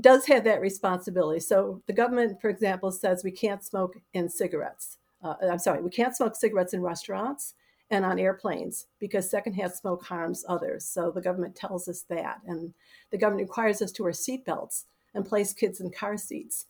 does 0.00 0.26
have 0.26 0.44
that 0.44 0.62
responsibility. 0.62 1.40
So 1.40 1.82
the 1.86 1.92
government, 1.92 2.40
for 2.40 2.48
example, 2.48 2.92
says 2.92 3.22
we 3.22 3.30
can't 3.30 3.62
smoke 3.62 3.96
in 4.14 4.30
cigarettes 4.30 4.96
uh, 5.24 5.34
I'm 5.50 5.58
sorry, 5.58 5.82
we 5.82 5.90
can't 5.90 6.14
smoke 6.14 6.36
cigarettes 6.36 6.74
in 6.74 6.82
restaurants 6.82 7.54
and 7.90 8.04
on 8.04 8.18
airplanes 8.18 8.86
because 8.98 9.28
secondhand 9.28 9.72
smoke 9.72 10.04
harms 10.04 10.44
others. 10.48 10.84
So 10.84 11.10
the 11.10 11.20
government 11.20 11.56
tells 11.56 11.88
us 11.88 12.04
that. 12.08 12.40
And 12.46 12.72
the 13.10 13.18
government 13.18 13.48
requires 13.48 13.82
us 13.82 13.92
to 13.92 14.02
wear 14.02 14.12
seatbelts 14.12 14.84
and 15.14 15.24
place 15.24 15.52
kids 15.52 15.80
in 15.80 15.90
car 15.90 16.16
seats. 16.16 16.66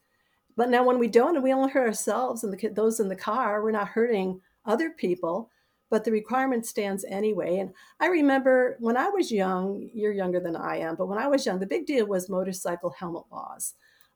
But 0.56 0.70
now, 0.70 0.84
when 0.84 1.00
we 1.00 1.08
don't, 1.08 1.34
and 1.34 1.42
we 1.42 1.52
only 1.52 1.70
hurt 1.70 1.88
ourselves 1.88 2.44
and 2.44 2.52
the 2.52 2.68
those 2.68 3.00
in 3.00 3.08
the 3.08 3.16
car, 3.16 3.62
we're 3.62 3.72
not 3.72 3.88
hurting 3.88 4.40
other 4.64 4.90
people. 4.90 5.50
But 5.90 6.04
the 6.04 6.12
requirement 6.12 6.66
stands 6.66 7.04
anyway. 7.08 7.58
And 7.58 7.72
I 8.00 8.06
remember 8.06 8.76
when 8.80 8.96
I 8.96 9.08
was 9.08 9.30
young, 9.30 9.88
you're 9.92 10.12
younger 10.12 10.40
than 10.40 10.56
I 10.56 10.78
am, 10.78 10.96
but 10.96 11.06
when 11.06 11.18
I 11.18 11.28
was 11.28 11.44
young, 11.44 11.58
the 11.58 11.66
big 11.66 11.86
deal 11.86 12.06
was 12.06 12.28
motorcycle 12.28 12.90
helmet 12.90 13.24
laws. 13.30 13.74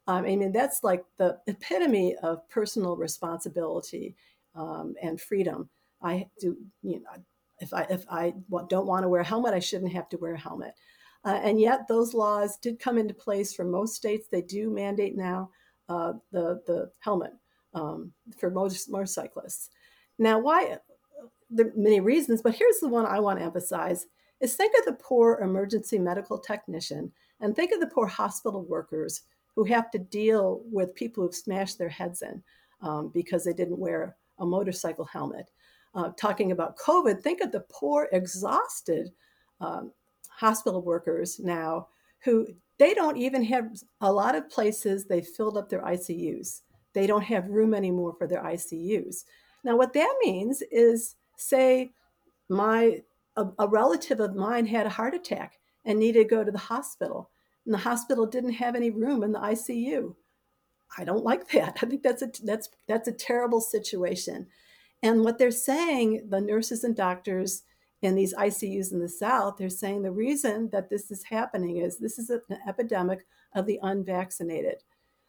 Um, 0.09 0.25
I 0.25 0.37
mean, 0.37 0.53
that's 0.53 0.83
like 0.83 1.05
the 1.19 1.39
epitome 1.47 2.17
of 2.23 2.49
personal 2.49 2.97
responsibility 2.97 4.17
um, 4.59 4.95
and 5.01 5.21
freedom. 5.21 5.71
I 6.03 6.29
do, 6.41 6.57
you 6.83 7.01
know, 7.01 7.23
if 7.61 7.73
I 7.73 7.87
if 7.89 8.05
I 8.11 8.35
don't 8.69 8.87
want 8.87 9.05
to 9.05 9.09
wear 9.09 9.23
a 9.23 9.27
helmet, 9.27 9.55
I 9.55 9.59
shouldn't 9.59 9.93
have 9.93 10.09
to 10.11 10.19
wear 10.19 10.35
a 10.35 10.39
helmet. 10.39 10.75
Uh, 11.25 11.41
and 11.43 11.61
yet, 11.61 11.89
those 11.89 12.15
laws 12.15 12.57
did 12.59 12.79
come 12.79 12.99
into 12.99 13.15
place 13.15 13.53
for 13.55 13.65
most 13.65 13.95
states. 13.95 14.29
They 14.31 14.43
do 14.43 14.71
mandate 14.71 15.17
now 15.17 15.51
uh, 15.89 16.15
the 16.33 16.61
the 16.67 16.91
helmet 17.01 17.33
um, 17.75 18.13
for 18.39 18.51
most 18.51 18.91
motorcyclists. 18.91 19.71
Now, 20.19 20.39
why? 20.39 20.77
There 21.51 21.67
are 21.67 21.73
many 21.75 22.01
reasons, 22.01 22.43
but 22.43 22.55
here's 22.55 22.79
the 22.79 22.89
one 22.89 23.07
I 23.07 23.21
want 23.21 23.39
to 23.39 23.45
emphasize: 23.45 24.07
is 24.41 24.55
think 24.55 24.75
of 24.79 24.85
the 24.85 25.03
poor 25.03 25.41
emergency 25.43 25.99
medical 25.99 26.39
technician, 26.39 27.11
and 27.41 27.55
think 27.57 27.73
of 27.73 27.81
the 27.81 27.87
poor 27.87 28.07
hospital 28.07 28.65
workers 28.65 29.23
who 29.57 29.65
have 29.65 29.91
to 29.91 29.99
deal 29.99 30.63
with 30.71 30.95
people 30.95 31.25
who've 31.25 31.35
smashed 31.35 31.79
their 31.79 31.89
heads 31.89 32.23
in 32.23 32.43
um, 32.81 33.11
because 33.13 33.45
they 33.45 33.53
didn't 33.53 33.79
wear 33.79 34.17
a 34.39 34.47
motorcycle 34.47 35.05
helmet. 35.05 35.51
Uh, 35.95 36.11
talking 36.17 36.53
about 36.53 36.79
COVID, 36.79 37.23
think 37.23 37.41
of 37.41 37.51
the 37.51 37.65
poor, 37.71 38.09
exhausted 38.13 39.11
um, 39.61 39.91
hospital 40.29 40.83
workers 40.83 41.39
now 41.41 41.89
who 42.21 42.47
they 42.79 42.95
don't 42.95 43.17
even 43.17 43.43
have 43.43 43.71
a 44.01 44.13
lot 44.13 44.35
of 44.35 44.51
places 44.51 45.05
they 45.05 45.23
filled 45.23 45.57
up 45.57 45.69
their 45.69 45.83
ICUs. 45.83 46.61
They 46.93 47.07
don't 47.07 47.23
have 47.23 47.49
room 47.49 47.75
anymore 47.75 48.15
for 48.17 48.27
their 48.27 48.43
ICUs. 48.43 49.25
Now, 49.65 49.77
what 49.77 49.93
that 49.95 50.15
means 50.23 50.63
is, 50.71 51.17
say, 51.37 51.93
my 52.49 53.03
a, 53.37 53.47
a 53.59 53.69
relative 53.69 54.21
of 54.21 54.35
mine 54.35 54.67
had 54.67 54.87
a 54.87 54.91
heart 54.91 55.15
attack 55.15 55.59
and 55.85 55.99
needed 55.99 56.25
to 56.25 56.29
go 56.29 56.45
to 56.45 56.51
the 56.51 56.59
hospital 56.59 57.31
and 57.69 57.75
the 57.75 57.79
hospital 57.79 58.25
didn't 58.25 58.55
have 58.55 58.75
any 58.75 58.89
room 58.89 59.23
in 59.23 59.31
the 59.31 59.39
ICU. 59.39 60.15
I 60.97 61.05
don't 61.05 61.25
like 61.25 61.49
that. 61.53 61.79
I 61.83 61.87
think 61.87 62.03
that's 62.03 62.23
a 62.23 62.31
that's 62.45 62.69
that's 62.87 63.09
a 63.09 63.13
terrible 63.13 63.61
situation. 63.61 64.47
And 65.03 65.25
what 65.25 65.39
they're 65.39 65.51
saying, 65.51 66.27
the 66.29 66.41
nurses 66.41 66.83
and 66.83 66.97
doctors 66.97 67.63
in 68.03 68.15
these 68.15 68.35
ICUs 68.35 68.93
in 68.93 69.01
the 69.01 69.09
South, 69.09 69.57
they're 69.57 69.69
saying 69.69 70.03
the 70.03 70.11
reason 70.11 70.71
that 70.73 70.91
this 70.91 71.11
is 71.11 71.25
happening 71.25 71.79
is 71.79 71.99
this 71.99 72.19
is 72.19 72.31
an 72.31 72.41
epidemic 72.67 73.27
of 73.55 73.67
the 73.67 73.79
unvaccinated. 73.83 74.83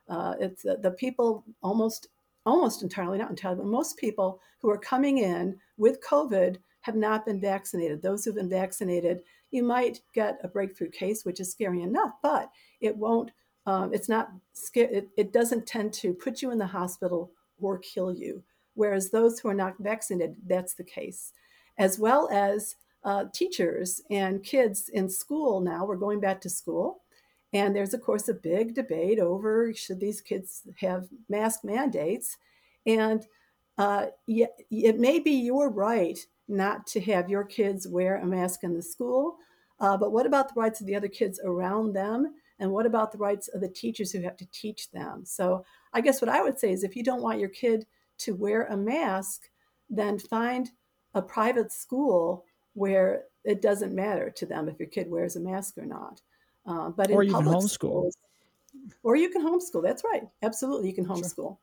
Uh, 0.08 0.34
it's 0.40 0.64
the, 0.64 0.78
the 0.82 0.92
people 0.92 1.44
almost 1.62 2.08
almost 2.46 2.82
entirely, 2.82 3.18
not 3.18 3.30
entirely, 3.30 3.58
but 3.58 3.68
most 3.68 3.98
people 3.98 4.40
who 4.62 4.70
are 4.70 4.78
coming 4.78 5.20
in 5.20 5.58
with 5.78 6.02
COVID 6.02 6.58
have 6.82 6.96
not 6.96 7.26
been 7.26 7.40
vaccinated. 7.40 8.02
Those 8.02 8.24
who've 8.26 8.36
been 8.36 8.50
vaccinated 8.50 9.22
you 9.52 9.64
might 9.64 10.02
get 10.14 10.40
a 10.44 10.48
breakthrough 10.48 10.90
case, 10.90 11.26
which 11.26 11.40
is 11.40 11.52
scary 11.52 11.82
enough, 11.82 12.14
but 12.22 12.50
it 12.82 12.96
won't, 12.96 13.32
um, 13.66 13.94
it's 13.94 14.10
not, 14.10 14.32
it, 14.74 15.08
it 15.18 15.34
doesn't 15.34 15.68
tend 15.68 15.94
to 15.94 16.14
put 16.14 16.42
you 16.42 16.52
in 16.52 16.58
the 16.58 16.66
hospital 16.66 17.32
or 17.62 17.78
kill 17.80 18.14
you. 18.14 18.44
Whereas 18.76 19.10
those 19.10 19.40
who 19.40 19.50
are 19.50 19.54
not 19.54 19.76
vaccinated, 19.80 20.36
that's 20.48 20.74
the 20.74 20.84
case. 20.84 21.34
As 21.78 22.00
well 22.00 22.30
as 22.32 22.76
uh, 23.04 23.26
teachers 23.34 24.02
and 24.10 24.44
kids 24.44 24.90
in 24.90 25.10
school 25.10 25.60
now, 25.60 25.86
we're 25.86 25.96
going 25.96 26.20
back 26.20 26.42
to 26.42 26.50
school. 26.50 27.02
And 27.54 27.76
there's, 27.76 27.94
of 27.94 28.02
course, 28.02 28.30
a 28.30 28.34
big 28.34 28.76
debate 28.76 29.20
over 29.20 29.74
should 29.74 30.00
these 30.00 30.22
kids 30.22 30.64
have 30.78 31.08
mask 31.30 31.64
mandates. 31.64 32.38
And 32.86 33.26
uh, 33.78 34.08
it 34.28 35.00
may 35.00 35.20
be 35.20 35.32
your 35.32 35.70
right 35.70 36.20
not 36.48 36.86
to 36.88 37.02
have 37.02 37.30
your 37.30 37.44
kids 37.44 37.88
wear 37.88 38.18
a 38.18 38.26
mask 38.26 38.64
in 38.64 38.74
the 38.74 38.82
school. 38.82 39.38
Uh, 39.80 39.98
but 39.98 40.12
what 40.12 40.26
about 40.26 40.54
the 40.54 40.60
rights 40.60 40.82
of 40.82 40.88
the 40.88 40.96
other 40.96 41.08
kids 41.08 41.40
around 41.44 41.94
them? 41.94 42.34
And 42.60 42.72
what 42.72 42.86
about 42.86 43.12
the 43.12 43.18
rights 43.18 43.48
of 43.50 43.62
the 43.62 43.70
teachers 43.70 44.12
who 44.12 44.22
have 44.22 44.38
to 44.38 44.48
teach 44.52 44.92
them? 44.92 45.24
So 45.26 45.64
I 45.94 46.02
guess 46.02 46.22
what 46.22 46.30
I 46.30 46.42
would 46.42 46.60
say 46.60 46.72
is 46.72 46.84
if 46.84 46.96
you 46.96 47.04
don't 47.04 47.22
want 47.22 47.40
your 47.40 47.50
kid 47.50 47.86
to 48.20 48.36
wear 48.36 48.66
a 48.66 48.78
mask, 48.78 49.50
then 49.90 50.20
find 50.20 50.70
a 51.14 51.22
private 51.22 51.72
school 51.72 52.46
where 52.74 53.24
it 53.44 53.62
doesn't 53.62 53.96
matter 53.96 54.30
to 54.30 54.46
them 54.46 54.68
if 54.68 54.80
your 54.80 54.90
kid 54.90 55.10
wears 55.10 55.36
a 55.36 55.40
mask 55.40 55.78
or 55.78 55.86
not. 55.86 56.22
Uh, 56.66 56.90
but 56.90 57.10
or 57.10 57.24
you 57.24 57.34
can 57.34 57.46
homeschool. 57.46 57.70
Schools, 57.70 58.18
or 59.04 59.16
you 59.16 59.30
can 59.30 59.42
homeschool. 59.42 59.82
That's 59.82 60.04
right. 60.04 60.28
Absolutely, 60.44 60.88
you 60.88 60.94
can 60.94 61.06
homeschool. 61.06 61.36
Sure. 61.36 61.58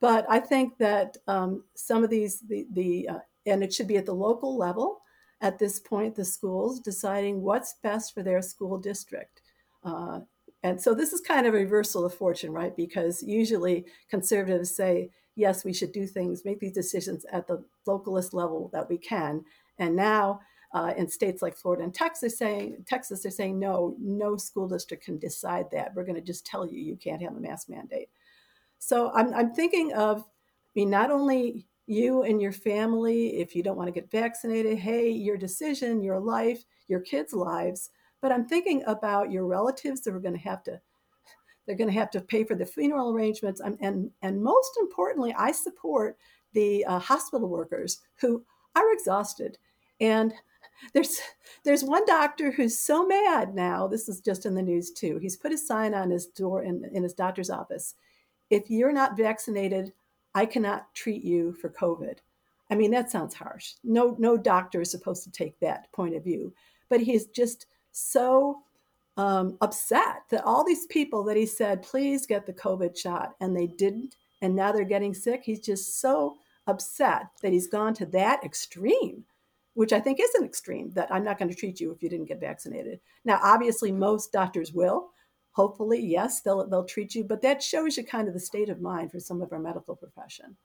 But 0.00 0.26
I 0.28 0.40
think 0.40 0.76
that 0.78 1.16
um, 1.28 1.64
some 1.74 2.04
of 2.04 2.10
these 2.10 2.40
the 2.40 2.66
the 2.72 3.08
uh, 3.08 3.18
and 3.46 3.62
it 3.62 3.72
should 3.72 3.88
be 3.88 3.96
at 3.96 4.06
the 4.06 4.14
local 4.14 4.56
level 4.56 5.00
at 5.40 5.58
this 5.58 5.78
point 5.78 6.14
the 6.14 6.24
schools 6.24 6.80
deciding 6.80 7.42
what's 7.42 7.76
best 7.82 8.14
for 8.14 8.22
their 8.22 8.42
school 8.42 8.78
district 8.78 9.42
uh, 9.84 10.20
and 10.62 10.80
so 10.80 10.94
this 10.94 11.12
is 11.12 11.20
kind 11.20 11.46
of 11.46 11.54
a 11.54 11.58
reversal 11.58 12.04
of 12.04 12.14
fortune 12.14 12.52
right 12.52 12.76
because 12.76 13.22
usually 13.22 13.84
conservatives 14.08 14.74
say 14.74 15.10
yes 15.36 15.64
we 15.64 15.72
should 15.72 15.92
do 15.92 16.06
things 16.06 16.44
make 16.44 16.60
these 16.60 16.72
decisions 16.72 17.24
at 17.32 17.46
the 17.46 17.62
localist 17.86 18.32
level 18.32 18.70
that 18.72 18.88
we 18.88 18.98
can 18.98 19.44
and 19.78 19.94
now 19.94 20.40
uh, 20.74 20.92
in 20.96 21.08
states 21.08 21.40
like 21.40 21.56
Florida 21.56 21.84
and 21.84 21.94
Texas, 21.94 22.36
saying 22.36 22.84
Texas, 22.84 23.22
they're 23.22 23.30
saying 23.30 23.58
no, 23.58 23.96
no 24.00 24.36
school 24.36 24.68
district 24.68 25.04
can 25.04 25.18
decide 25.18 25.66
that. 25.70 25.94
We're 25.94 26.04
going 26.04 26.16
to 26.16 26.20
just 26.20 26.44
tell 26.44 26.66
you 26.66 26.80
you 26.80 26.96
can't 26.96 27.22
have 27.22 27.36
a 27.36 27.40
mask 27.40 27.68
mandate. 27.68 28.08
So 28.80 29.12
I'm, 29.14 29.32
I'm 29.32 29.54
thinking 29.54 29.92
of, 29.92 30.18
I 30.20 30.24
mean, 30.74 30.90
not 30.90 31.12
only 31.12 31.64
you 31.86 32.24
and 32.24 32.42
your 32.42 32.52
family, 32.52 33.36
if 33.40 33.54
you 33.54 33.62
don't 33.62 33.76
want 33.76 33.86
to 33.86 33.92
get 33.92 34.10
vaccinated, 34.10 34.78
hey, 34.78 35.10
your 35.10 35.36
decision, 35.36 36.02
your 36.02 36.18
life, 36.18 36.64
your 36.88 37.00
kids' 37.00 37.32
lives. 37.32 37.90
But 38.24 38.32
I'm 38.32 38.46
thinking 38.46 38.82
about 38.86 39.30
your 39.30 39.44
relatives 39.44 40.00
that 40.00 40.14
are 40.14 40.18
going 40.18 40.32
to 40.32 40.40
have 40.40 40.62
to 40.62 40.80
they're 41.66 41.76
going 41.76 41.92
to 41.92 41.98
have 41.98 42.10
to 42.12 42.22
pay 42.22 42.42
for 42.42 42.54
the 42.54 42.64
funeral 42.64 43.12
arrangements 43.12 43.60
and 43.60 43.76
and, 43.82 44.10
and 44.22 44.42
most 44.42 44.78
importantly 44.80 45.34
i 45.38 45.52
support 45.52 46.16
the 46.54 46.84
uh, 46.86 46.98
hospital 46.98 47.50
workers 47.50 48.00
who 48.20 48.42
are 48.76 48.92
exhausted 48.94 49.58
and 50.00 50.32
there's 50.94 51.20
there's 51.64 51.84
one 51.84 52.06
doctor 52.06 52.50
who's 52.50 52.78
so 52.78 53.06
mad 53.06 53.54
now 53.54 53.86
this 53.86 54.08
is 54.08 54.20
just 54.20 54.46
in 54.46 54.54
the 54.54 54.62
news 54.62 54.90
too 54.90 55.18
he's 55.18 55.36
put 55.36 55.52
a 55.52 55.58
sign 55.58 55.92
on 55.92 56.10
his 56.10 56.28
door 56.28 56.62
in, 56.62 56.82
in 56.94 57.02
his 57.02 57.14
doctor's 57.14 57.50
office 57.50 57.94
if 58.48 58.70
you're 58.70 58.92
not 58.92 59.18
vaccinated 59.18 59.92
I 60.34 60.46
cannot 60.46 60.92
treat 60.94 61.22
you 61.22 61.52
for 61.52 61.68
COVID. 61.68 62.18
I 62.70 62.74
mean, 62.74 62.90
that 62.90 63.10
sounds 63.10 63.34
harsh. 63.34 63.74
No, 63.84 64.16
no 64.18 64.36
doctor 64.36 64.80
is 64.80 64.90
supposed 64.90 65.22
to 65.24 65.30
take 65.30 65.58
that 65.60 65.90
point 65.92 66.16
of 66.16 66.24
view. 66.24 66.52
But 66.88 67.00
he's 67.00 67.26
just 67.26 67.66
so 67.96 68.58
um, 69.16 69.56
upset 69.60 70.24
that 70.30 70.44
all 70.44 70.64
these 70.64 70.86
people 70.86 71.22
that 71.24 71.36
he 71.36 71.46
said, 71.46 71.82
please 71.82 72.26
get 72.26 72.44
the 72.44 72.52
COVID 72.52 72.98
shot, 72.98 73.36
and 73.40 73.56
they 73.56 73.68
didn't, 73.68 74.16
and 74.42 74.54
now 74.56 74.72
they're 74.72 74.84
getting 74.84 75.14
sick. 75.14 75.42
He's 75.44 75.60
just 75.60 76.00
so 76.00 76.36
upset 76.66 77.26
that 77.42 77.52
he's 77.52 77.68
gone 77.68 77.94
to 77.94 78.06
that 78.06 78.42
extreme. 78.44 79.24
which 79.74 79.92
I 79.92 80.00
think 80.00 80.20
is 80.20 80.34
an 80.34 80.44
extreme 80.44 80.90
that 80.92 81.12
I'm 81.12 81.24
not 81.24 81.38
going 81.38 81.48
to 81.48 81.54
treat 81.54 81.80
you 81.80 81.90
if 81.90 82.02
you 82.02 82.08
didn't 82.08 82.28
get 82.28 82.40
vaccinated. 82.40 83.00
Now, 83.24 83.40
obviously, 83.42 83.92
most 83.92 84.32
doctors 84.32 84.72
will. 84.72 85.10
Hopefully, 85.52 86.00
yes, 86.00 86.40
they'll 86.40 86.66
they'll 86.68 86.84
treat 86.84 87.14
you, 87.14 87.24
but 87.24 87.42
that 87.42 87.62
shows 87.62 87.96
you 87.96 88.04
kind 88.04 88.26
of 88.28 88.34
the 88.34 88.40
state 88.40 88.68
of 88.68 88.80
mind 88.80 89.10
for 89.12 89.20
some 89.20 89.42
of 89.42 89.52
our 89.52 89.58
medical 89.58 89.94
profession. 89.94 90.56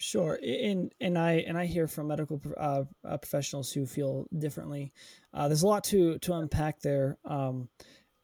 Sure, 0.00 0.38
and 0.42 0.92
and 1.00 1.18
I 1.18 1.44
and 1.46 1.58
I 1.58 1.66
hear 1.66 1.88
from 1.88 2.06
medical 2.06 2.40
uh, 2.56 2.84
uh 3.04 3.16
professionals 3.18 3.72
who 3.72 3.84
feel 3.84 4.26
differently. 4.38 4.92
Uh, 5.34 5.48
there's 5.48 5.64
a 5.64 5.66
lot 5.66 5.84
to 5.84 6.18
to 6.20 6.34
unpack 6.34 6.80
there. 6.80 7.18
Um, 7.24 7.68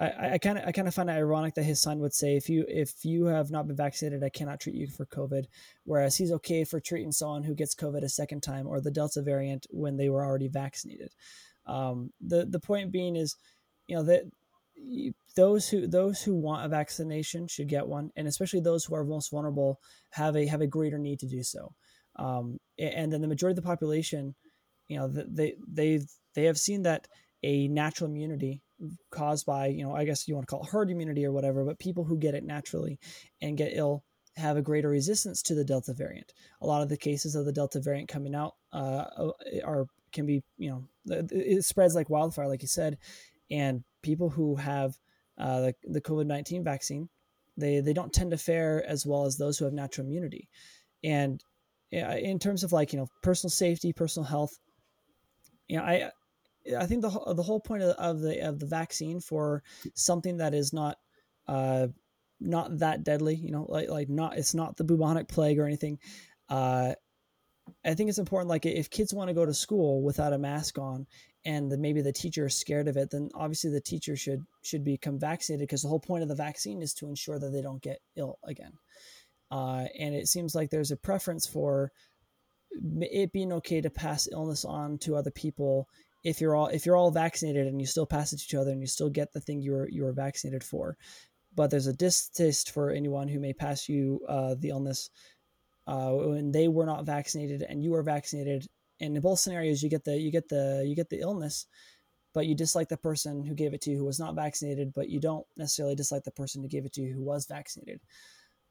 I 0.00 0.38
kind 0.38 0.58
of 0.58 0.64
I 0.66 0.72
kind 0.72 0.88
of 0.88 0.94
find 0.94 1.08
it 1.08 1.14
ironic 1.14 1.54
that 1.54 1.62
his 1.62 1.80
son 1.80 2.00
would 2.00 2.12
say 2.12 2.36
if 2.36 2.48
you 2.48 2.64
if 2.68 3.04
you 3.04 3.26
have 3.26 3.50
not 3.50 3.66
been 3.66 3.76
vaccinated, 3.76 4.24
I 4.24 4.28
cannot 4.28 4.60
treat 4.60 4.74
you 4.74 4.88
for 4.88 5.06
COVID, 5.06 5.46
whereas 5.84 6.16
he's 6.16 6.32
okay 6.32 6.64
for 6.64 6.80
treating 6.80 7.12
someone 7.12 7.44
who 7.44 7.54
gets 7.54 7.74
COVID 7.74 8.02
a 8.02 8.08
second 8.08 8.42
time 8.42 8.66
or 8.66 8.80
the 8.80 8.90
Delta 8.90 9.22
variant 9.22 9.66
when 9.70 9.96
they 9.96 10.08
were 10.08 10.24
already 10.24 10.48
vaccinated. 10.48 11.14
Um, 11.66 12.12
the 12.20 12.44
the 12.44 12.60
point 12.60 12.90
being 12.90 13.14
is, 13.16 13.36
you 13.86 13.96
know 13.96 14.02
that 14.04 14.24
those 15.36 15.68
who 15.68 15.86
those 15.86 16.22
who 16.22 16.34
want 16.34 16.64
a 16.64 16.68
vaccination 16.68 17.46
should 17.48 17.68
get 17.68 17.86
one, 17.86 18.10
and 18.16 18.26
especially 18.28 18.60
those 18.60 18.84
who 18.84 18.94
are 18.94 19.04
most 19.04 19.30
vulnerable 19.30 19.80
have 20.10 20.36
a 20.36 20.46
have 20.46 20.60
a 20.60 20.66
greater 20.66 20.98
need 20.98 21.18
to 21.20 21.28
do 21.28 21.42
so. 21.42 21.72
Um, 22.16 22.58
and 22.78 23.12
then 23.12 23.20
the 23.20 23.28
majority 23.28 23.58
of 23.58 23.64
the 23.64 23.68
population, 23.68 24.34
you 24.88 24.98
know, 24.98 25.08
they 25.08 25.54
they 25.66 26.00
they 26.34 26.44
have 26.44 26.58
seen 26.58 26.82
that 26.82 27.08
a 27.42 27.68
natural 27.68 28.10
immunity 28.10 28.62
caused 29.10 29.46
by 29.46 29.66
you 29.66 29.82
know 29.82 29.94
I 29.94 30.04
guess 30.04 30.28
you 30.28 30.34
want 30.34 30.46
to 30.46 30.50
call 30.50 30.64
it 30.64 30.70
herd 30.70 30.90
immunity 30.90 31.24
or 31.24 31.32
whatever, 31.32 31.64
but 31.64 31.78
people 31.78 32.04
who 32.04 32.18
get 32.18 32.34
it 32.34 32.44
naturally 32.44 32.98
and 33.42 33.58
get 33.58 33.72
ill 33.74 34.04
have 34.36 34.56
a 34.56 34.62
greater 34.62 34.88
resistance 34.88 35.42
to 35.42 35.54
the 35.54 35.64
Delta 35.64 35.94
variant. 35.94 36.32
A 36.60 36.66
lot 36.66 36.82
of 36.82 36.88
the 36.88 36.96
cases 36.96 37.34
of 37.34 37.44
the 37.44 37.52
Delta 37.52 37.80
variant 37.80 38.08
coming 38.08 38.34
out 38.34 38.54
uh, 38.72 39.04
are 39.64 39.86
can 40.12 40.26
be 40.26 40.42
you 40.56 40.70
know 40.70 40.84
it 41.06 41.64
spreads 41.64 41.94
like 41.94 42.10
wildfire, 42.10 42.48
like 42.48 42.62
you 42.62 42.68
said, 42.68 42.98
and 43.50 43.84
people 44.04 44.30
who 44.30 44.54
have 44.54 44.96
uh, 45.38 45.60
the, 45.60 45.74
the 45.84 46.00
COVID 46.00 46.26
19 46.26 46.62
vaccine, 46.62 47.08
they, 47.56 47.80
they 47.80 47.92
don't 47.92 48.12
tend 48.12 48.30
to 48.30 48.38
fare 48.38 48.84
as 48.86 49.04
well 49.04 49.24
as 49.24 49.36
those 49.36 49.58
who 49.58 49.64
have 49.64 49.74
natural 49.74 50.06
immunity. 50.06 50.48
And 51.02 51.42
in 51.90 52.38
terms 52.38 52.62
of 52.62 52.72
like, 52.72 52.92
you 52.92 52.98
know, 52.98 53.08
personal 53.22 53.50
safety, 53.50 53.92
personal 53.92 54.26
health, 54.26 54.58
you 55.68 55.78
know, 55.78 55.84
I, 55.84 56.10
I 56.78 56.86
think 56.86 57.02
the, 57.02 57.34
the 57.34 57.42
whole 57.42 57.60
point 57.60 57.82
of, 57.82 57.90
of 57.96 58.20
the, 58.20 58.40
of 58.46 58.58
the 58.58 58.66
vaccine 58.66 59.20
for 59.20 59.62
something 59.94 60.38
that 60.38 60.54
is 60.54 60.72
not, 60.72 60.98
uh, 61.46 61.88
not 62.40 62.78
that 62.78 63.04
deadly, 63.04 63.34
you 63.34 63.52
know, 63.52 63.66
like, 63.68 63.88
like 63.88 64.08
not, 64.08 64.36
it's 64.36 64.54
not 64.54 64.76
the 64.76 64.84
bubonic 64.84 65.28
plague 65.28 65.58
or 65.58 65.66
anything. 65.66 65.98
Uh, 66.48 66.94
I 67.84 67.94
think 67.94 68.08
it's 68.08 68.18
important. 68.18 68.50
Like 68.50 68.66
if 68.66 68.90
kids 68.90 69.14
want 69.14 69.28
to 69.28 69.34
go 69.34 69.46
to 69.46 69.54
school 69.54 70.02
without 70.02 70.32
a 70.32 70.38
mask 70.38 70.78
on, 70.78 71.06
and 71.44 71.70
the, 71.70 71.76
maybe 71.76 72.00
the 72.00 72.12
teacher 72.12 72.46
is 72.46 72.54
scared 72.54 72.88
of 72.88 72.96
it, 72.96 73.10
then 73.10 73.30
obviously 73.34 73.70
the 73.70 73.80
teacher 73.80 74.16
should 74.16 74.42
should 74.62 74.84
become 74.84 75.18
vaccinated 75.18 75.66
because 75.66 75.82
the 75.82 75.88
whole 75.88 76.00
point 76.00 76.22
of 76.22 76.28
the 76.28 76.34
vaccine 76.34 76.82
is 76.82 76.94
to 76.94 77.06
ensure 77.06 77.38
that 77.38 77.50
they 77.50 77.62
don't 77.62 77.82
get 77.82 78.00
ill 78.16 78.38
again. 78.44 78.72
Uh, 79.50 79.86
and 79.98 80.14
it 80.14 80.28
seems 80.28 80.54
like 80.54 80.70
there's 80.70 80.90
a 80.90 80.96
preference 80.96 81.46
for 81.46 81.92
it 83.00 83.32
being 83.32 83.52
okay 83.52 83.80
to 83.80 83.90
pass 83.90 84.28
illness 84.32 84.64
on 84.64 84.98
to 84.98 85.14
other 85.14 85.30
people 85.30 85.88
if 86.24 86.40
you're 86.40 86.56
all 86.56 86.68
if 86.68 86.86
you're 86.86 86.96
all 86.96 87.10
vaccinated 87.10 87.66
and 87.66 87.80
you 87.80 87.86
still 87.86 88.06
pass 88.06 88.32
it 88.32 88.38
to 88.38 88.44
each 88.44 88.54
other 88.54 88.70
and 88.70 88.80
you 88.80 88.86
still 88.86 89.10
get 89.10 89.32
the 89.32 89.40
thing 89.40 89.60
you 89.60 89.72
were 89.72 89.88
you 89.90 90.04
were 90.04 90.12
vaccinated 90.12 90.64
for. 90.64 90.96
But 91.54 91.70
there's 91.70 91.86
a 91.86 91.92
distaste 91.92 92.72
for 92.72 92.90
anyone 92.90 93.28
who 93.28 93.38
may 93.38 93.52
pass 93.52 93.88
you 93.88 94.20
uh, 94.28 94.56
the 94.58 94.70
illness 94.70 95.10
uh, 95.86 96.10
when 96.10 96.50
they 96.50 96.66
were 96.66 96.86
not 96.86 97.04
vaccinated 97.04 97.62
and 97.62 97.84
you 97.84 97.90
were 97.90 98.02
vaccinated. 98.02 98.66
And 99.00 99.16
in 99.16 99.22
both 99.22 99.40
scenarios, 99.40 99.82
you 99.82 99.90
get 99.90 100.04
the 100.04 100.16
you 100.16 100.30
get 100.30 100.48
the 100.48 100.84
you 100.86 100.94
get 100.94 101.10
the 101.10 101.20
illness, 101.20 101.66
but 102.32 102.46
you 102.46 102.54
dislike 102.54 102.88
the 102.88 102.96
person 102.96 103.44
who 103.44 103.54
gave 103.54 103.74
it 103.74 103.80
to 103.82 103.90
you 103.90 103.98
who 103.98 104.04
was 104.04 104.20
not 104.20 104.34
vaccinated, 104.34 104.92
but 104.94 105.08
you 105.08 105.20
don't 105.20 105.46
necessarily 105.56 105.94
dislike 105.94 106.24
the 106.24 106.30
person 106.30 106.62
who 106.62 106.68
gave 106.68 106.84
it 106.84 106.92
to 106.94 107.02
you 107.02 107.12
who 107.12 107.22
was 107.22 107.46
vaccinated. 107.46 108.00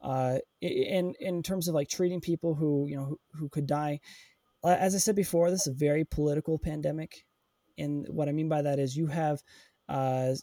Uh, 0.01 0.37
in 0.61 1.13
in 1.19 1.41
terms 1.43 1.67
of 1.67 1.75
like 1.75 1.89
treating 1.89 2.19
people 2.19 2.55
who 2.55 2.87
you 2.87 2.95
know 2.97 3.05
who, 3.05 3.19
who 3.33 3.49
could 3.49 3.67
die, 3.67 3.99
as 4.63 4.95
I 4.95 4.97
said 4.97 5.15
before, 5.15 5.49
this 5.49 5.67
is 5.67 5.73
a 5.73 5.77
very 5.77 6.05
political 6.05 6.57
pandemic, 6.57 7.25
and 7.77 8.05
what 8.09 8.29
I 8.29 8.31
mean 8.31 8.49
by 8.49 8.61
that 8.61 8.79
is 8.79 8.97
you 8.97 9.07
have 9.07 9.41
uh, 9.89 10.33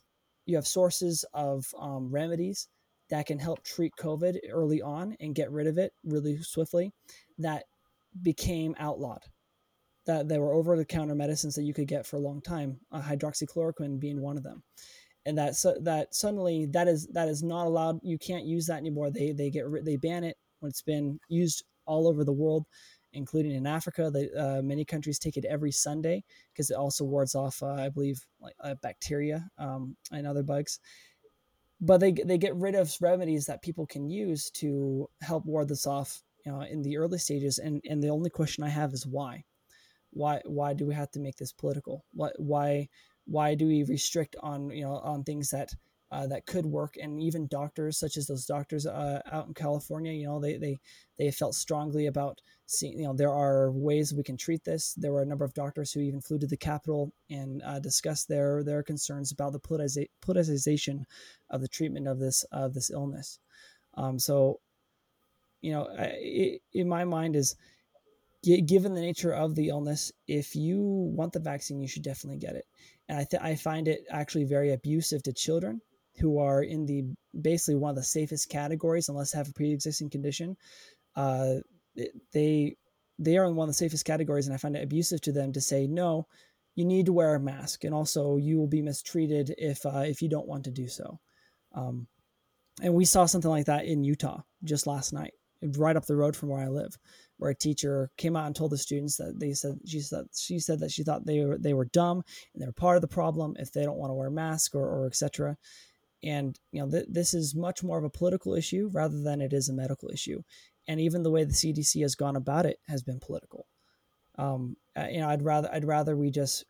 you 0.47 0.57
have 0.57 0.67
sources 0.67 1.25
of 1.33 1.67
um, 1.79 2.11
remedies 2.11 2.69
that 3.11 3.27
can 3.27 3.39
help 3.39 3.63
treat 3.65 3.93
COVID 3.99 4.39
early 4.51 4.81
on 4.81 5.17
and 5.21 5.35
get 5.35 5.51
rid 5.51 5.67
of 5.67 5.79
it 5.79 5.93
really 6.05 6.39
swiftly 6.43 6.93
that 7.39 7.65
became 8.23 8.75
outlawed. 8.79 9.23
That 10.11 10.29
there 10.29 10.41
were 10.41 10.55
over 10.55 10.77
the 10.77 10.85
counter 10.85 11.15
medicines 11.15 11.55
that 11.55 11.63
you 11.63 11.73
could 11.73 11.87
get 11.87 12.05
for 12.05 12.17
a 12.17 12.21
long 12.21 12.41
time, 12.41 12.81
uh, 12.91 13.01
hydroxychloroquine 13.01 14.01
being 14.01 14.21
one 14.21 14.37
of 14.37 14.43
them. 14.43 14.65
And 15.25 15.39
that 15.39 15.55
that 15.83 16.15
suddenly 16.15 16.67
that 16.73 16.89
is 16.89 17.07
that 17.09 17.29
is 17.29 17.45
not 17.45 17.67
allowed. 17.67 18.01
You 18.03 18.19
can't 18.19 18.45
use 18.45 18.67
that 18.67 18.79
anymore. 18.79 19.11
They 19.11 19.33
they 19.33 19.51
get 19.51 19.65
they 19.85 19.97
ban 19.97 20.25
it 20.25 20.37
when 20.59 20.71
it's 20.71 20.83
been 20.83 21.21
used 21.29 21.63
all 21.87 22.09
over 22.09 22.25
the 22.25 22.33
world, 22.33 22.67
including 23.13 23.53
in 23.53 23.67
Africa. 23.67 24.11
They, 24.13 24.29
uh, 24.37 24.63
many 24.63 24.85
countries 24.85 25.21
take 25.21 25.37
it 25.37 25.45
every 25.45 25.71
Sunday 25.71 26.25
because 26.53 26.71
it 26.71 26.77
also 26.77 27.05
wards 27.05 27.37
off, 27.37 27.63
uh, 27.63 27.75
I 27.75 27.89
believe, 27.89 28.19
like 28.41 28.55
uh, 28.65 28.75
bacteria 28.83 29.49
um, 29.59 29.97
and 30.11 30.27
other 30.27 30.43
bugs 30.43 30.81
but 31.83 31.99
they 31.99 32.13
they 32.13 32.37
get 32.37 32.55
rid 32.57 32.75
of 32.75 32.95
remedies 33.01 33.47
that 33.47 33.63
people 33.63 33.87
can 33.87 34.11
use 34.11 34.51
to 34.51 35.09
help 35.23 35.47
ward 35.47 35.69
this 35.69 35.87
off 35.87 36.23
you 36.45 36.53
know, 36.53 36.63
in 36.63 36.83
the 36.83 36.97
early 36.97 37.19
stages. 37.19 37.59
And 37.59 37.81
and 37.89 38.03
the 38.03 38.11
only 38.11 38.31
question 38.31 38.65
I 38.65 38.69
have 38.69 38.93
is 38.93 39.07
why, 39.07 39.45
why 40.11 40.41
why 40.45 40.75
do 40.75 40.87
we 40.87 40.95
have 40.95 41.11
to 41.13 41.21
make 41.21 41.37
this 41.37 41.53
political? 41.53 42.05
What 42.13 42.35
why 42.39 42.89
why 43.27 43.55
do 43.55 43.67
we 43.67 43.85
restrict 43.85 44.37
on 44.41 44.71
you 44.71 44.85
know 44.85 44.97
on 44.99 45.25
things 45.25 45.51
that 45.51 45.71
uh, 46.11 46.27
that 46.29 46.47
could 46.47 46.67
work? 46.67 46.97
And 47.01 47.23
even 47.23 47.47
doctors 47.47 47.99
such 47.99 48.17
as 48.17 48.27
those 48.27 48.47
doctors 48.47 48.87
uh, 48.87 49.21
out 49.31 49.47
in 49.47 49.55
california 49.55 50.13
you 50.13 50.27
know 50.27 50.41
they 50.41 50.57
they 50.57 50.79
they 51.19 51.31
felt 51.31 51.55
strongly 51.55 52.07
about 52.07 52.41
seeing 52.67 52.99
you 52.99 53.05
know 53.05 53.15
there 53.15 53.33
are 53.33 53.71
ways 53.73 54.15
we 54.15 54.23
can 54.23 54.37
treat 54.37 54.65
this. 54.65 54.95
There 54.95 55.13
were 55.13 55.23
a 55.23 55.27
number 55.27 55.45
of 55.45 55.55
doctors 55.55 55.93
who 55.93 56.01
even 56.01 56.21
flew 56.21 56.39
to 56.39 56.47
the 56.47 56.57
capitol 56.57 57.13
and 57.29 57.63
uh, 57.63 57.81
discussed 57.81 58.29
their 58.29 58.63
their 58.65 58.83
concerns 58.83 59.33
about 59.33 59.53
the 59.53 59.61
politiza- 59.61 60.09
politicization 60.25 61.05
of 61.51 61.61
the 61.61 61.69
treatment 61.69 62.09
of 62.09 62.19
this 62.19 62.45
of 62.53 62.75
this 62.75 62.91
illness. 62.91 63.39
Um, 63.95 64.19
so 64.19 64.61
you 65.61 65.73
know 65.73 65.89
it, 65.99 66.63
in 66.73 66.89
my 66.89 67.05
mind 67.05 67.37
is 67.37 67.57
given 68.43 68.95
the 68.95 69.01
nature 69.01 69.33
of 69.33 69.55
the 69.55 69.69
illness 69.69 70.11
if 70.27 70.57
you 70.57 70.81
want 70.81 71.33
the 71.33 71.41
vaccine 71.41 71.81
you 71.81 71.89
should 71.89 72.03
definitely 72.03 72.39
get 72.39 72.57
it. 72.57 72.65
And 73.09 73.19
I, 73.19 73.25
th- 73.25 73.43
I 73.43 73.55
find 73.55 73.89
it 73.89 74.05
actually 74.11 74.45
very 74.45 74.73
abusive 74.73 75.23
to 75.25 75.33
children 75.33 75.81
who 76.19 76.39
are 76.39 76.63
in 76.63 76.87
the 76.87 77.05
basically 77.41 77.77
one 77.77 77.91
of 77.91 77.97
the 77.97 78.03
safest 78.03 78.49
categories 78.49 79.09
unless 79.09 79.33
they 79.33 79.39
have 79.39 79.49
a 79.49 79.53
pre-existing 79.53 80.11
condition. 80.11 80.57
Uh, 81.17 81.57
they 82.33 82.77
they 83.19 83.37
are 83.37 83.45
in 83.45 83.55
one 83.55 83.69
of 83.69 83.71
the 83.71 83.75
safest 83.75 84.07
categories 84.07 84.47
and 84.47 84.55
i 84.55 84.57
find 84.57 84.77
it 84.77 84.83
abusive 84.83 85.21
to 85.21 85.33
them 85.33 85.53
to 85.53 85.61
say 85.61 85.87
no 85.87 86.27
you 86.75 86.85
need 86.85 87.07
to 87.07 87.13
wear 87.13 87.35
a 87.35 87.41
mask 87.41 87.85
and 87.85 87.95
also 87.95 88.37
you 88.37 88.59
will 88.59 88.67
be 88.67 88.83
mistreated 88.83 89.55
if 89.59 89.85
uh, 89.85 90.05
if 90.07 90.23
you 90.23 90.29
don't 90.29 90.49
want 90.49 90.65
to 90.65 90.71
do 90.71 90.89
so. 90.89 91.19
Um, 91.75 92.07
and 92.83 92.95
we 92.95 93.05
saw 93.05 93.27
something 93.27 93.51
like 93.51 93.67
that 93.67 93.85
in 93.85 94.05
utah 94.05 94.41
just 94.65 94.87
last 94.87 95.13
night 95.13 95.35
right 95.77 95.97
up 95.97 96.07
the 96.07 96.17
road 96.17 96.35
from 96.35 96.49
where 96.49 96.63
i 96.63 96.69
live 96.69 96.97
where 97.41 97.51
a 97.51 97.55
teacher 97.55 98.11
came 98.17 98.37
out 98.37 98.47
and 98.47 98.55
told 98.55 98.71
the 98.71 98.79
students 98.79 99.17
that 99.17 99.41
they 99.41 99.53
said 99.53 99.79
she 99.87 100.01
said 100.01 100.25
she 100.37 100.59
said 100.59 100.79
that 100.79 100.91
she 100.91 101.03
thought 101.03 101.27
they 101.27 101.45
were 101.45 101.59
they 101.59 101.75
were 101.75 101.87
dumb 101.87 102.23
and 102.55 102.63
they're 102.63 102.73
part 102.73 102.97
of 102.97 103.03
the 103.03 103.09
problem 103.09 103.57
if 103.59 103.73
they 103.73 103.83
don't 103.83 103.99
want 103.99 104.11
to 104.11 104.15
wear 104.15 104.29
a 104.29 104.33
mask 104.33 104.75
or, 104.75 104.87
or 104.87 105.07
etc 105.07 105.57
and 106.23 106.59
you 106.73 106.81
know 106.81 106.91
th- 106.91 107.07
this 107.09 107.35
is 107.35 107.55
much 107.55 107.83
more 107.83 107.99
of 107.99 108.05
a 108.05 108.11
political 108.11 108.55
issue 108.55 108.91
rather 108.93 109.21
than 109.21 109.41
it 109.41 109.53
is 109.53 109.69
a 109.69 109.73
medical 109.73 110.11
issue. 110.11 110.43
And 110.89 111.01
even 111.01 111.23
the 111.23 111.31
way 111.31 111.45
the 111.45 111.53
cdc 111.53 112.01
has 112.03 112.15
gone 112.15 112.37
about 112.37 112.67
it 112.67 112.79
has 112.89 113.03
been 113.03 113.21
political. 113.21 113.67
Um, 114.39 114.77
you 115.11 115.21
know 115.21 115.29
i'd 115.29 115.43
rather 115.43 115.69
i'd 115.73 115.85
rather 115.85 116.17
we 116.17 116.31
just 116.31 116.65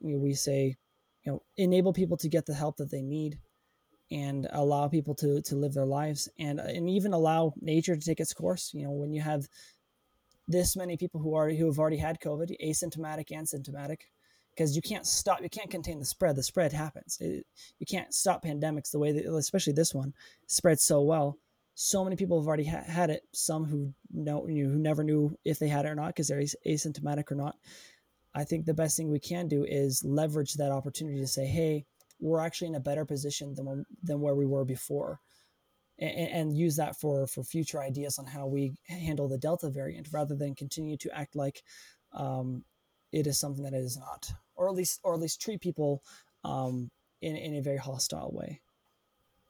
you 0.00 0.14
know, 0.14 0.18
we 0.18 0.34
say 0.34 0.76
you 1.24 1.32
know 1.32 1.42
enable 1.56 1.92
people 1.92 2.16
to 2.18 2.28
get 2.28 2.46
the 2.46 2.54
help 2.54 2.76
that 2.78 2.90
they 2.90 3.02
need 3.02 3.38
and 4.10 4.46
allow 4.52 4.88
people 4.88 5.14
to 5.16 5.40
to 5.42 5.56
live 5.56 5.74
their 5.74 5.86
lives 5.86 6.28
and 6.38 6.60
and 6.60 6.88
even 6.88 7.12
allow 7.12 7.52
nature 7.60 7.96
to 7.96 8.04
take 8.04 8.20
its 8.20 8.34
course. 8.34 8.72
You 8.74 8.84
know 8.84 8.90
when 8.90 9.12
you 9.12 9.22
have 9.22 9.48
this 10.46 10.76
many 10.76 10.96
people 10.96 11.20
who 11.20 11.34
are 11.34 11.50
who 11.50 11.66
have 11.66 11.78
already 11.78 11.96
had 11.96 12.20
covid 12.20 12.54
asymptomatic 12.62 13.30
and 13.30 13.48
symptomatic 13.48 14.10
because 14.54 14.76
you 14.76 14.82
can't 14.82 15.06
stop 15.06 15.42
you 15.42 15.48
can't 15.48 15.70
contain 15.70 15.98
the 15.98 16.04
spread. 16.04 16.36
The 16.36 16.42
spread 16.42 16.72
happens. 16.72 17.18
It, 17.20 17.46
you 17.78 17.86
can't 17.86 18.14
stop 18.14 18.44
pandemics 18.44 18.90
the 18.90 18.98
way 18.98 19.12
that 19.12 19.26
especially 19.34 19.72
this 19.72 19.94
one 19.94 20.14
spreads 20.46 20.82
so 20.82 21.02
well. 21.02 21.38
So 21.74 22.04
many 22.04 22.16
people 22.16 22.40
have 22.40 22.46
already 22.46 22.66
ha- 22.66 22.84
had 22.86 23.10
it. 23.10 23.22
Some 23.32 23.64
who 23.64 23.92
know 24.12 24.46
you 24.46 24.68
who 24.68 24.78
never 24.78 25.02
knew 25.02 25.36
if 25.44 25.58
they 25.58 25.68
had 25.68 25.86
it 25.86 25.88
or 25.88 25.94
not 25.94 26.08
because 26.08 26.28
they're 26.28 26.42
asymptomatic 26.66 27.30
or 27.30 27.34
not. 27.34 27.56
I 28.34 28.44
think 28.44 28.64
the 28.64 28.74
best 28.74 28.96
thing 28.96 29.10
we 29.10 29.20
can 29.20 29.48
do 29.48 29.64
is 29.64 30.04
leverage 30.04 30.54
that 30.54 30.72
opportunity 30.72 31.20
to 31.20 31.26
say 31.26 31.46
hey 31.46 31.86
we're 32.20 32.40
actually 32.40 32.68
in 32.68 32.74
a 32.74 32.80
better 32.80 33.04
position 33.04 33.54
than 33.54 33.84
than 34.02 34.20
where 34.20 34.34
we 34.34 34.46
were 34.46 34.64
before 34.64 35.20
and, 35.98 36.30
and 36.30 36.56
use 36.56 36.76
that 36.76 36.96
for 36.96 37.26
for 37.26 37.42
future 37.44 37.82
ideas 37.82 38.18
on 38.18 38.26
how 38.26 38.46
we 38.46 38.74
handle 38.88 39.28
the 39.28 39.38
delta 39.38 39.70
variant 39.70 40.08
rather 40.12 40.34
than 40.34 40.54
continue 40.54 40.96
to 40.96 41.16
act 41.16 41.36
like 41.36 41.62
um, 42.12 42.64
it 43.12 43.26
is 43.26 43.38
something 43.38 43.64
that 43.64 43.74
it 43.74 43.84
is 43.84 43.96
not, 43.96 44.32
or 44.56 44.68
at 44.68 44.74
least 44.74 45.00
or 45.04 45.14
at 45.14 45.20
least 45.20 45.40
treat 45.40 45.60
people 45.60 46.02
um, 46.42 46.90
in 47.22 47.36
in 47.36 47.54
a 47.54 47.62
very 47.62 47.78
hostile 47.78 48.32
way. 48.32 48.60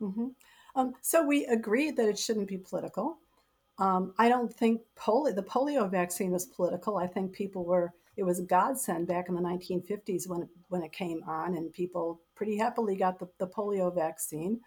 Mm-hmm. 0.00 0.28
Um, 0.76 0.94
so 1.00 1.24
we 1.24 1.46
agreed 1.46 1.96
that 1.96 2.08
it 2.08 2.18
shouldn't 2.18 2.48
be 2.48 2.58
political. 2.58 3.18
Um, 3.78 4.14
I 4.18 4.28
don't 4.28 4.52
think 4.52 4.82
polio, 4.96 5.34
the 5.34 5.42
polio 5.42 5.90
vaccine 5.90 6.30
was 6.30 6.46
political. 6.46 6.96
I 6.96 7.06
think 7.06 7.32
people 7.32 7.64
were 7.64 7.92
it 8.16 8.22
was 8.22 8.38
a 8.38 8.44
godsend 8.44 9.08
back 9.08 9.28
in 9.28 9.34
the 9.34 9.40
1950s 9.40 10.28
when 10.28 10.42
it, 10.42 10.48
when 10.68 10.82
it 10.82 10.92
came 10.92 11.22
on, 11.26 11.56
and 11.56 11.72
people 11.72 12.20
pretty 12.36 12.56
happily 12.56 12.96
got 12.96 13.18
the, 13.18 13.28
the 13.38 13.46
polio 13.46 13.92
vaccine. 13.92 14.60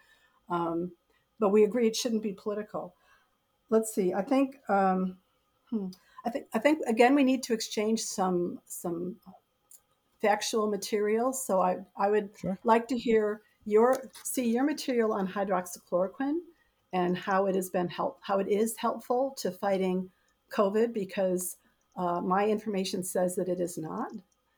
Um, 0.50 0.92
but 1.40 1.50
we 1.50 1.64
agree 1.64 1.88
it 1.88 1.96
shouldn't 1.96 2.24
be 2.24 2.34
political. 2.34 2.96
Let's 3.70 3.94
see. 3.94 4.14
I 4.14 4.22
think 4.22 4.58
um, 4.70 5.18
hmm, 5.70 5.88
I 6.26 6.30
think 6.30 6.48
I 6.54 6.60
think 6.60 6.80
again 6.88 7.16
we 7.16 7.24
need 7.24 7.44
to 7.44 7.54
exchange 7.54 8.02
some 8.02 8.60
some 8.66 9.18
factual 10.22 10.70
material. 10.70 11.34
So 11.34 11.62
I 11.62 11.78
I 11.98 12.10
would 12.10 12.30
sure. 12.40 12.60
like 12.64 12.88
to 12.90 12.98
hear 12.98 13.42
your 13.66 14.10
see 14.24 14.50
your 14.50 14.64
material 14.64 15.14
on 15.14 15.28
hydroxychloroquine 15.28 16.40
and 16.94 17.18
how 17.18 17.46
it 17.48 17.56
has 17.56 17.70
been 17.70 17.88
help 17.88 18.20
how 18.22 18.40
it 18.40 18.48
is 18.48 18.76
helpful 18.78 19.36
to 19.40 19.52
fighting 19.52 20.10
COVID 20.52 20.94
because 20.94 21.58
uh, 21.98 22.22
my 22.22 22.46
information 22.48 23.04
says 23.04 23.36
that 23.36 23.50
it 23.50 23.60
is 23.60 23.78
not 23.78 24.12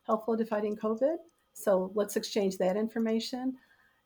helpful 0.05 0.37
to 0.37 0.45
fighting 0.45 0.75
COVID. 0.75 1.17
So 1.53 1.91
let's 1.95 2.15
exchange 2.15 2.57
that 2.57 2.77
information, 2.77 3.55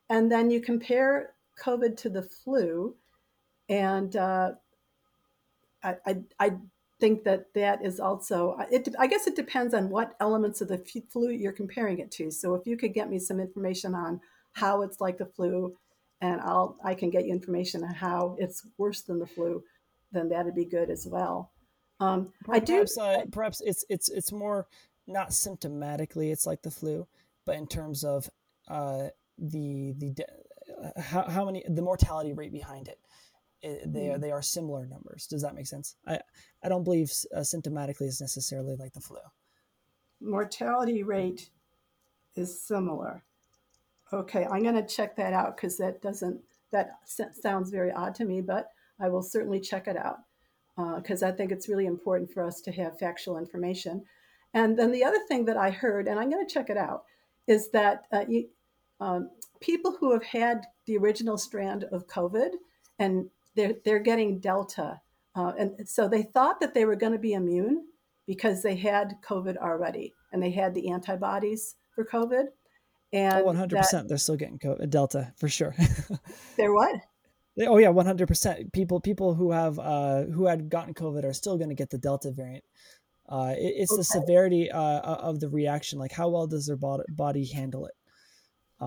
and 0.10 0.32
then 0.32 0.50
you 0.50 0.62
compare 0.62 1.34
COVID 1.62 1.98
to 1.98 2.10
the 2.10 2.24
flu, 2.24 2.96
and 3.70 4.16
uh, 4.16 4.52
I, 5.84 5.96
I, 6.06 6.18
I 6.40 6.52
think 7.00 7.24
that 7.26 7.54
that 7.54 7.84
is 7.86 8.00
also 8.00 8.58
it, 8.72 8.88
I 8.98 9.08
guess 9.08 9.28
it 9.28 9.36
depends 9.36 9.74
on 9.74 9.90
what 9.90 10.16
elements 10.20 10.62
of 10.62 10.70
the 10.70 10.84
flu 11.10 11.30
you're 11.30 11.52
comparing 11.52 12.00
it 12.00 12.12
to. 12.12 12.32
So 12.32 12.56
if 12.56 12.66
you 12.66 12.78
could 12.78 12.94
get 12.94 13.10
me 13.10 13.20
some 13.20 13.40
information 13.40 13.96
on 13.96 14.22
how 14.54 14.82
it's 14.84 15.02
like 15.02 15.18
the 15.18 15.26
flu, 15.26 15.76
and 16.22 16.40
I'll 16.42 16.78
I 16.84 16.94
can 16.94 17.10
get 17.10 17.26
you 17.26 17.34
information 17.34 17.84
on 17.84 17.94
how 17.94 18.36
it's 18.40 18.66
worse 18.78 19.02
than 19.02 19.20
the 19.20 19.28
flu, 19.28 19.64
then 20.12 20.30
that'd 20.30 20.56
be 20.56 20.66
good 20.66 20.90
as 20.90 21.06
well. 21.06 21.52
Um, 22.00 22.32
perhaps, 22.46 22.64
I 22.64 22.66
do. 22.66 22.86
Uh, 23.02 23.26
perhaps 23.32 23.62
it's 23.66 23.86
it's 23.90 24.10
it's 24.10 24.32
more 24.32 24.68
not 25.08 25.30
symptomatically 25.30 26.32
it's 26.32 26.46
like 26.46 26.62
the 26.62 26.72
flu, 26.72 27.08
but 27.46 27.56
in 27.56 27.68
terms 27.68 28.04
of 28.04 28.30
uh, 28.68 29.08
the 29.38 29.94
the 29.98 30.16
uh, 30.24 30.32
how, 30.98 31.24
how 31.24 31.46
many 31.46 31.64
the 31.68 31.82
mortality 31.82 32.34
rate 32.34 32.52
behind 32.52 32.88
it. 32.88 33.00
it 33.62 33.92
they 33.92 34.10
are 34.10 34.16
hmm. 34.16 34.22
they 34.22 34.32
are 34.32 34.42
similar 34.42 34.86
numbers. 34.86 35.28
Does 35.28 35.42
that 35.42 35.56
make 35.56 35.68
sense? 35.68 35.96
I 36.08 36.20
I 36.64 36.70
don't 36.70 36.84
believe 36.84 37.12
uh, 37.36 37.40
symptomatically 37.40 38.08
is 38.08 38.22
necessarily 38.22 38.76
like 38.76 38.94
the 38.94 39.02
flu. 39.02 39.20
Mortality 40.22 41.04
rate 41.04 41.50
is 42.36 42.62
similar. 42.62 43.24
Okay, 44.12 44.46
I'm 44.46 44.64
going 44.64 44.76
to 44.76 44.86
check 44.86 45.16
that 45.18 45.34
out 45.34 45.56
because 45.56 45.78
that 45.78 46.02
doesn't 46.02 46.40
that 46.72 46.92
sounds 47.42 47.70
very 47.70 47.92
odd 47.92 48.16
to 48.16 48.26
me, 48.26 48.42
but 48.42 48.70
I 49.00 49.10
will 49.10 49.22
certainly 49.22 49.60
check 49.60 49.88
it 49.88 49.98
out 49.98 50.18
because 50.98 51.24
uh, 51.24 51.28
I 51.28 51.32
think 51.32 51.52
it's 51.52 51.70
really 51.70 51.86
important 51.86 52.32
for 52.32 52.44
us 52.44 52.62
to 52.62 52.72
have 52.72 52.98
factual 53.00 53.38
information. 53.38 54.04
And 54.54 54.78
then 54.78 54.92
the 54.92 55.04
other 55.04 55.20
thing 55.28 55.46
that 55.46 55.58
I 55.58 55.72
heard, 55.72 56.08
and 56.08 56.20
I'm 56.20 56.30
going 56.30 56.46
to 56.46 56.54
check 56.54 56.70
it 56.70 56.78
out, 56.78 57.04
is 57.48 57.70
that 57.72 58.06
uh, 58.12 58.26
you, 58.28 58.50
um, 59.00 59.30
people 59.60 59.96
who 60.00 60.12
have 60.14 60.24
had 60.24 60.66
the 60.86 60.98
original 60.98 61.38
strand 61.38 61.86
of 61.86 62.08
COVID 62.08 62.52
and 63.00 63.30
they're, 63.56 63.76
they're 63.86 64.00
getting 64.00 64.40
Delta. 64.40 65.02
Uh, 65.36 65.54
and 65.58 65.88
so 65.88 66.08
they 66.08 66.24
thought 66.24 66.60
that 66.60 66.74
they 66.74 66.86
were 66.86 66.96
going 66.96 67.14
to 67.14 67.20
be 67.20 67.34
immune 67.34 67.86
because 68.28 68.62
they 68.62 68.76
had 68.76 69.16
COVID 69.28 69.58
already 69.58 70.14
and 70.32 70.42
they 70.42 70.52
had 70.52 70.74
the 70.74 70.90
antibodies 70.90 71.76
for 71.94 72.06
COVID. 72.06 72.46
And 73.12 73.46
100%, 73.46 74.08
they're 74.08 74.18
still 74.18 74.36
getting 74.36 74.60
COVID, 74.60 74.90
Delta 74.90 75.34
for 75.38 75.48
sure. 75.48 75.76
they're 76.58 76.74
what? 76.74 76.96
Oh 77.60 77.78
yeah, 77.78 77.90
one 77.90 78.06
hundred 78.08 78.28
percent. 78.28 78.74
People 78.74 79.00
people 79.00 79.36
who 79.36 79.52
have 79.52 79.78
uh, 79.78 80.24
who 80.24 80.48
had 80.48 80.70
gotten 80.70 80.94
COVID 80.94 81.24
are 81.24 81.34
still 81.34 81.58
going 81.58 81.70
to 81.70 81.76
get 81.76 81.92
the 81.92 82.00
Delta 82.00 82.32
variant. 82.32 82.64
Uh, 83.30 83.54
it, 83.56 83.74
it's 83.78 83.92
okay. 83.92 84.00
the 84.00 84.04
severity 84.04 84.72
uh, 84.72 85.00
of 85.00 85.40
the 85.40 85.50
reaction, 85.50 86.00
like 86.00 86.12
how 86.12 86.30
well 86.30 86.48
does 86.48 86.66
their 86.66 86.76
body, 86.76 87.04
body 87.10 87.46
handle 87.46 87.86
it. 87.86 87.94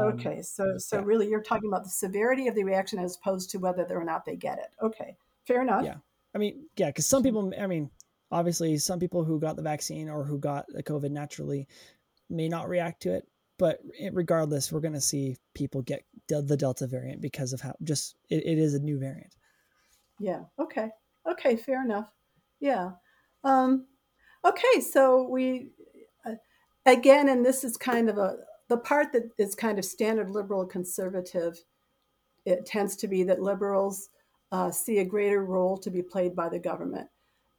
Um, 0.00 0.12
okay, 0.14 0.42
so 0.42 0.78
so 0.78 0.98
yeah. 0.98 1.02
really, 1.04 1.28
you're 1.28 1.42
talking 1.42 1.68
about 1.68 1.84
the 1.84 1.90
severity 1.90 2.48
of 2.48 2.54
the 2.54 2.64
reaction 2.64 2.98
as 2.98 3.16
opposed 3.16 3.50
to 3.50 3.58
whether 3.58 3.86
or 3.90 4.04
not 4.04 4.24
they 4.24 4.36
get 4.36 4.58
it. 4.58 4.68
Okay, 4.82 5.16
fair 5.46 5.62
enough. 5.62 5.84
Yeah, 5.84 5.96
I 6.34 6.38
mean, 6.38 6.66
yeah, 6.76 6.86
because 6.86 7.06
some 7.06 7.22
people, 7.22 7.52
I 7.60 7.66
mean, 7.66 7.90
obviously, 8.30 8.76
some 8.78 8.98
people 8.98 9.24
who 9.24 9.40
got 9.40 9.56
the 9.56 9.62
vaccine 9.62 10.08
or 10.08 10.24
who 10.24 10.38
got 10.38 10.66
the 10.68 10.82
COVID 10.82 11.10
naturally 11.10 11.66
may 12.28 12.48
not 12.48 12.68
react 12.68 13.02
to 13.02 13.14
it, 13.14 13.26
but 13.58 13.80
regardless, 14.12 14.70
we're 14.70 14.80
going 14.80 14.92
to 14.94 15.00
see 15.00 15.36
people 15.54 15.82
get 15.82 16.04
the 16.28 16.56
Delta 16.56 16.86
variant 16.86 17.20
because 17.20 17.52
of 17.52 17.60
how 17.60 17.74
just 17.82 18.16
it, 18.28 18.44
it 18.44 18.58
is 18.58 18.74
a 18.74 18.80
new 18.80 18.98
variant. 18.98 19.34
Yeah. 20.18 20.40
Okay. 20.58 20.90
Okay. 21.30 21.56
Fair 21.56 21.84
enough. 21.84 22.08
Yeah. 22.60 22.92
Um, 23.44 23.86
okay. 24.44 24.80
So 24.80 25.28
we, 25.28 25.70
uh, 26.26 26.34
again, 26.84 27.28
and 27.28 27.44
this 27.44 27.64
is 27.64 27.76
kind 27.76 28.10
of 28.10 28.18
a, 28.18 28.38
the 28.68 28.76
part 28.76 29.12
that 29.12 29.30
is 29.38 29.54
kind 29.54 29.78
of 29.78 29.84
standard 29.84 30.30
liberal 30.30 30.66
conservative, 30.66 31.58
it 32.44 32.66
tends 32.66 32.96
to 32.96 33.08
be 33.08 33.22
that 33.24 33.42
liberals 33.42 34.10
uh, 34.52 34.70
see 34.70 34.98
a 34.98 35.04
greater 35.04 35.44
role 35.44 35.76
to 35.78 35.90
be 35.90 36.02
played 36.02 36.34
by 36.34 36.48
the 36.48 36.58
government. 36.58 37.08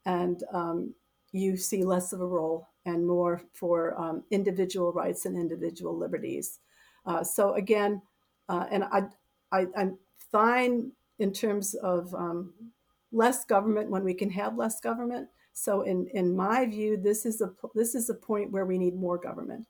And 0.06 0.44
um, 0.54 0.94
you 1.32 1.58
see 1.58 1.84
less 1.84 2.14
of 2.14 2.22
a 2.22 2.26
role 2.26 2.68
and 2.86 3.06
more 3.06 3.42
for 3.54 4.00
um, 4.00 4.24
individual 4.32 4.94
rights 4.94 5.26
and 5.26 5.38
individual 5.38 5.98
liberties. 5.98 6.60
Uh, 7.06 7.24
so 7.24 7.54
again, 7.54 8.02
uh, 8.50 8.66
and 8.72 8.84
I, 8.86 9.04
I, 9.52 9.68
am 9.76 9.98
fine 10.32 10.92
in 11.20 11.34
terms 11.34 11.74
of 11.76 12.14
um, 12.16 12.54
less 13.12 13.44
government 13.44 13.90
when 13.90 14.04
we 14.04 14.14
can 14.14 14.30
have 14.30 14.58
less 14.58 14.80
government. 14.80 15.28
So 15.52 15.82
in, 15.82 16.08
in 16.14 16.36
my 16.36 16.66
view, 16.66 16.98
this 16.98 17.26
is 17.26 17.42
a 17.42 17.52
this 17.74 17.96
is 17.96 18.10
a 18.10 18.14
point 18.14 18.52
where 18.52 18.66
we 18.66 18.78
need 18.78 18.96
more 18.96 19.18
government 19.18 19.66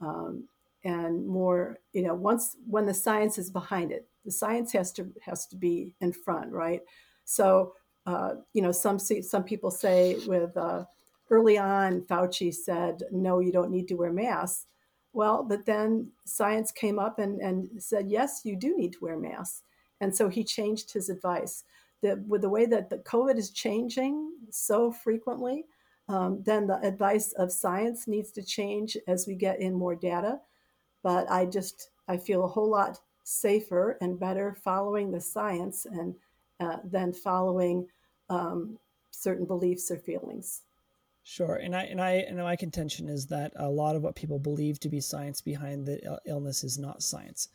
um, 0.00 0.48
and 0.86 1.26
more. 1.26 1.78
You 1.92 2.02
know, 2.02 2.14
once 2.14 2.56
when 2.66 2.86
the 2.86 2.94
science 2.94 3.38
is 3.38 3.50
behind 3.50 3.92
it, 3.92 4.08
the 4.24 4.32
science 4.32 4.72
has 4.72 4.92
to 4.92 5.12
has 5.20 5.46
to 5.48 5.56
be 5.56 5.94
in 6.00 6.12
front, 6.12 6.52
right? 6.52 6.80
So 7.24 7.74
uh, 8.06 8.34
you 8.54 8.62
know, 8.62 8.72
some 8.72 8.98
some 8.98 9.44
people 9.44 9.70
say 9.70 10.16
with 10.26 10.56
uh, 10.56 10.84
early 11.30 11.58
on, 11.58 12.02
Fauci 12.02 12.54
said, 12.54 13.02
no, 13.10 13.40
you 13.40 13.52
don't 13.52 13.70
need 13.70 13.88
to 13.88 13.96
wear 13.96 14.12
masks. 14.12 14.66
Well, 15.12 15.42
but 15.42 15.66
then 15.66 16.10
science 16.24 16.70
came 16.70 16.98
up 16.98 17.18
and, 17.18 17.40
and 17.40 17.82
said, 17.82 18.10
yes, 18.10 18.42
you 18.44 18.54
do 18.54 18.76
need 18.76 18.92
to 18.92 18.98
wear 19.00 19.18
masks. 19.18 19.62
And 20.00 20.14
so 20.14 20.28
he 20.28 20.44
changed 20.44 20.92
his 20.92 21.08
advice. 21.08 21.64
The, 22.02 22.22
with 22.28 22.42
the 22.42 22.50
way 22.50 22.66
that 22.66 22.90
the 22.90 22.98
COVID 22.98 23.38
is 23.38 23.50
changing 23.50 24.30
so 24.50 24.92
frequently, 24.92 25.64
um, 26.08 26.42
then 26.44 26.66
the 26.66 26.78
advice 26.86 27.32
of 27.32 27.50
science 27.50 28.06
needs 28.06 28.30
to 28.32 28.42
change 28.42 28.96
as 29.08 29.26
we 29.26 29.34
get 29.34 29.60
in 29.60 29.74
more 29.74 29.96
data. 29.96 30.38
But 31.06 31.30
I 31.30 31.46
just, 31.46 31.90
I 32.08 32.16
feel 32.16 32.44
a 32.44 32.48
whole 32.48 32.68
lot 32.68 32.98
safer 33.22 33.96
and 34.00 34.18
better 34.18 34.56
following 34.64 35.12
the 35.12 35.20
science 35.20 35.86
and 35.86 36.16
uh, 36.58 36.78
than 36.82 37.12
following 37.12 37.86
um, 38.28 38.76
certain 39.12 39.46
beliefs 39.46 39.88
or 39.88 39.98
feelings. 39.98 40.62
Sure, 41.22 41.60
and 41.62 41.76
I 41.76 41.84
and 41.84 42.00
I 42.00 42.10
and 42.28 42.38
my 42.38 42.56
contention 42.56 43.08
is 43.08 43.24
that 43.26 43.52
a 43.54 43.68
lot 43.68 43.94
of 43.94 44.02
what 44.02 44.16
people 44.16 44.40
believe 44.40 44.80
to 44.80 44.88
be 44.88 45.00
science 45.00 45.40
behind 45.40 45.86
the 45.86 46.18
illness 46.26 46.64
is 46.64 46.76
not 46.76 47.04
science. 47.04 47.50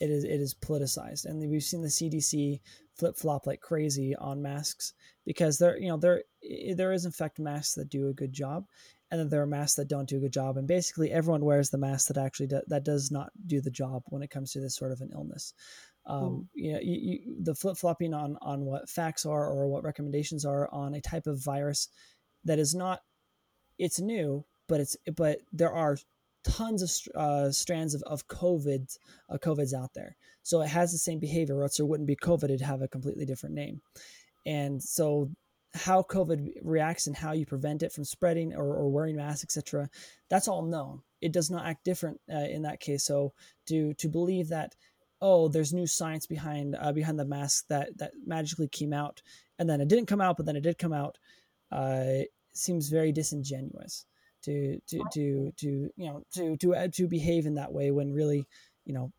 It 0.00 0.10
is 0.10 0.24
it 0.24 0.40
is 0.40 0.52
politicized, 0.52 1.26
and 1.26 1.48
we've 1.48 1.62
seen 1.62 1.82
the 1.82 1.88
CDC 1.88 2.58
flip 2.96 3.16
flop 3.16 3.46
like 3.46 3.60
crazy 3.60 4.16
on 4.16 4.42
masks 4.42 4.94
because 5.24 5.58
there 5.58 5.78
you 5.78 5.88
know 5.88 5.96
there 5.96 6.24
there 6.74 6.92
is 6.92 7.04
in 7.04 7.12
fact 7.12 7.38
masks 7.38 7.74
that 7.74 7.88
do 7.88 8.08
a 8.08 8.14
good 8.14 8.32
job, 8.32 8.66
and 9.10 9.20
then 9.20 9.28
there 9.28 9.42
are 9.42 9.46
masks 9.46 9.76
that 9.76 9.88
don't 9.88 10.08
do 10.08 10.16
a 10.16 10.20
good 10.20 10.32
job, 10.32 10.56
and 10.56 10.66
basically 10.66 11.12
everyone 11.12 11.44
wears 11.44 11.70
the 11.70 11.78
mask 11.78 12.08
that 12.08 12.16
actually 12.16 12.48
do, 12.48 12.60
that 12.68 12.84
does 12.84 13.10
not 13.10 13.30
do 13.46 13.60
the 13.60 13.70
job 13.70 14.02
when 14.06 14.22
it 14.22 14.30
comes 14.30 14.52
to 14.52 14.60
this 14.60 14.76
sort 14.76 14.92
of 14.92 15.00
an 15.00 15.10
illness. 15.12 15.54
Um, 16.06 16.48
you 16.54 16.72
know, 16.72 16.78
you, 16.80 16.98
you, 17.00 17.36
the 17.42 17.54
flip 17.54 17.76
flopping 17.76 18.14
on 18.14 18.36
on 18.40 18.64
what 18.64 18.88
facts 18.88 19.26
are 19.26 19.50
or 19.50 19.68
what 19.68 19.82
recommendations 19.82 20.44
are 20.44 20.68
on 20.72 20.94
a 20.94 21.00
type 21.00 21.26
of 21.26 21.42
virus 21.42 21.88
that 22.44 22.58
is 22.58 22.74
not 22.74 23.00
it's 23.78 24.00
new, 24.00 24.44
but 24.68 24.80
it's 24.80 24.96
but 25.16 25.38
there 25.52 25.72
are 25.72 25.96
tons 26.44 26.82
of 26.82 27.20
uh, 27.20 27.50
strands 27.50 27.94
of, 27.94 28.02
of 28.06 28.28
COVID 28.28 28.96
uh, 29.30 29.38
COVIDs 29.38 29.74
out 29.74 29.94
there. 29.94 30.16
So 30.42 30.62
it 30.62 30.68
has 30.68 30.92
the 30.92 30.98
same 30.98 31.18
behavior, 31.18 31.56
or 31.56 31.64
else 31.64 31.78
there 31.78 31.86
wouldn't 31.86 32.06
be 32.06 32.16
COVID. 32.16 32.44
It'd 32.44 32.60
have 32.60 32.82
a 32.82 32.88
completely 32.88 33.26
different 33.26 33.56
name. 33.56 33.80
And 34.46 34.80
so 34.80 35.30
how 35.76 36.02
COVID 36.02 36.54
reacts 36.62 37.06
and 37.06 37.16
how 37.16 37.32
you 37.32 37.46
prevent 37.46 37.82
it 37.82 37.92
from 37.92 38.04
spreading 38.04 38.54
or, 38.54 38.74
or 38.74 38.90
wearing 38.90 39.16
masks, 39.16 39.44
etc. 39.44 39.88
That's 40.28 40.48
all 40.48 40.62
known. 40.62 41.02
It 41.20 41.32
does 41.32 41.50
not 41.50 41.66
act 41.66 41.84
different 41.84 42.20
uh, 42.32 42.38
in 42.38 42.62
that 42.62 42.80
case. 42.80 43.04
So 43.04 43.32
to 43.66 43.94
to 43.94 44.08
believe 44.08 44.48
that 44.48 44.74
oh, 45.22 45.48
there's 45.48 45.72
new 45.72 45.86
science 45.86 46.26
behind 46.26 46.76
uh, 46.78 46.92
behind 46.92 47.18
the 47.18 47.24
mask 47.24 47.66
that 47.68 47.96
that 47.98 48.12
magically 48.26 48.68
came 48.68 48.92
out, 48.92 49.22
and 49.58 49.68
then 49.68 49.80
it 49.80 49.88
didn't 49.88 50.06
come 50.06 50.20
out, 50.20 50.36
but 50.36 50.46
then 50.46 50.56
it 50.56 50.62
did 50.62 50.78
come 50.78 50.92
out. 50.92 51.18
Uh, 51.70 52.24
seems 52.52 52.88
very 52.88 53.12
disingenuous 53.12 54.06
to 54.42 54.80
to 54.86 55.02
to 55.12 55.52
to 55.56 55.90
you 55.96 56.06
know 56.06 56.22
to 56.32 56.56
to 56.56 56.74
uh, 56.74 56.88
to 56.88 57.08
behave 57.08 57.46
in 57.46 57.54
that 57.54 57.72
way 57.72 57.90
when 57.90 58.12
really 58.12 58.46
you 58.84 58.94
know 58.94 59.12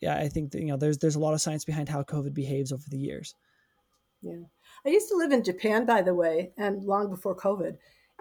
yeah 0.00 0.16
i 0.16 0.28
think 0.28 0.52
that, 0.52 0.60
you 0.60 0.68
know 0.68 0.76
there's 0.76 0.98
there's 0.98 1.16
a 1.16 1.20
lot 1.20 1.34
of 1.34 1.40
science 1.40 1.64
behind 1.64 1.88
how 1.88 2.02
covid 2.02 2.32
behaves 2.32 2.72
over 2.72 2.84
the 2.88 2.98
years 2.98 3.34
yeah 4.22 4.44
i 4.86 4.88
used 4.88 5.08
to 5.08 5.16
live 5.16 5.32
in 5.32 5.44
japan 5.44 5.84
by 5.84 6.02
the 6.02 6.14
way 6.14 6.50
and 6.56 6.84
long 6.84 7.08
before 7.08 7.36
covid 7.36 7.76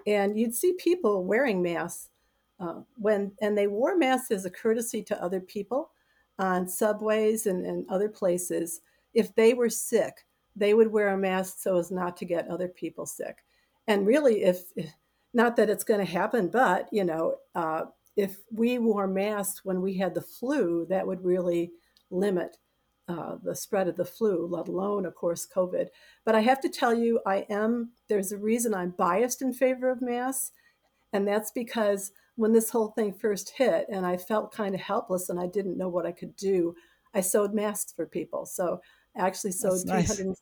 and 0.07 0.37
you'd 0.37 0.55
see 0.55 0.73
people 0.73 1.23
wearing 1.23 1.61
masks 1.61 2.09
uh, 2.59 2.81
when 2.97 3.31
and 3.41 3.57
they 3.57 3.67
wore 3.67 3.95
masks 3.95 4.31
as 4.31 4.45
a 4.45 4.49
courtesy 4.49 5.01
to 5.03 5.23
other 5.23 5.39
people 5.39 5.91
on 6.39 6.67
subways 6.67 7.47
and, 7.47 7.65
and 7.65 7.85
other 7.89 8.09
places. 8.09 8.81
If 9.13 9.33
they 9.35 9.53
were 9.53 9.69
sick 9.69 10.25
they 10.55 10.73
would 10.73 10.91
wear 10.91 11.09
a 11.09 11.17
mask 11.17 11.59
so 11.59 11.77
as 11.77 11.89
not 11.89 12.17
to 12.17 12.25
get 12.25 12.47
other 12.49 12.67
people 12.67 13.05
sick. 13.05 13.37
And 13.87 14.05
really 14.05 14.43
if 14.43 14.63
not 15.33 15.55
that 15.55 15.69
it's 15.69 15.83
going 15.83 16.05
to 16.05 16.11
happen 16.11 16.49
but 16.49 16.89
you 16.91 17.03
know 17.03 17.35
uh, 17.55 17.83
if 18.15 18.37
we 18.51 18.77
wore 18.79 19.07
masks 19.07 19.63
when 19.63 19.81
we 19.81 19.93
had 19.93 20.13
the 20.13 20.21
flu 20.21 20.85
that 20.89 21.05
would 21.05 21.23
really 21.23 21.71
limit 22.09 22.57
uh, 23.09 23.35
the 23.43 23.55
spread 23.55 23.87
of 23.87 23.97
the 23.97 24.05
flu 24.05 24.47
let 24.47 24.67
alone 24.67 25.05
of 25.05 25.15
course 25.15 25.47
covid 25.53 25.87
but 26.25 26.35
i 26.35 26.39
have 26.39 26.61
to 26.61 26.69
tell 26.69 26.93
you 26.93 27.19
i 27.25 27.45
am 27.49 27.91
there's 28.07 28.31
a 28.31 28.37
reason 28.37 28.73
i'm 28.73 28.91
biased 28.91 29.41
in 29.41 29.51
favor 29.51 29.89
of 29.89 30.01
masks 30.01 30.51
and 31.11 31.27
that's 31.27 31.51
because 31.51 32.11
when 32.35 32.53
this 32.53 32.69
whole 32.69 32.89
thing 32.89 33.11
first 33.11 33.49
hit 33.49 33.85
and 33.91 34.05
i 34.05 34.15
felt 34.15 34.53
kind 34.53 34.75
of 34.75 34.81
helpless 34.81 35.29
and 35.29 35.39
i 35.39 35.47
didn't 35.47 35.77
know 35.77 35.89
what 35.89 36.05
i 36.05 36.11
could 36.11 36.35
do 36.35 36.73
i 37.13 37.19
sewed 37.19 37.53
masks 37.53 37.91
for 37.91 38.05
people 38.05 38.45
so 38.45 38.79
I 39.17 39.25
actually 39.25 39.51
sewed 39.51 39.87
That's 39.87 40.15
300 40.15 40.27
nice. 40.27 40.41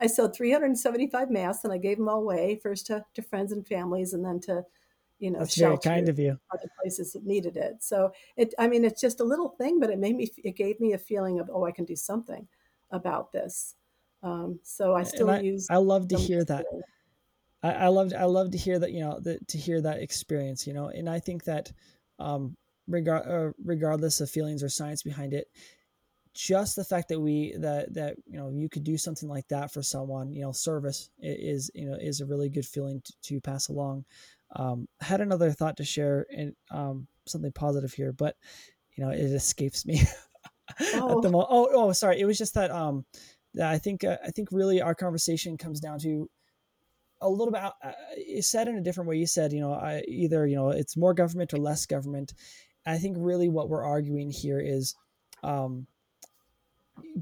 I 0.00 0.06
sewed 0.06 0.34
375 0.34 1.30
masks 1.30 1.64
and 1.64 1.72
I 1.72 1.78
gave 1.78 1.96
them 1.96 2.08
all 2.08 2.20
away 2.20 2.58
first 2.62 2.86
to, 2.86 3.04
to 3.14 3.22
friends 3.22 3.52
and 3.52 3.66
families 3.66 4.12
and 4.12 4.24
then 4.24 4.40
to, 4.40 4.62
you 5.20 5.30
know, 5.30 5.38
that's 5.38 5.56
very 5.56 5.78
kind 5.78 6.08
of 6.08 6.18
you 6.18 6.38
other 6.52 6.68
places 6.80 7.12
that 7.12 7.24
needed 7.24 7.56
it. 7.56 7.76
So 7.82 8.12
it, 8.36 8.54
I 8.58 8.66
mean, 8.66 8.84
it's 8.84 9.00
just 9.00 9.20
a 9.20 9.24
little 9.24 9.50
thing, 9.50 9.78
but 9.78 9.90
it 9.90 9.98
made 9.98 10.16
me, 10.16 10.28
it 10.38 10.56
gave 10.56 10.80
me 10.80 10.94
a 10.94 10.98
feeling 10.98 11.38
of, 11.38 11.50
oh, 11.52 11.64
I 11.64 11.70
can 11.70 11.84
do 11.84 11.94
something 11.94 12.48
about 12.90 13.30
this. 13.30 13.76
Um, 14.22 14.58
so 14.62 14.94
I 14.94 15.02
still 15.04 15.30
i 15.30 15.40
use 15.40 15.66
i 15.70 15.78
love 15.78 16.08
to 16.08 16.16
hear 16.18 16.44
that 16.44 16.66
today. 16.70 16.82
I, 17.62 17.72
I 17.72 17.88
love 17.88 18.12
I 18.18 18.24
love 18.24 18.50
to 18.50 18.58
hear 18.58 18.78
that 18.78 18.92
you 18.92 19.00
know 19.00 19.18
that 19.20 19.48
to 19.48 19.58
hear 19.58 19.80
that 19.80 20.02
experience 20.02 20.66
you 20.66 20.74
know 20.74 20.88
and 20.88 21.08
I 21.08 21.20
think 21.20 21.44
that 21.44 21.72
um 22.18 22.54
regard 22.86 23.26
uh, 23.26 23.52
regardless 23.64 24.20
of 24.20 24.28
feelings 24.28 24.62
or 24.62 24.68
science 24.68 25.02
behind 25.02 25.32
it 25.32 25.46
just 26.34 26.76
the 26.76 26.84
fact 26.84 27.08
that 27.08 27.20
we 27.20 27.54
that 27.58 27.92
that 27.94 28.16
you 28.26 28.38
know 28.38 28.50
you 28.50 28.68
could 28.68 28.84
do 28.84 28.96
something 28.96 29.28
like 29.28 29.48
that 29.48 29.72
for 29.72 29.82
someone 29.82 30.32
you 30.32 30.42
know 30.42 30.52
service 30.52 31.10
is 31.18 31.70
you 31.74 31.88
know 31.88 31.96
is 32.00 32.20
a 32.20 32.26
really 32.26 32.48
good 32.48 32.66
feeling 32.66 33.00
to, 33.04 33.12
to 33.22 33.40
pass 33.40 33.68
along 33.68 34.04
um 34.56 34.88
had 35.00 35.20
another 35.20 35.50
thought 35.52 35.76
to 35.76 35.84
share 35.84 36.26
and 36.34 36.54
um 36.70 37.06
something 37.26 37.52
positive 37.52 37.92
here 37.92 38.12
but 38.12 38.36
you 38.96 39.04
know 39.04 39.10
it 39.10 39.20
escapes 39.20 39.86
me 39.86 40.00
at 40.80 41.20
the 41.20 41.28
Oh, 41.28 41.30
moment 41.30 41.50
oh 41.52 41.68
oh 41.72 41.92
sorry 41.92 42.20
it 42.20 42.24
was 42.24 42.38
just 42.38 42.54
that 42.54 42.70
um 42.70 43.04
that 43.54 43.70
I 43.70 43.78
think 43.78 44.04
uh, 44.04 44.18
I 44.24 44.30
think 44.30 44.48
really 44.52 44.80
our 44.80 44.94
conversation 44.94 45.56
comes 45.58 45.80
down 45.80 45.98
to 46.00 46.30
a 47.20 47.28
little 47.28 47.52
bit. 47.52 47.62
Uh, 47.62 47.92
you 48.16 48.42
said 48.42 48.68
in 48.68 48.76
a 48.76 48.80
different 48.82 49.08
way. 49.08 49.16
You 49.16 49.26
said, 49.26 49.52
you 49.52 49.60
know, 49.60 49.72
I, 49.74 50.02
either 50.08 50.46
you 50.46 50.56
know 50.56 50.70
it's 50.70 50.96
more 50.96 51.14
government 51.14 51.52
or 51.54 51.58
less 51.58 51.86
government. 51.86 52.34
I 52.86 52.98
think 52.98 53.16
really 53.20 53.48
what 53.48 53.68
we're 53.68 53.84
arguing 53.84 54.30
here 54.30 54.60
is, 54.60 54.94
um, 55.42 55.86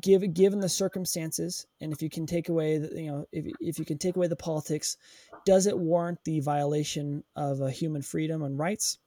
give 0.00 0.34
given 0.34 0.60
the 0.60 0.68
circumstances, 0.68 1.66
and 1.80 1.92
if 1.92 2.02
you 2.02 2.10
can 2.10 2.26
take 2.26 2.48
away, 2.48 2.78
the, 2.78 3.00
you 3.00 3.10
know, 3.10 3.26
if 3.32 3.46
if 3.60 3.78
you 3.78 3.84
can 3.84 3.98
take 3.98 4.16
away 4.16 4.26
the 4.28 4.36
politics, 4.36 4.96
does 5.44 5.66
it 5.66 5.78
warrant 5.78 6.18
the 6.24 6.40
violation 6.40 7.24
of 7.36 7.60
a 7.60 7.70
human 7.70 8.02
freedom 8.02 8.42
and 8.42 8.58
rights, 8.58 8.98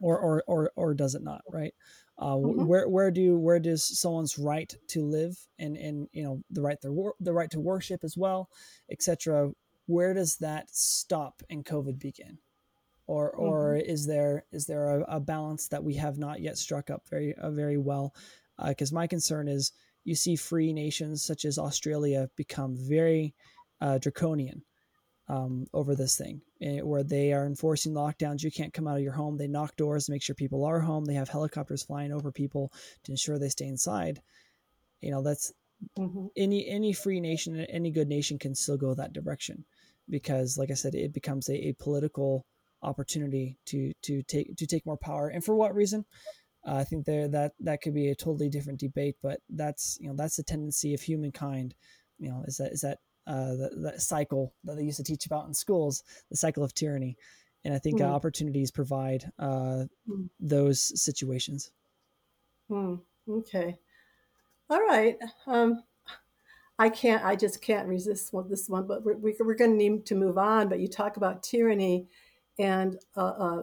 or 0.00 0.18
or 0.18 0.44
or 0.46 0.72
or 0.76 0.94
does 0.94 1.14
it 1.14 1.22
not? 1.22 1.42
Right. 1.48 1.74
Uh, 2.18 2.36
mhm, 2.42 2.66
where 2.66 2.88
where 2.88 3.10
do 3.10 3.38
where 3.38 3.60
does 3.60 3.98
someone's 3.98 4.38
right 4.38 4.74
to 4.88 5.04
live 5.04 5.38
and 5.58 5.76
and 5.76 6.08
you 6.12 6.22
know 6.22 6.42
the 6.50 6.62
right 6.62 6.80
to 6.82 6.92
wor- 6.92 7.14
the 7.20 7.32
right 7.32 7.50
to 7.50 7.60
worship 7.60 8.04
as 8.04 8.16
well, 8.16 8.50
etc. 8.90 9.50
Where 9.86 10.14
does 10.14 10.36
that 10.38 10.68
stop 10.70 11.42
and 11.50 11.64
COVID 11.64 11.98
begin? 11.98 12.38
or 13.06 13.30
or 13.30 13.74
mhm, 13.74 13.76
is 13.76 14.06
there 14.06 14.44
is 14.52 14.66
there 14.66 15.00
a, 15.00 15.16
a 15.16 15.20
balance 15.20 15.68
that 15.68 15.82
we 15.82 15.94
have 15.94 16.18
not 16.18 16.40
yet 16.40 16.58
struck 16.58 16.90
up 16.90 17.02
very 17.08 17.34
uh, 17.34 17.50
very 17.50 17.76
well? 17.78 18.14
Because 18.64 18.92
my 18.92 19.06
concern 19.06 19.48
is 19.48 19.72
you 20.04 20.14
see 20.14 20.36
free 20.36 20.72
nations 20.72 21.22
such 21.22 21.44
as 21.44 21.58
Australia 21.58 22.28
become 22.36 22.76
very 22.76 23.34
uh, 23.80 23.98
draconian 23.98 24.62
um, 25.28 25.66
over 25.72 25.94
this 25.94 26.16
thing, 26.16 26.42
eh, 26.60 26.80
where 26.80 27.04
they 27.04 27.32
are 27.32 27.46
enforcing 27.46 27.92
lockdowns. 27.92 28.42
You 28.42 28.50
can't 28.50 28.72
come 28.72 28.88
out 28.88 28.96
of 28.96 29.02
your 29.02 29.12
home. 29.12 29.36
They 29.36 29.46
knock 29.46 29.76
doors 29.76 30.06
to 30.06 30.12
make 30.12 30.22
sure 30.22 30.34
people 30.34 30.64
are 30.64 30.80
home. 30.80 31.04
They 31.04 31.14
have 31.14 31.28
helicopters 31.28 31.84
flying 31.84 32.12
over 32.12 32.32
people 32.32 32.72
to 33.04 33.12
ensure 33.12 33.38
they 33.38 33.48
stay 33.48 33.66
inside. 33.66 34.20
You 35.00 35.10
know 35.12 35.22
that's 35.22 35.52
mhm, 35.98 36.30
any 36.36 36.66
any 36.68 36.92
free 36.92 37.20
nation, 37.20 37.60
any 37.60 37.90
good 37.90 38.08
nation 38.08 38.38
can 38.38 38.54
still 38.54 38.76
go 38.76 38.94
that 38.94 39.12
direction, 39.12 39.64
because 40.08 40.58
like 40.58 40.70
I 40.70 40.74
said, 40.74 40.94
it 40.94 41.12
becomes 41.12 41.48
a, 41.48 41.68
a 41.68 41.72
political 41.74 42.44
opportunity 42.82 43.58
to 43.66 43.92
to 44.02 44.22
take 44.24 44.56
to 44.56 44.66
take 44.66 44.86
more 44.86 44.96
power. 44.98 45.28
And 45.28 45.44
for 45.44 45.54
what 45.54 45.74
reason? 45.74 46.04
Uh, 46.66 46.76
I 46.76 46.84
think 46.84 47.06
there 47.06 47.28
that 47.28 47.52
that 47.60 47.80
could 47.82 47.94
be 47.94 48.08
a 48.10 48.14
totally 48.14 48.48
different 48.48 48.80
debate, 48.80 49.16
but 49.22 49.40
that's 49.48 49.98
you 50.00 50.08
know 50.08 50.14
that's 50.16 50.36
the 50.36 50.42
tendency 50.42 50.94
of 50.94 51.00
humankind. 51.00 51.74
You 52.18 52.30
know, 52.30 52.44
is 52.46 52.58
that 52.58 52.72
is 52.72 52.82
that 52.82 52.98
uh, 53.26 53.54
the, 53.56 53.70
that 53.82 54.02
cycle 54.02 54.54
that 54.64 54.76
they 54.76 54.84
used 54.84 54.98
to 54.98 55.04
teach 55.04 55.26
about 55.26 55.46
in 55.46 55.54
schools, 55.54 56.02
the 56.30 56.36
cycle 56.36 56.62
of 56.64 56.74
tyranny. 56.74 57.16
And 57.64 57.74
I 57.74 57.78
think 57.78 58.00
uh, 58.00 58.04
mm, 58.04 58.14
opportunities 58.14 58.70
provide 58.70 59.30
uh, 59.38 59.84
mm, 60.06 60.28
those 60.40 61.00
situations. 61.02 61.70
mm. 62.70 63.00
Okay. 63.28 63.78
All 64.70 64.80
right. 64.82 65.18
Um, 65.46 65.84
I 66.78 66.88
can't, 66.88 67.24
I 67.24 67.36
just 67.36 67.60
can't 67.62 67.88
resist 67.88 68.32
one- 68.32 68.48
this 68.48 68.68
one, 68.68 68.86
but 68.86 69.04
we're, 69.04 69.16
we- 69.16 69.36
we're 69.40 69.54
going 69.54 69.72
to 69.72 69.76
need 69.76 70.06
to 70.06 70.14
move 70.14 70.38
on. 70.38 70.68
But 70.68 70.80
you 70.80 70.88
talk 70.88 71.16
about 71.16 71.42
tyranny, 71.42 72.08
and 72.58 72.98
uh, 73.16 73.20
uh, 73.20 73.62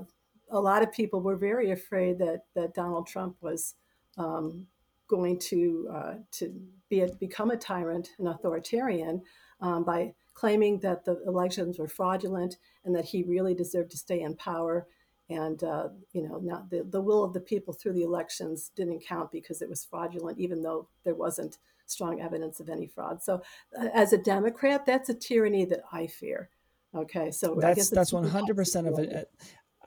a 0.50 0.60
lot 0.60 0.84
of 0.84 0.92
people 0.92 1.22
were 1.22 1.36
very 1.36 1.72
afraid 1.72 2.18
that, 2.20 2.44
that 2.56 2.74
Donald 2.74 3.08
Trump 3.08 3.36
was 3.42 3.76
um, 4.18 4.66
going 5.08 5.40
to, 5.40 5.90
uh, 5.94 6.14
to 6.32 6.54
be 6.90 7.02
a, 7.02 7.08
become 7.14 7.52
a 7.52 7.58
tyrant, 7.58 8.10
an 8.20 8.28
authoritarian, 8.28 9.22
um, 9.62 9.84
by 9.84 10.14
claiming 10.34 10.80
that 10.80 11.04
the 11.04 11.22
elections 11.26 11.80
were 11.80 11.88
fraudulent 11.88 12.58
and 12.86 12.96
that 12.96 13.06
he 13.06 13.24
really 13.24 13.54
deserved 13.54 13.92
to 13.92 13.98
stay 13.98 14.22
in 14.22 14.36
power. 14.36 14.88
And, 15.30 15.62
uh, 15.64 15.90
you 16.14 16.28
know, 16.28 16.38
not 16.38 16.70
the, 16.70 16.84
the 16.90 17.02
will 17.02 17.24
of 17.24 17.34
the 17.34 17.42
people 17.42 17.74
through 17.74 17.94
the 17.94 18.04
elections 18.04 18.72
didn't 18.76 19.04
count 19.06 19.32
because 19.32 19.62
it 19.62 19.70
was 19.70 19.84
fraudulent, 19.84 20.40
even 20.40 20.62
though 20.62 20.88
there 21.04 21.16
wasn't 21.16 21.58
strong 21.86 22.22
evidence 22.22 22.60
of 22.60 22.70
any 22.70 22.88
fraud. 22.88 23.22
So, 23.22 23.42
uh, 23.78 23.88
as 23.94 24.14
a 24.14 24.18
Democrat, 24.18 24.86
that's 24.86 25.10
a 25.10 25.14
tyranny 25.14 25.66
that 25.66 25.82
I 25.92 26.08
fear. 26.08 26.50
Okay, 26.96 27.32
so 27.32 27.58
I 27.58 27.62
That's 27.62 27.78
guess 27.78 27.90
that's 27.90 28.14
one 28.14 28.28
hundred 28.28 28.56
percent 28.56 28.88
of 28.88 28.98
it. 29.00 29.30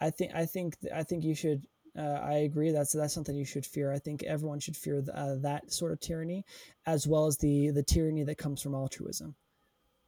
I 0.01 0.11
think 0.11 0.33
I 0.35 0.47
think 0.47 0.77
I 0.95 1.03
think 1.03 1.25
you 1.25 1.35
should. 1.35 1.67
Uh, 1.99 2.21
I 2.23 2.35
agree. 2.39 2.71
That's 2.71 2.93
that's 2.93 3.13
something 3.13 3.37
you 3.37 3.45
should 3.45 3.67
fear. 3.67 3.93
I 3.93 3.99
think 3.99 4.23
everyone 4.23 4.61
should 4.61 4.77
fear 4.77 5.03
th- 5.03 5.09
uh, 5.15 5.37
that 5.43 5.73
sort 5.73 5.93
of 5.93 6.01
tyranny, 6.01 6.45
as 6.87 7.07
well 7.07 7.27
as 7.27 7.37
the 7.39 7.71
the 7.71 7.83
tyranny 7.83 8.23
that 8.25 8.39
comes 8.39 8.63
from 8.63 8.75
altruism. 8.75 9.35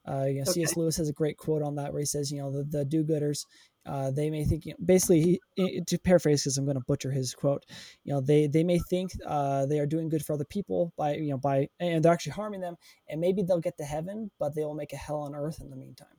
Uh, 0.07 0.25
you 0.25 0.35
know, 0.37 0.43
okay. 0.43 0.53
C.S. 0.53 0.77
Lewis 0.77 0.97
has 0.97 1.09
a 1.09 1.13
great 1.13 1.37
quote 1.37 1.63
on 1.63 1.77
that 1.77 1.93
where 1.93 2.01
he 2.01 2.07
says, 2.07 2.33
you 2.33 2.41
know, 2.41 2.51
the, 2.51 2.65
the 2.65 2.85
do-gooders, 2.85 3.47
uh, 3.87 4.11
they 4.11 4.31
may 4.31 4.45
think, 4.45 4.67
you 4.67 4.73
know, 4.73 4.85
basically, 4.85 5.41
he, 5.55 5.81
to 5.87 5.99
paraphrase, 5.99 6.43
because 6.43 6.59
I'm 6.59 6.65
going 6.65 6.77
to 6.77 6.85
butcher 6.87 7.13
his 7.13 7.35
quote, 7.35 7.65
you 8.05 8.13
know, 8.13 8.21
they 8.21 8.49
they 8.49 8.65
may 8.65 8.79
think 8.91 9.13
uh, 9.27 9.67
they 9.67 9.79
are 9.79 9.87
doing 9.87 10.09
good 10.09 10.25
for 10.25 10.33
other 10.33 10.45
people 10.45 10.93
by, 10.97 11.15
you 11.15 11.31
know, 11.31 11.39
by, 11.39 11.69
and 11.79 12.05
they're 12.05 12.13
actually 12.13 12.33
harming 12.33 12.61
them, 12.61 12.77
and 13.09 13.21
maybe 13.21 13.43
they'll 13.43 13.61
get 13.61 13.77
to 13.79 13.85
heaven, 13.85 14.31
but 14.41 14.55
they 14.55 14.65
will 14.65 14.75
make 14.75 14.93
a 14.93 14.97
hell 14.97 15.21
on 15.21 15.35
earth 15.35 15.61
in 15.61 15.71
the 15.71 15.77
meantime, 15.77 16.19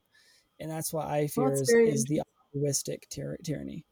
and 0.60 0.72
that's 0.72 0.94
what 0.94 1.08
I 1.08 1.28
fear 1.28 1.50
it's 1.50 1.62
is 1.62 1.70
is 1.70 2.06
the 2.06 2.22
altruistic 2.64 3.08
tyr- 3.10 3.38
tyranny. 3.44 3.86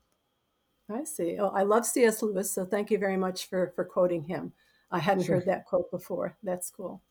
I 0.89 1.03
see. 1.03 1.37
Oh, 1.39 1.49
I 1.49 1.63
love 1.63 1.85
C.S. 1.85 2.21
Lewis, 2.21 2.51
so 2.51 2.65
thank 2.65 2.91
you 2.91 2.97
very 2.97 3.17
much 3.17 3.47
for 3.47 3.71
for 3.75 3.85
quoting 3.85 4.23
him. 4.23 4.51
I 4.91 4.99
hadn't 4.99 5.23
Sure. 5.23 5.35
heard 5.37 5.45
that 5.45 5.65
quote 5.65 5.89
before. 5.89 6.37
That's 6.43 6.69
cool. 6.69 7.01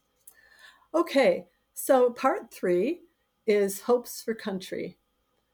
Okay, 0.95 1.47
so 1.73 2.11
part 2.11 2.53
three 2.53 3.03
is 3.47 3.81
hopes 3.81 4.21
for 4.23 4.35
country. 4.35 4.99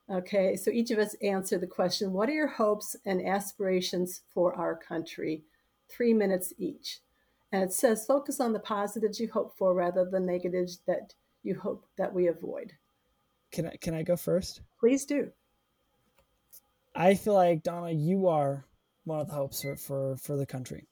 Okay, 0.09 0.55
so 0.55 0.71
each 0.71 0.91
of 0.91 0.99
us 0.99 1.13
answer 1.15 1.57
the 1.57 1.67
question 1.67 2.11
What 2.11 2.27
are 2.29 2.33
your 2.33 2.47
hopes 2.47 2.95
and 3.05 3.25
aspirations 3.25 4.21
for 4.29 4.53
our 4.55 4.75
country? 4.75 5.43
Three 5.89 6.13
minutes 6.13 6.53
each. 6.57 6.99
And 7.53 7.63
it 7.63 7.71
says 7.71 8.05
focus 8.05 8.41
on 8.41 8.51
the 8.51 8.59
positives 8.59 9.21
you 9.21 9.29
hope 9.31 9.57
for 9.57 9.73
rather 9.73 10.03
than 10.03 10.25
negatives 10.25 10.79
that 10.85 11.13
you 11.43 11.57
hope 11.57 11.85
that 11.97 12.13
we 12.13 12.27
avoid. 12.27 12.73
Can 13.53 13.67
I 13.67 13.77
can 13.77 13.93
I 13.93 14.03
go 14.03 14.17
first? 14.17 14.61
Please 14.81 15.05
do. 15.05 15.31
I 16.97 17.13
feel 17.13 17.35
like 17.35 17.61
Donna, 17.61 17.91
you 17.91 18.27
are 18.27 18.65
one 19.05 19.19
of 19.19 19.27
the 19.27 19.33
hopes 19.33 19.61
for 19.61 19.75
for, 19.77 20.17
for 20.17 20.35
the 20.35 20.45
country. 20.45 20.87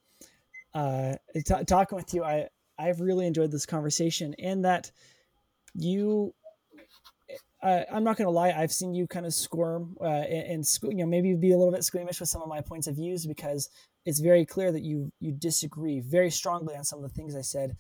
Uh, 0.74 1.14
t- 1.34 1.64
talking 1.66 1.96
with 1.96 2.14
you, 2.14 2.24
I 2.24 2.48
I've 2.78 3.02
really 3.02 3.26
enjoyed 3.26 3.52
this 3.52 3.66
conversation, 3.66 4.36
and 4.38 4.64
that 4.66 4.92
you 5.74 6.34
I, 7.64 7.86
am 7.90 8.04
not 8.04 8.18
going 8.18 8.28
to 8.28 8.32
lie. 8.32 8.52
I've 8.52 8.72
seen 8.72 8.94
you 8.94 9.08
kind 9.08 9.26
of 9.26 9.34
squirm 9.34 9.98
uh, 10.00 10.06
and, 10.06 10.64
and, 10.64 10.80
you 10.84 10.98
know 10.98 11.08
maybe 11.08 11.34
be 11.34 11.52
a 11.52 11.58
little 11.58 11.74
bit 11.74 11.84
squeamish 11.84 12.20
with 12.20 12.30
some 12.30 12.44
of 12.44 12.48
my 12.48 12.62
points 12.62 12.86
of 12.86 12.96
views 12.96 13.26
because 13.26 13.70
it's 14.06 14.20
very 14.20 14.46
clear 14.46 14.72
that 14.72 14.84
you 14.84 15.12
you 15.20 15.32
disagree 15.32 16.00
very 16.00 16.30
strongly 16.30 16.76
on 16.76 16.84
some 16.84 17.04
of 17.04 17.10
the 17.10 17.16
things 17.16 17.36
I 17.36 17.42
said, 17.42 17.76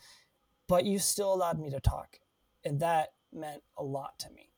but 0.67 0.85
you 0.85 0.97
still 0.97 1.31
allowed 1.31 1.59
me 1.59 1.69
to 1.69 1.79
talk, 1.79 2.17
and 2.63 2.79
that 2.79 3.09
meant 3.31 3.61
a 3.77 3.83
lot 3.83 4.17
to 4.19 4.31
me. 4.31 4.49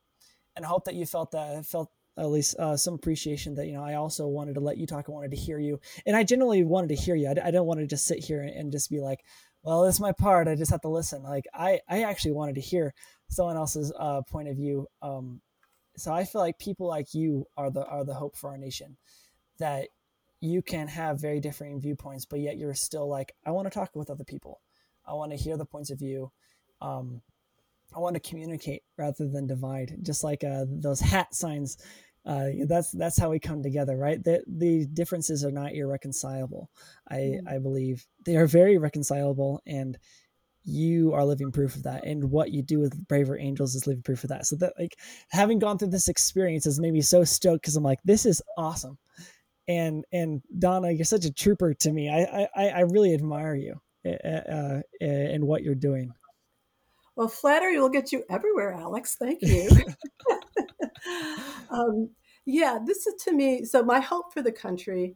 And 0.56 0.66
I 0.66 0.70
hope 0.70 0.86
that 0.86 0.96
you 0.96 1.06
felt 1.06 1.32
that 1.32 1.66
felt 1.66 1.92
at 2.18 2.30
least 2.30 2.56
uh, 2.58 2.76
some 2.76 2.94
appreciation 2.94 3.56
that 3.56 3.68
you 3.68 3.74
know 3.74 3.84
I 3.84 3.96
also 3.96 4.28
wanted 4.28 4.56
to 4.56 4.62
let 4.62 4.78
you 4.78 4.88
talk. 4.88 5.06
I 5.08 5.12
wanted 5.12 5.32
to 5.32 5.38
hear 5.38 5.60
you, 5.60 5.80
and 6.06 6.16
I 6.16 6.24
genuinely 6.24 6.64
wanted 6.64 6.90
to 6.90 6.96
hear 6.96 7.16
you. 7.16 7.28
I, 7.28 7.48
I 7.48 7.52
don't 7.52 7.68
want 7.68 7.80
to 7.80 7.88
just 7.88 8.06
sit 8.06 8.24
here 8.24 8.42
and, 8.42 8.50
and 8.52 8.72
just 8.72 8.90
be 8.90 9.00
like, 9.00 9.24
well, 9.64 9.86
it's 9.86 10.00
my 10.00 10.12
part. 10.12 10.48
I 10.48 10.56
just 10.56 10.72
have 10.72 10.82
to 10.82 10.90
listen. 10.90 11.24
Like 11.24 11.46
I 11.54 11.80
I 11.90 12.04
actually 12.04 12.34
wanted 12.34 12.56
to 12.56 12.62
hear 12.62 12.94
someone 13.30 13.58
else's 13.58 13.92
uh, 13.98 14.22
point 14.22 14.48
of 14.48 14.56
view. 14.56 14.88
Um, 15.02 15.42
so 15.98 16.14
I 16.14 16.26
feel 16.26 16.42
like 16.42 16.60
people 16.60 16.88
like 16.88 17.14
you 17.14 17.46
are 17.58 17.72
the 17.72 17.86
are 17.86 18.06
the 18.06 18.14
hope 18.14 18.36
for 18.38 18.50
our 18.52 18.58
nation. 18.58 18.98
That 19.60 19.88
you 20.40 20.62
can 20.62 20.88
have 20.88 21.20
very 21.20 21.40
differing 21.40 21.82
viewpoints, 21.82 22.26
but 22.26 22.40
yet 22.40 22.58
you're 22.58 22.76
still 22.76 23.08
like, 23.10 23.34
I 23.46 23.52
want 23.52 23.66
to 23.68 23.74
talk 23.74 23.96
with 23.96 24.10
other 24.10 24.24
people. 24.24 24.62
I 25.06 25.14
want 25.14 25.32
to 25.32 25.38
hear 25.38 25.58
the 25.58 25.66
points 25.66 25.90
of 25.90 26.00
view. 26.00 26.32
Um, 26.82 27.22
I 27.96 28.00
want 28.00 28.16
to 28.16 28.20
communicate 28.20 28.84
rather 28.98 29.28
than 29.28 29.48
divide, 29.48 29.98
just 30.02 30.24
like 30.24 30.44
uh, 30.44 30.66
those 30.68 31.00
hat 31.00 31.34
signs. 31.34 31.78
Uh, 32.28 32.50
that's 32.66 32.92
that's 32.92 33.18
how 33.18 33.30
we 33.30 33.40
come 33.40 33.64
together, 33.64 33.96
right? 33.96 34.22
The 34.22 34.44
the 34.48 34.86
differences 34.86 35.46
are 35.46 35.52
not 35.52 35.74
irreconcilable. 35.74 36.70
I 37.10 37.16
mm. 37.16 37.48
I 37.48 37.58
believe 37.58 38.06
they 38.26 38.36
are 38.36 38.48
very 38.48 38.78
reconcilable, 38.78 39.62
and 39.66 39.98
you 40.66 41.14
are 41.14 41.24
living 41.24 41.54
proof 41.54 41.78
of 41.78 41.84
that. 41.84 42.06
And 42.06 42.30
what 42.30 42.52
you 42.52 42.62
do 42.62 42.80
with 42.80 43.08
Braver 43.08 43.38
Angels 43.40 43.76
is 43.76 43.88
living 43.88 44.04
proof 44.04 44.26
of 44.26 44.30
that. 44.30 44.46
So 44.46 44.58
that 44.58 44.74
like 44.78 44.98
having 45.30 45.58
gone 45.58 45.78
through 45.78 45.92
this 45.92 46.10
experience 46.10 46.66
has 46.66 46.82
made 46.82 46.92
me 46.92 47.00
so 47.00 47.24
stoked 47.24 47.62
because 47.62 47.78
I'm 47.78 47.84
like, 47.84 48.00
this 48.04 48.26
is 48.26 48.42
awesome. 48.58 48.98
And 49.70 50.04
and 50.12 50.42
Donna, 50.60 50.92
you're 50.92 51.06
such 51.06 51.24
a 51.24 51.34
trooper 51.34 51.74
to 51.76 51.92
me. 51.94 52.10
I 52.10 52.50
I, 52.54 52.68
I 52.68 52.80
really 52.82 53.14
admire 53.14 53.56
you 53.56 53.80
uh, 54.06 54.28
uh, 54.28 54.82
and 55.00 55.48
what 55.48 55.64
you're 55.64 55.76
doing. 55.76 56.12
Well, 57.16 57.30
flattery 57.30 57.80
will 57.80 57.90
get 57.90 58.12
you 58.12 58.24
everywhere, 58.30 58.74
Alex. 58.74 59.16
Thank 59.16 59.42
you. 59.44 59.70
um, 61.70 62.10
yeah, 62.46 62.80
this 62.86 63.08
is 63.08 63.16
to 63.24 63.34
me. 63.34 63.66
So 63.66 63.84
my 63.84 64.00
hope 64.00 64.34
for 64.34 64.42
the 64.42 64.52
country, 64.52 65.16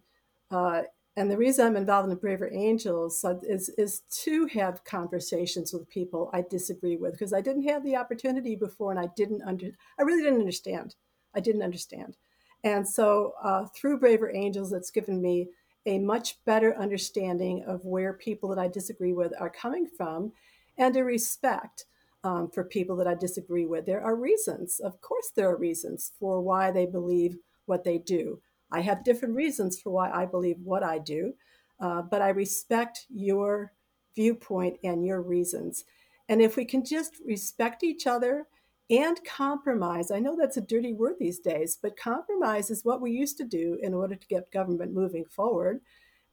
uh, 0.49 0.83
and 1.17 1.29
the 1.29 1.37
reason 1.37 1.65
I'm 1.65 1.75
involved 1.75 2.05
in 2.05 2.09
the 2.09 2.15
Braver 2.15 2.49
Angels 2.53 3.23
is 3.43 3.69
is 3.77 4.01
to 4.23 4.45
have 4.47 4.83
conversations 4.85 5.73
with 5.73 5.89
people 5.89 6.29
I 6.33 6.43
disagree 6.49 6.97
with 6.97 7.13
because 7.13 7.33
I 7.33 7.41
didn't 7.41 7.67
have 7.67 7.83
the 7.83 7.95
opportunity 7.95 8.55
before, 8.55 8.91
and 8.91 8.99
I 8.99 9.09
didn't 9.15 9.41
under. 9.43 9.67
I 9.99 10.03
really 10.03 10.23
didn't 10.23 10.39
understand. 10.39 10.95
I 11.35 11.39
didn't 11.39 11.63
understand, 11.63 12.17
and 12.63 12.87
so 12.87 13.33
uh, 13.43 13.65
through 13.75 13.99
Braver 13.99 14.33
Angels, 14.33 14.73
it's 14.73 14.91
given 14.91 15.21
me 15.21 15.49
a 15.85 15.99
much 15.99 16.43
better 16.45 16.77
understanding 16.77 17.63
of 17.65 17.83
where 17.85 18.13
people 18.13 18.49
that 18.49 18.59
I 18.59 18.67
disagree 18.67 19.13
with 19.13 19.33
are 19.39 19.49
coming 19.49 19.87
from, 19.97 20.31
and 20.77 20.95
a 20.95 21.03
respect 21.03 21.85
um, 22.23 22.49
for 22.51 22.63
people 22.63 22.95
that 22.97 23.07
I 23.07 23.15
disagree 23.15 23.65
with. 23.65 23.85
There 23.85 24.03
are 24.03 24.15
reasons, 24.15 24.79
of 24.79 24.99
course, 25.01 25.31
there 25.35 25.49
are 25.49 25.57
reasons 25.57 26.11
for 26.19 26.41
why 26.41 26.71
they 26.71 26.85
believe 26.85 27.37
what 27.65 27.83
they 27.83 27.97
do. 27.97 28.39
I 28.71 28.81
have 28.81 29.03
different 29.03 29.35
reasons 29.35 29.79
for 29.79 29.91
why 29.91 30.11
I 30.11 30.25
believe 30.25 30.57
what 30.63 30.83
I 30.83 30.99
do, 30.99 31.33
uh, 31.79 32.01
but 32.03 32.21
I 32.21 32.29
respect 32.29 33.05
your 33.09 33.73
viewpoint 34.15 34.77
and 34.83 35.05
your 35.05 35.21
reasons. 35.21 35.83
And 36.29 36.41
if 36.41 36.55
we 36.55 36.65
can 36.65 36.85
just 36.85 37.15
respect 37.25 37.83
each 37.83 38.07
other 38.07 38.47
and 38.89 39.19
compromise, 39.25 40.11
I 40.11 40.19
know 40.19 40.37
that's 40.37 40.57
a 40.57 40.61
dirty 40.61 40.93
word 40.93 41.15
these 41.19 41.39
days, 41.39 41.77
but 41.81 41.97
compromise 41.97 42.69
is 42.69 42.85
what 42.85 43.01
we 43.01 43.11
used 43.11 43.37
to 43.37 43.45
do 43.45 43.77
in 43.81 43.93
order 43.93 44.15
to 44.15 44.27
get 44.27 44.51
government 44.51 44.93
moving 44.93 45.25
forward. 45.25 45.81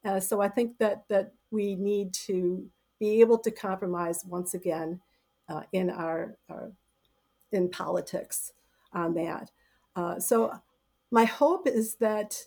Uh, 0.04 0.20
so 0.20 0.40
I 0.40 0.48
think 0.48 0.78
that 0.78 1.04
that 1.08 1.32
we 1.50 1.74
need 1.74 2.12
to 2.14 2.68
be 3.00 3.20
able 3.20 3.38
to 3.38 3.50
compromise 3.50 4.24
once 4.26 4.54
again 4.54 5.00
uh, 5.48 5.62
in 5.72 5.90
our, 5.90 6.36
our, 6.48 6.72
in 7.52 7.68
politics 7.68 8.52
on 8.92 9.14
that. 9.14 9.50
Uh, 9.96 10.18
so 10.18 10.52
my 11.10 11.24
hope 11.24 11.66
is 11.66 11.96
that 11.96 12.44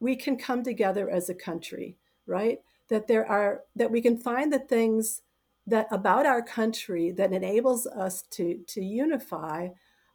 we 0.00 0.16
can 0.16 0.36
come 0.36 0.62
together 0.62 1.08
as 1.10 1.28
a 1.28 1.34
country, 1.34 1.96
right? 2.26 2.60
That 2.88 3.06
there 3.06 3.26
are 3.26 3.62
that 3.76 3.90
we 3.90 4.00
can 4.00 4.16
find 4.18 4.52
the 4.52 4.58
things 4.58 5.22
that 5.66 5.86
about 5.90 6.26
our 6.26 6.42
country 6.42 7.12
that 7.12 7.32
enables 7.32 7.86
us 7.86 8.22
to 8.30 8.58
to 8.66 8.82
unify. 8.82 9.68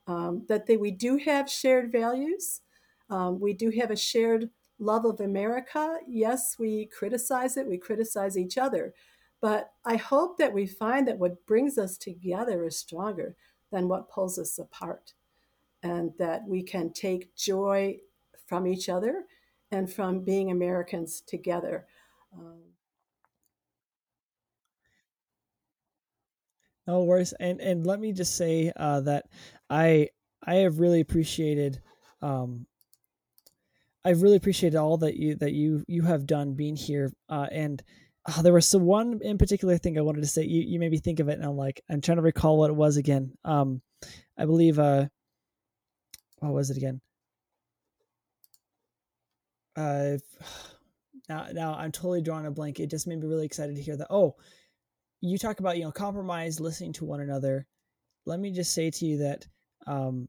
Um, 0.08 0.44
that 0.50 0.68
they, 0.68 0.78
we 0.78 0.92
do 0.92 1.18
have 1.18 1.50
shared 1.50 1.92
values. 1.92 2.62
Um, 3.10 3.40
we 3.40 3.54
do 3.54 3.72
have 3.72 3.90
a 3.90 3.96
shared 3.96 4.50
love 4.78 5.06
of 5.06 5.20
America. 5.20 5.98
Yes, 6.08 6.58
we 6.60 6.86
criticize 6.88 7.58
it. 7.58 7.68
We 7.68 7.78
criticize 7.78 8.38
each 8.38 8.58
other, 8.58 8.94
but 9.46 9.74
I 9.86 9.98
hope 9.98 10.40
that 10.40 10.54
we 10.54 10.66
find 10.66 11.08
that 11.08 11.20
what 11.20 11.46
brings 11.46 11.78
us 11.78 12.00
together 12.00 12.66
is 12.66 12.80
stronger 12.80 13.36
than 13.72 13.88
what 13.88 14.10
pulls 14.10 14.40
us 14.40 14.58
apart, 14.58 15.14
and 15.84 16.14
that 16.18 16.48
we 16.48 16.64
can 16.64 16.92
take 16.92 17.36
joy 17.36 18.00
from 18.48 18.66
each 18.66 18.90
other 18.90 19.26
and 19.70 19.94
from 19.94 20.24
being 20.24 20.50
Americans 20.50 21.22
together. 21.22 21.86
Um, 22.36 22.62
no 26.88 27.04
worries, 27.04 27.34
and 27.40 27.62
and 27.62 27.86
let 27.86 28.00
me 28.00 28.14
just 28.14 28.36
say 28.36 28.72
uh, 28.76 29.02
that 29.02 29.26
I 29.70 30.10
I 30.42 30.56
have 30.56 30.80
really 30.80 31.02
appreciated 31.02 31.84
um, 32.20 32.66
I've 34.04 34.22
really 34.24 34.38
appreciated 34.38 34.78
all 34.78 34.98
that 34.98 35.18
you 35.18 35.36
that 35.36 35.54
you 35.54 35.84
you 35.88 36.02
have 36.02 36.26
done 36.26 36.56
being 36.56 36.76
here 36.76 37.12
uh, 37.30 37.48
and 37.52 37.84
oh, 38.28 38.42
there 38.42 38.54
was 38.54 38.68
some 38.68 38.84
one 38.84 39.20
in 39.22 39.38
particular 39.38 39.78
thing 39.78 39.98
I 39.98 40.02
wanted 40.02 40.22
to 40.22 40.28
say. 40.28 40.44
You 40.44 40.62
you 40.62 40.80
made 40.80 40.92
me 40.92 40.98
think 40.98 41.20
of 41.20 41.30
it, 41.30 41.34
and 41.34 41.46
I'm 41.46 41.58
like, 41.58 41.82
I'm 41.90 42.02
trying 42.02 42.18
to 42.18 42.24
recall 42.24 42.58
what 42.58 42.70
it 42.70 42.76
was 42.76 42.98
again. 42.98 43.34
Um, 43.44 43.82
I 44.38 44.46
believe 44.46 44.80
uh, 44.80 45.08
what 46.40 46.54
was 46.54 46.70
it 46.70 46.78
again? 46.78 47.02
Uh, 49.76 50.18
now 51.30 51.48
now 51.52 51.76
I'm 51.76 51.92
totally 51.92 52.22
drawing 52.22 52.46
a 52.46 52.52
blank. 52.52 52.80
It 52.80 52.90
just 52.90 53.08
made 53.08 53.20
me 53.20 53.28
really 53.28 53.46
excited 53.46 53.76
to 53.76 53.82
hear 53.82 53.98
that. 53.98 54.08
Oh, 54.10 54.36
you 55.22 55.38
talk 55.38 55.60
about 55.60 55.78
you 55.78 55.84
know 55.84 55.92
compromise, 55.92 56.60
listening 56.60 56.94
to 56.94 57.06
one 57.06 57.22
another. 57.22 57.68
Let 58.26 58.40
me 58.40 58.52
just 58.52 58.74
say 58.74 58.90
to 58.90 59.06
you 59.06 59.18
that 59.20 59.46
um, 59.86 60.28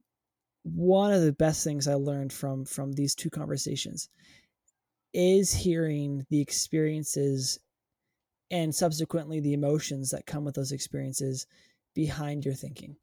one 0.62 1.12
of 1.12 1.22
the 1.22 1.32
best 1.32 1.64
things 1.64 1.88
I 1.88 1.94
learned 1.94 2.32
from 2.32 2.64
from 2.64 2.92
these 2.92 3.14
two 3.14 3.30
conversations 3.30 4.08
is 5.14 5.54
hearing 5.54 6.26
the 6.28 6.40
experiences 6.40 7.58
and 8.50 8.74
subsequently 8.74 9.40
the 9.40 9.54
emotions 9.54 10.10
that 10.10 10.26
come 10.26 10.44
with 10.44 10.54
those 10.54 10.72
experiences 10.72 11.46
behind 11.94 12.44
your 12.44 12.54
thinking. 12.54 12.96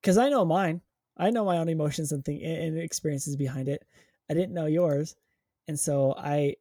Because 0.00 0.18
I 0.18 0.28
know 0.28 0.44
mine, 0.44 0.80
I 1.16 1.30
know 1.30 1.44
my 1.44 1.58
own 1.58 1.68
emotions 1.68 2.12
and 2.12 2.24
think 2.24 2.42
and 2.42 2.78
experiences 2.78 3.36
behind 3.36 3.68
it. 3.68 3.84
I 4.30 4.34
didn't 4.34 4.54
know 4.54 4.66
yours, 4.66 5.14
and 5.68 5.78
so 5.78 6.14
I, 6.16 6.56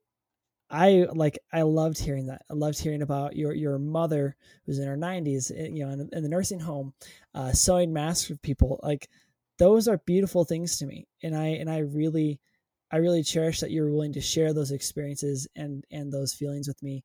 I 0.70 1.08
like 1.14 1.40
I 1.52 1.62
loved 1.62 1.98
hearing 1.98 2.28
that. 2.28 2.44
I 2.50 2.54
loved 2.54 2.80
hearing 2.80 3.02
about 3.02 3.36
your 3.36 3.54
your 3.54 3.80
mother 3.80 4.36
who's 4.66 4.80
in 4.80 4.88
her 4.88 4.98
nineties, 4.98 5.52
eh, 5.56 5.70
you 5.72 5.86
know, 5.86 5.92
in, 5.92 6.10
in, 6.12 6.24
the 6.24 6.30
nursing 6.30 6.60
home, 6.60 6.94
uh, 7.34 7.52
sewing 7.54 7.94
masks 7.94 8.28
for 8.28 8.36
people. 8.38 8.80
Like 8.84 9.10
those 9.58 9.88
are 9.88 9.98
beautiful 10.00 10.44
things 10.44 10.78
to 10.78 10.86
me, 10.86 11.08
and 11.24 11.36
I 11.36 11.48
and 11.48 11.70
I 11.70 11.80
really, 11.80 12.40
I 12.92 12.98
really 12.98 13.24
cherish 13.24 13.62
that 13.62 13.72
you're 13.72 13.90
willing 13.90 14.14
to 14.14 14.22
share 14.22 14.54
those 14.54 14.72
experiences 14.72 15.48
and 15.56 15.86
and 15.92 16.12
those 16.12 16.34
feelings 16.34 16.68
with 16.68 16.82
me 16.84 17.04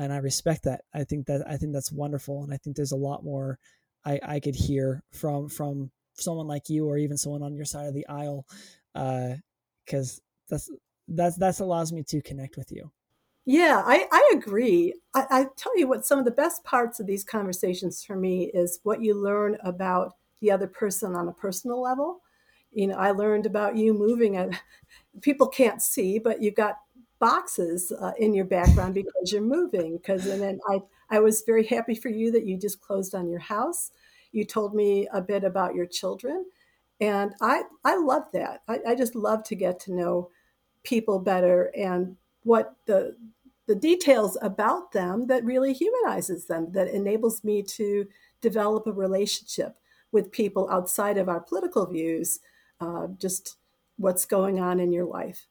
and 0.00 0.12
I 0.12 0.16
respect 0.16 0.64
that. 0.64 0.82
I 0.94 1.04
think 1.04 1.26
that 1.26 1.46
I 1.46 1.56
think 1.56 1.72
that's 1.72 1.92
wonderful, 1.92 2.42
and 2.42 2.52
I 2.52 2.56
think 2.56 2.74
there's 2.74 2.92
a 2.92 2.96
lot 2.96 3.22
more 3.22 3.58
I, 4.04 4.18
I 4.22 4.40
could 4.40 4.54
hear 4.54 5.02
from 5.12 5.48
from 5.48 5.90
someone 6.14 6.46
like 6.46 6.68
you 6.68 6.86
or 6.86 6.96
even 6.96 7.18
someone 7.18 7.42
on 7.42 7.54
your 7.54 7.66
side 7.66 7.86
of 7.86 7.94
the 7.94 8.06
aisle, 8.08 8.46
because 8.94 10.18
uh, 10.18 10.22
that's 10.48 10.70
that's 11.06 11.36
that's 11.36 11.60
allows 11.60 11.92
me 11.92 12.02
to 12.04 12.22
connect 12.22 12.56
with 12.56 12.72
you. 12.72 12.90
Yeah, 13.44 13.82
I, 13.84 14.06
I 14.10 14.32
agree. 14.34 14.94
I, 15.14 15.26
I 15.30 15.46
tell 15.56 15.76
you 15.78 15.86
what, 15.88 16.06
some 16.06 16.18
of 16.18 16.24
the 16.24 16.30
best 16.30 16.62
parts 16.64 17.00
of 17.00 17.06
these 17.06 17.24
conversations 17.24 18.04
for 18.04 18.16
me 18.16 18.50
is 18.54 18.80
what 18.82 19.02
you 19.02 19.14
learn 19.14 19.56
about 19.64 20.14
the 20.40 20.50
other 20.50 20.66
person 20.66 21.14
on 21.14 21.28
a 21.28 21.32
personal 21.32 21.80
level. 21.80 22.20
You 22.72 22.86
know, 22.86 22.96
I 22.96 23.10
learned 23.10 23.46
about 23.46 23.76
you 23.76 23.92
moving 23.92 24.36
at 24.36 24.60
people 25.20 25.48
can't 25.48 25.82
see, 25.82 26.18
but 26.18 26.40
you've 26.40 26.54
got 26.54 26.78
boxes 27.20 27.92
uh, 27.92 28.12
in 28.18 28.34
your 28.34 28.46
background 28.46 28.94
because 28.94 29.32
you're 29.32 29.42
moving. 29.42 29.96
Because 29.96 30.26
and 30.26 30.42
then 30.42 30.58
I 30.68 30.80
I 31.10 31.20
was 31.20 31.42
very 31.46 31.64
happy 31.64 31.94
for 31.94 32.08
you 32.08 32.32
that 32.32 32.46
you 32.46 32.56
just 32.56 32.80
closed 32.80 33.14
on 33.14 33.28
your 33.28 33.40
house. 33.40 33.92
You 34.32 34.44
told 34.44 34.74
me 34.74 35.08
a 35.12 35.20
bit 35.20 35.44
about 35.44 35.74
your 35.74 35.86
children, 35.86 36.46
and 37.00 37.32
I 37.40 37.62
I 37.84 37.96
love 37.96 38.24
that. 38.32 38.62
I, 38.66 38.80
I 38.88 38.94
just 38.94 39.14
love 39.14 39.44
to 39.44 39.54
get 39.54 39.78
to 39.80 39.94
know 39.94 40.30
people 40.82 41.18
better 41.18 41.70
and 41.76 42.16
what 42.42 42.74
the 42.86 43.16
the 43.66 43.74
details 43.76 44.36
about 44.42 44.90
them 44.90 45.28
that 45.28 45.44
really 45.44 45.72
humanizes 45.72 46.46
them 46.46 46.72
that 46.72 46.88
enables 46.88 47.44
me 47.44 47.62
to 47.62 48.04
develop 48.40 48.86
a 48.86 48.92
relationship 48.92 49.76
with 50.10 50.32
people 50.32 50.68
outside 50.70 51.16
of 51.18 51.28
our 51.28 51.40
political 51.40 51.86
views, 51.86 52.40
uh, 52.80 53.06
just 53.18 53.58
what's 53.96 54.24
going 54.24 54.58
on 54.58 54.80
in 54.80 54.92
your 54.92 55.04
life. 55.04 55.46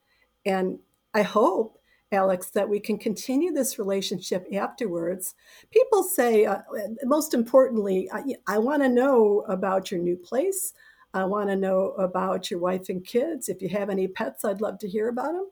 And 0.46 0.80
I 1.14 1.22
hope, 1.24 1.80
Alex, 2.12 2.50
that 2.52 2.70
we 2.70 2.80
can 2.80 2.98
continue 2.98 3.52
this 3.52 3.80
relationship 3.80 4.48
afterwards. 4.54 5.36
People 5.72 6.04
say, 6.04 6.46
uh, 6.46 6.60
most 7.04 7.34
importantly, 7.34 8.10
I, 8.12 8.36
I 8.48 8.58
want 8.58 8.84
to 8.84 8.90
know 8.90 9.44
about 9.48 9.92
your 9.92 10.00
new 10.00 10.18
place. 10.18 10.74
I 11.14 11.24
want 11.26 11.50
to 11.50 11.56
know 11.56 11.92
about 11.92 12.52
your 12.52 12.60
wife 12.60 12.90
and 12.90 13.06
kids. 13.06 13.50
If 13.50 13.62
you 13.62 13.70
have 13.70 13.90
any 13.90 14.08
pets, 14.08 14.46
I'd 14.46 14.62
love 14.62 14.78
to 14.80 14.88
hear 14.88 15.10
about 15.10 15.34
them. 15.34 15.50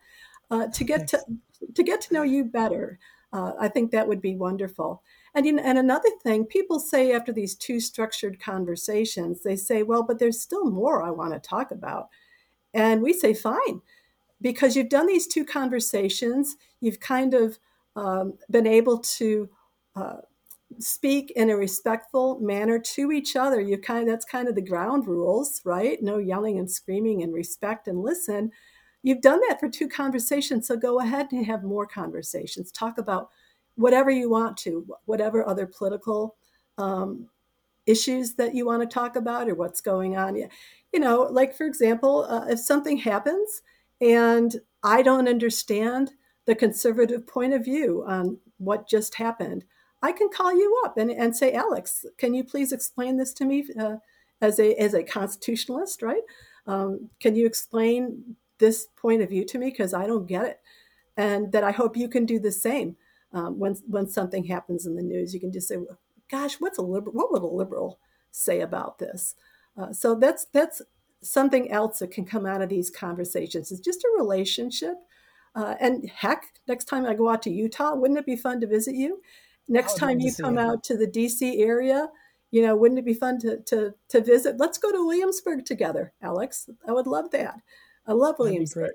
Uh, 0.49 0.68
to 0.68 0.84
get 0.84 1.08
to 1.10 1.20
to 1.76 1.84
get 1.84 1.99
to 2.01 2.14
know 2.14 2.22
you 2.22 2.45
better, 2.45 2.99
uh, 3.34 3.51
I 3.60 3.68
think 3.68 3.91
that 3.91 4.08
would 4.08 4.22
be 4.22 4.36
wonderful. 4.36 5.03
And 5.36 5.45
you 5.45 5.60
and 5.60 5.78
another 5.78 6.10
thing, 6.24 6.45
people 6.45 6.80
say 6.80 7.12
after 7.12 7.34
these 7.34 7.55
two 7.55 7.80
structured 7.82 8.39
conversations, 8.39 9.43
they 9.43 9.55
say, 9.58 9.84
"Well, 9.84 10.03
but 10.03 10.20
there's 10.20 10.39
still 10.39 10.70
more 10.70 11.03
I 11.03 11.10
want 11.10 11.34
to 11.34 11.39
talk 11.39 11.72
about," 11.72 12.08
and 12.74 13.01
we 13.01 13.12
say, 13.12 13.34
"Fine." 13.34 13.82
Because 14.42 14.76
you've 14.76 14.90
done 14.90 15.08
these 15.08 15.28
two 15.28 15.44
conversations, 15.44 16.56
you've 16.80 17.00
kind 17.00 17.34
of 17.34 17.58
um, 17.96 18.34
been 18.50 18.68
able 18.68 19.00
to 19.00 19.50
uh, 19.96 20.18
speak 20.80 21.32
in 21.32 21.50
a 21.50 21.58
respectful 21.58 22.40
manner 22.40 22.78
to 22.78 23.12
each 23.12 23.36
other. 23.36 23.60
You 23.60 23.78
kind 23.78 24.08
of 24.08 24.08
that's 24.08 24.26
kind 24.26 24.48
of 24.48 24.56
the 24.56 24.62
ground 24.62 25.08
rules 25.08 25.62
right? 25.64 26.02
No 26.02 26.18
yelling 26.18 26.60
and 26.60 26.70
screaming 26.70 27.24
and 27.24 27.34
respect 27.34 27.88
and 27.88 28.02
listen. 28.02 28.52
You've 29.04 29.22
done 29.22 29.40
that 29.48 29.60
for 29.60 29.70
two 29.70 29.88
conversations 29.88 30.68
so 30.68 30.76
go 30.76 31.00
ahead 31.00 31.32
and 31.32 31.46
have 31.46 31.64
more 31.64 31.88
conversations. 31.88 32.72
Talk 32.72 32.98
about 32.98 33.30
whatever 33.76 34.12
you 34.12 34.30
want 34.30 34.58
to 34.58 34.86
whatever 35.06 35.48
other 35.48 35.66
political 35.66 36.36
um, 36.78 37.28
issues 37.86 38.34
that 38.36 38.54
you 38.54 38.66
want 38.66 38.82
to 38.82 38.94
talk 38.94 39.16
about 39.16 39.48
or 39.50 39.56
what's 39.56 39.82
going 39.82 40.18
on. 40.18 40.36
You 40.36 41.00
know 41.00 41.24
like 41.24 41.56
for 41.56 41.66
example 41.66 42.26
uh, 42.30 42.48
if 42.50 42.60
something 42.60 42.98
happens 42.98 43.62
and 44.02 44.58
i 44.84 45.02
don't 45.02 45.28
understand 45.28 46.12
the 46.45 46.56
conservative 46.56 47.28
point 47.28 47.54
of 47.54 47.64
view 47.64 48.04
on 48.08 48.38
what 48.58 48.88
just 48.88 49.16
happened 49.16 49.64
I 50.02 50.12
can 50.12 50.30
call 50.30 50.54
you 50.54 50.82
up 50.86 50.98
and, 50.98 51.10
and 51.10 51.36
say, 51.36 51.54
Alex, 51.54 52.06
can 52.18 52.34
you 52.34 52.43
please 52.43 52.72
explain 52.72 53.18
this 53.18 53.34
to 53.34 53.45
me 53.45 53.66
uh, 53.80 53.98
as 54.41 54.60
a 54.60 54.76
as 54.76 54.93
a 54.93 55.04
constitutionalist, 55.04 56.02
right? 56.02 56.22
Um, 56.68 57.10
can 57.20 57.36
you 57.36 57.45
explain 57.45 58.36
this 58.60 58.88
point 58.95 59.22
of 59.22 59.30
view 59.30 59.45
to 59.45 59.58
me 59.58 59.70
because 59.70 59.93
I 59.93 60.06
don't 60.06 60.28
get 60.28 60.45
it, 60.45 60.60
and 61.16 61.52
that 61.52 61.64
I 61.64 61.72
hope 61.72 61.98
you 61.98 62.10
can 62.10 62.26
do 62.26 62.39
the 62.39 62.52
same 62.52 62.95
um, 63.34 63.58
when 63.60 63.76
when 63.88 64.08
something 64.08 64.43
happens 64.45 64.86
in 64.86 64.95
the 64.95 65.02
news. 65.02 65.34
You 65.34 65.39
can 65.39 65.52
just 65.52 65.68
say, 65.68 65.78
"Gosh, 66.30 66.56
what's 66.56 66.78
a 66.78 66.84
liberal? 66.84 67.14
What 67.14 67.32
would 67.32 67.41
a 67.41 67.48
liberal 67.48 68.00
say 68.32 68.62
about 68.62 69.00
this?" 69.00 69.34
Uh, 69.76 69.93
so 69.93 70.14
that's 70.14 70.45
that's 70.45 70.82
something 71.22 71.72
else 71.72 71.99
that 71.99 72.11
can 72.11 72.26
come 72.26 72.45
out 72.45 72.61
of 72.61 72.70
these 72.70 72.89
conversations. 72.89 73.72
It's 73.72 73.82
just 73.82 74.03
a 74.03 74.18
relationship. 74.18 74.95
Uh, 75.55 75.76
and 75.80 76.09
heck, 76.09 76.43
next 76.68 76.86
time 76.86 77.05
I 77.05 77.15
go 77.15 77.30
out 77.30 77.41
to 77.43 77.49
Utah, 77.49 77.95
wouldn't 77.95 78.20
it 78.20 78.26
be 78.26 78.36
fun 78.36 78.61
to 78.61 78.68
visit 78.68 78.95
you? 78.95 79.22
next 79.68 79.97
time 79.97 80.20
you 80.20 80.34
come 80.34 80.57
out 80.57 80.84
to 80.86 80.97
the 80.97 81.07
DC 81.07 81.59
area, 81.59 82.09
you 82.51 82.61
know, 82.61 82.76
wouldn't 82.76 82.99
it 82.99 83.05
be 83.05 83.13
fun 83.13 83.39
to, 83.39 83.57
to, 83.65 83.93
to 84.09 84.22
visit? 84.22 84.57
Let's 84.57 84.78
go 84.78 84.91
to 84.91 85.05
Williamsburg 85.05 85.65
together, 85.65 86.13
Alex. 86.22 86.70
I 86.88 86.91
would 86.91 87.07
love 87.07 87.32
that. 87.32 87.59
I 88.05 88.13
love 88.13 88.39
Williamsburg. 88.39 88.91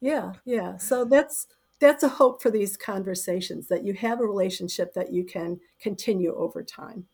Yeah, 0.00 0.32
yeah. 0.44 0.76
So 0.76 1.04
that's 1.04 1.46
that's 1.80 2.02
a 2.02 2.08
hope 2.08 2.42
for 2.42 2.50
these 2.50 2.76
conversations 2.76 3.68
that 3.68 3.84
you 3.84 3.94
have 3.94 4.20
a 4.20 4.26
relationship 4.26 4.94
that 4.94 5.12
you 5.12 5.24
can 5.24 5.60
continue 5.80 6.34
over 6.34 6.64
time. 6.64 7.06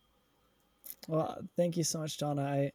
Well, 1.06 1.42
thank 1.54 1.76
you 1.76 1.84
so 1.84 1.98
much, 1.98 2.16
Donna. 2.16 2.42
I 2.42 2.72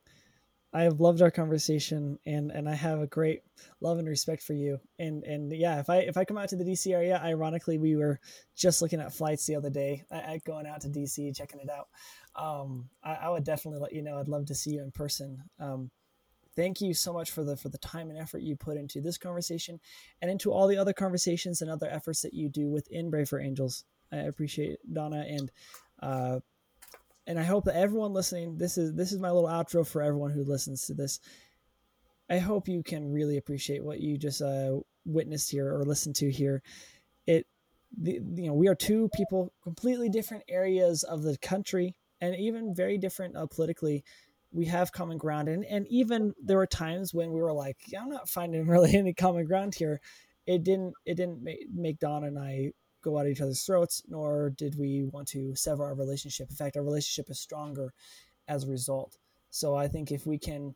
I 0.72 0.84
have 0.84 1.00
loved 1.00 1.22
our 1.22 1.32
conversation 1.32 2.20
and 2.26 2.52
and 2.52 2.70
I 2.70 2.76
have 2.76 3.00
a 3.00 3.08
great 3.08 3.42
love 3.82 3.98
and 3.98 4.08
respect 4.08 4.44
for 4.44 4.54
you. 4.54 4.80
And 5.00 5.24
and 5.24 5.52
yeah, 5.52 5.80
if 5.80 5.90
I 5.90 5.98
if 5.98 6.16
I 6.16 6.26
come 6.26 6.38
out 6.38 6.50
to 6.50 6.56
the 6.56 6.64
DC 6.64 6.94
area, 6.94 7.20
ironically, 7.24 7.78
we 7.80 7.96
were 7.96 8.20
just 8.56 8.82
looking 8.82 9.00
at 9.00 9.14
flights 9.14 9.46
the 9.46 9.56
other 9.56 9.72
day, 9.72 10.04
at 10.12 10.44
going 10.44 10.68
out 10.68 10.82
to 10.82 10.90
DC, 10.90 11.36
checking 11.36 11.60
it 11.60 11.70
out. 11.70 11.88
Um, 12.36 12.90
I, 13.04 13.16
I, 13.16 13.30
would 13.30 13.44
definitely 13.44 13.82
let 13.82 13.94
you 13.94 14.04
know. 14.04 14.20
I'd 14.20 14.28
love 14.28 14.46
to 14.46 14.56
see 14.56 14.72
you 14.72 14.84
in 14.84 14.92
person. 14.92 15.44
Um, 15.60 15.90
thank 16.56 16.80
you 16.80 16.94
so 16.94 17.12
much 17.12 17.32
for 17.32 17.44
the 17.44 17.58
for 17.58 17.70
the 17.70 17.80
time 17.80 18.10
and 18.10 18.20
effort 18.20 18.42
you 18.42 18.56
put 18.56 18.78
into 18.78 19.02
this 19.02 19.18
conversation 19.18 19.80
and 20.22 20.30
into 20.30 20.52
all 20.52 20.68
the 20.68 20.78
other 20.78 20.94
conversations 20.94 21.62
and 21.62 21.72
other 21.72 21.90
efforts 21.90 22.22
that 22.22 22.34
you 22.34 22.48
do 22.48 22.70
within 22.70 23.10
Braver 23.10 23.40
Angels. 23.40 23.86
I 24.12 24.18
appreciate 24.18 24.74
it, 24.74 24.94
Donna 24.94 25.26
and 25.28 25.52
uh, 26.02 26.40
and 27.30 27.40
I 27.40 27.44
hope 27.44 27.66
that 27.66 27.76
everyone 27.76 28.12
listening, 28.12 28.58
this 28.58 28.76
is 28.76 28.96
this 28.96 29.12
is 29.12 29.20
my 29.20 29.30
little 29.30 29.48
outro 29.48 29.86
for 29.86 30.02
everyone 30.02 30.32
who 30.32 30.44
listens 30.44 30.88
to 30.88 30.96
this. 30.96 31.20
I 32.28 32.40
hope 32.40 32.68
you 32.68 32.82
can 32.82 33.12
really 33.12 33.38
appreciate 33.38 33.84
what 33.84 34.00
you 34.00 34.18
just 34.18 34.42
uh, 34.42 34.80
witnessed 35.06 35.52
here 35.52 35.72
or 35.72 35.86
listened 35.86 36.16
to 36.18 36.32
here. 36.32 36.64
It, 37.28 37.46
the, 37.96 38.14
you 38.14 38.48
know, 38.48 38.54
we 38.54 38.68
are 38.68 38.74
two 38.74 39.10
people, 39.14 39.54
completely 39.62 40.10
different 40.10 40.44
areas 40.50 41.04
of 41.04 41.22
the 41.22 41.38
country, 41.38 41.96
and 42.20 42.36
even 42.36 42.74
very 42.74 42.98
different 42.98 43.36
uh, 43.36 43.46
politically. 43.46 44.04
We 44.52 44.66
have 44.66 44.92
common 44.92 45.20
ground, 45.20 45.50
and 45.50 45.64
and 45.66 45.86
even 45.88 46.34
there 46.44 46.58
were 46.58 46.66
times 46.66 47.14
when 47.14 47.32
we 47.32 47.42
were 47.42 47.54
like, 47.54 47.78
yeah, 47.90 48.02
I'm 48.02 48.10
not 48.10 48.28
finding 48.28 48.68
really 48.68 48.96
any 48.96 49.14
common 49.14 49.46
ground 49.46 49.76
here. 49.76 50.02
It 50.48 50.64
didn't 50.64 50.96
it 51.06 51.14
didn't 51.14 51.44
make, 51.44 51.60
make 51.72 52.00
Don 52.00 52.24
and 52.24 52.40
I 52.40 52.72
go 53.02 53.20
at 53.20 53.28
each 53.28 53.42
other's 53.42 53.64
throats, 53.64 54.04
nor 54.08 54.52
did 54.52 54.78
we 54.78 55.06
want 55.12 55.28
to 55.30 55.56
sever 55.56 55.86
our 55.86 55.96
relationship. 55.96 56.50
In 56.50 56.56
fact, 56.56 56.78
our 56.78 56.84
relationship 56.84 57.30
is 57.30 57.40
stronger 57.40 57.94
as 58.48 58.64
a 58.64 58.68
result. 58.68 59.18
So 59.50 59.76
I 59.76 59.88
think 59.88 60.12
if 60.12 60.26
we 60.26 60.38
can 60.38 60.76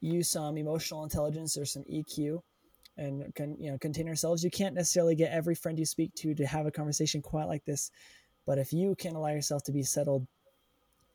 use 0.00 0.30
some 0.30 0.56
emotional 0.56 1.02
intelligence 1.02 1.56
or 1.56 1.64
some 1.64 1.84
EQ 1.84 2.40
and 2.96 3.34
can 3.34 3.56
you 3.60 3.70
know 3.70 3.78
contain 3.78 4.08
ourselves, 4.08 4.42
you 4.42 4.50
can't 4.50 4.74
necessarily 4.74 5.14
get 5.14 5.32
every 5.32 5.54
friend 5.54 5.78
you 5.78 5.86
speak 5.86 6.14
to 6.16 6.34
to 6.34 6.46
have 6.46 6.66
a 6.66 6.70
conversation 6.70 7.22
quite 7.22 7.46
like 7.46 7.64
this. 7.64 7.90
But 8.46 8.58
if 8.58 8.72
you 8.72 8.94
can 8.96 9.14
allow 9.14 9.28
yourself 9.28 9.62
to 9.64 9.72
be 9.72 9.82
settled, 9.82 10.26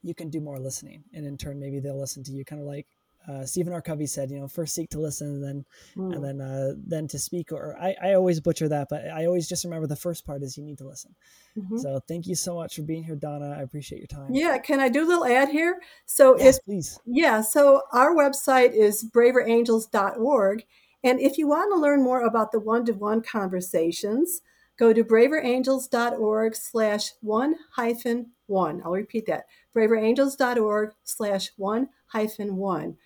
you 0.02 0.14
can 0.14 0.30
do 0.30 0.40
more 0.40 0.58
listening, 0.58 1.04
and 1.12 1.26
in 1.26 1.36
turn, 1.36 1.58
maybe 1.58 1.80
they'll 1.80 1.98
listen 1.98 2.22
to 2.24 2.32
you, 2.32 2.44
kind 2.44 2.60
of 2.60 2.68
like 2.68 2.86
uh, 3.28 3.44
Stephen 3.46 3.72
R. 3.72 3.80
Covey 3.80 4.06
said, 4.06 4.30
you 4.30 4.38
know, 4.38 4.48
first 4.48 4.74
seek 4.74 4.90
to 4.90 5.00
listen, 5.00 5.28
and 5.28 5.44
then 5.44 5.64
mm. 5.96 6.14
and 6.14 6.24
then 6.24 6.40
uh, 6.40 6.74
then 6.76 7.08
to 7.08 7.18
speak. 7.18 7.52
Or 7.52 7.76
I, 7.80 7.94
I 8.02 8.14
always 8.14 8.40
butcher 8.40 8.68
that, 8.68 8.88
but 8.90 9.08
I 9.08 9.26
always 9.26 9.48
just 9.48 9.64
remember 9.64 9.86
the 9.86 9.96
first 9.96 10.26
part 10.26 10.42
is 10.42 10.58
you 10.58 10.64
need 10.64 10.78
to 10.78 10.86
listen. 10.86 11.14
Mm-hmm. 11.56 11.78
So 11.78 12.00
thank 12.06 12.26
you 12.26 12.34
so 12.34 12.54
much 12.54 12.76
for 12.76 12.82
being 12.82 13.04
here, 13.04 13.16
Donna. 13.16 13.56
I 13.58 13.62
appreciate 13.62 13.98
your 13.98 14.08
time. 14.08 14.34
Yeah, 14.34 14.58
can 14.58 14.80
I 14.80 14.88
do 14.88 15.04
a 15.04 15.08
little 15.08 15.24
ad 15.24 15.48
here? 15.48 15.80
So 16.06 16.38
yes, 16.38 16.58
if, 16.58 16.64
please. 16.64 16.98
Yeah, 17.06 17.40
so 17.40 17.82
our 17.92 18.14
website 18.14 18.72
is 18.72 19.04
braverangels.org, 19.04 20.64
and 21.02 21.20
if 21.20 21.38
you 21.38 21.46
want 21.48 21.72
to 21.72 21.80
learn 21.80 22.02
more 22.02 22.22
about 22.26 22.52
the 22.52 22.60
one-to-one 22.60 23.22
conversations, 23.22 24.42
go 24.78 24.92
to 24.92 25.04
braverangels.org 25.04 26.56
slash 26.56 27.12
one 27.20 27.54
hyphen 27.72 28.32
one. 28.46 28.82
I'll 28.84 28.92
repeat 28.92 29.26
that, 29.26 29.46
braverangels.org 29.74 30.92
slash 31.04 31.50
one 31.56 31.88
hyphen 32.08 32.56
one. 32.56 32.96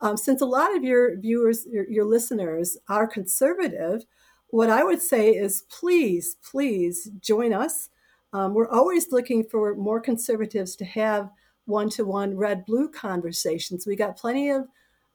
Um, 0.00 0.16
since 0.16 0.40
a 0.40 0.46
lot 0.46 0.76
of 0.76 0.84
your 0.84 1.18
viewers, 1.18 1.66
your, 1.66 1.88
your 1.88 2.04
listeners 2.04 2.76
are 2.88 3.06
conservative, 3.06 4.04
what 4.50 4.70
I 4.70 4.84
would 4.84 5.02
say 5.02 5.30
is 5.30 5.64
please, 5.70 6.36
please 6.42 7.10
join 7.20 7.52
us. 7.52 7.90
Um, 8.32 8.54
we're 8.54 8.68
always 8.68 9.10
looking 9.10 9.44
for 9.44 9.74
more 9.74 10.00
conservatives 10.00 10.76
to 10.76 10.84
have 10.84 11.30
one 11.66 11.90
to 11.90 12.04
one 12.04 12.36
red 12.36 12.64
blue 12.64 12.88
conversations. 12.88 13.86
We 13.86 13.96
got 13.96 14.16
plenty 14.16 14.50
of, 14.50 14.68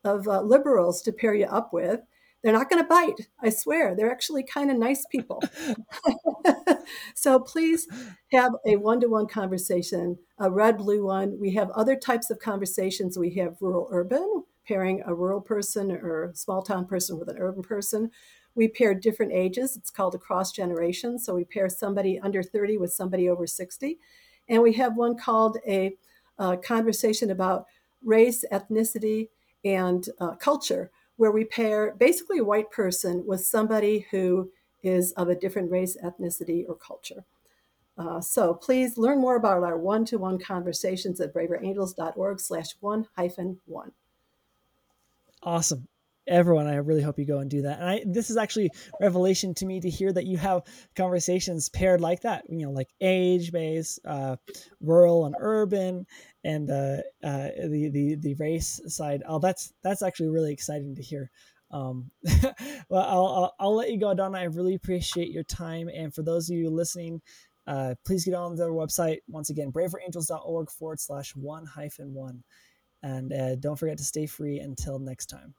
of 0.04 0.28
uh, 0.28 0.42
liberals 0.42 1.02
to 1.04 1.12
pair 1.12 1.34
you 1.34 1.46
up 1.46 1.74
with. 1.74 2.02
They're 2.44 2.54
not 2.54 2.70
going 2.70 2.84
to 2.84 2.88
bite, 2.88 3.28
I 3.42 3.50
swear. 3.50 3.96
They're 3.96 4.12
actually 4.12 4.44
kind 4.44 4.70
of 4.70 4.78
nice 4.78 5.06
people. 5.10 5.42
so 7.16 7.40
please 7.40 7.88
have 8.32 8.52
a 8.66 8.76
one 8.76 9.00
to 9.00 9.08
one 9.08 9.28
conversation, 9.28 10.18
a 10.40 10.52
red 10.52 10.78
blue 10.78 11.06
one. 11.06 11.40
We 11.40 11.54
have 11.56 11.70
other 11.72 11.96
types 11.96 12.30
of 12.30 12.40
conversations. 12.40 13.18
We 13.18 13.36
have 13.36 13.58
rural 13.62 13.88
urban, 13.92 14.44
pairing 14.68 15.02
a 15.06 15.14
rural 15.14 15.42
person 15.42 15.92
or 15.92 16.32
small 16.34 16.62
town 16.62 16.86
person 16.86 17.20
with 17.20 17.30
an 17.30 17.38
urban 17.40 17.64
person. 17.64 18.12
We 18.56 18.68
pair 18.68 18.94
different 18.94 19.34
ages. 19.34 19.76
It's 19.76 19.90
called 19.90 20.16
a 20.16 20.20
cross 20.20 20.52
generation. 20.52 21.18
So 21.18 21.36
we 21.36 21.44
pair 21.44 21.70
somebody 21.70 22.20
under 22.20 22.44
30 22.44 22.78
with 22.78 22.94
somebody 22.94 23.30
over 23.30 23.48
60. 23.48 24.00
And 24.50 24.62
we 24.62 24.74
have 24.74 24.98
one 24.98 25.18
called 25.18 25.58
a, 25.68 25.96
a 26.38 26.58
conversation 26.58 27.32
about 27.32 27.66
race, 28.04 28.44
ethnicity, 28.52 29.30
and 29.66 30.08
uh, 30.20 30.36
culture, 30.36 30.92
where 31.16 31.32
we 31.32 31.46
pair 31.46 31.96
basically 31.96 32.40
a 32.40 32.44
white 32.44 32.70
person 32.72 33.24
with 33.26 33.46
somebody 33.46 34.06
who 34.12 34.52
is 34.84 35.14
of 35.14 35.30
a 35.30 35.36
different 35.36 35.72
race, 35.72 35.98
ethnicity, 36.04 36.66
or 36.68 36.76
culture. 36.76 37.24
Uh, 37.98 38.20
so 38.20 38.54
please 38.54 38.98
learn 38.98 39.22
more 39.22 39.36
about 39.36 39.64
our 39.64 39.78
one-to-one 39.78 40.40
conversations 40.40 41.22
at 41.22 41.34
braverangels.org 41.34 42.40
slash 42.40 42.70
one 42.80 43.08
hyphen 43.16 43.60
one. 43.66 43.92
Awesome. 45.44 45.88
everyone 46.26 46.68
i 46.68 46.76
really 46.76 47.02
hope 47.02 47.20
you 47.20 47.26
go 47.26 47.40
and 47.40 47.50
do 47.50 47.64
that. 47.64 47.80
And 47.80 47.90
i 47.90 48.02
this 48.06 48.30
is 48.30 48.38
actually 48.38 48.72
revelation 49.02 49.54
to 49.56 49.66
me 49.66 49.82
to 49.82 49.90
hear 49.90 50.14
that 50.14 50.26
you 50.26 50.38
have 50.38 50.62
conversations 50.96 51.68
paired 51.68 52.00
like 52.00 52.22
that 52.22 52.46
you 52.50 52.66
know 52.66 52.72
like 52.72 52.88
age 53.02 53.52
based 53.52 54.00
uh, 54.06 54.38
rural 54.80 55.26
and 55.26 55.36
urban 55.38 56.06
and 56.46 56.70
uh, 56.72 56.98
uh, 57.24 57.50
the 57.70 57.90
the 57.92 58.16
the 58.16 58.36
race 58.36 58.80
side. 58.88 59.22
Oh 59.28 59.40
that's 59.40 59.74
that's 59.84 60.02
actually 60.02 60.30
really 60.30 60.54
exciting 60.54 60.96
to 60.96 61.02
hear. 61.02 61.30
Um, 61.72 62.12
well 62.90 63.04
I'll, 63.04 63.28
I'll, 63.28 63.56
I'll 63.60 63.76
let 63.76 63.92
you 63.92 64.00
go 64.00 64.14
donna. 64.14 64.38
I 64.40 64.44
really 64.44 64.76
appreciate 64.76 65.30
your 65.30 65.44
time. 65.44 65.90
And 65.90 66.14
for 66.14 66.22
those 66.24 66.50
of 66.50 66.56
you 66.56 66.70
listening 66.70 67.22
uh, 67.68 67.96
please 68.06 68.26
get 68.26 68.34
on 68.34 68.56
their 68.56 68.72
website 68.72 69.20
once 69.28 69.50
again 69.50 69.72
braverangels.org 69.72 70.70
forward 70.70 71.00
slash 71.00 71.34
one 71.36 71.66
hyphen 71.66 72.14
one 72.14 72.44
and 73.04 73.34
uh, 73.34 73.56
don't 73.56 73.78
forget 73.78 73.98
to 73.98 74.04
stay 74.04 74.26
free 74.26 74.60
until 74.60 74.98
next 74.98 75.28
time 75.28 75.54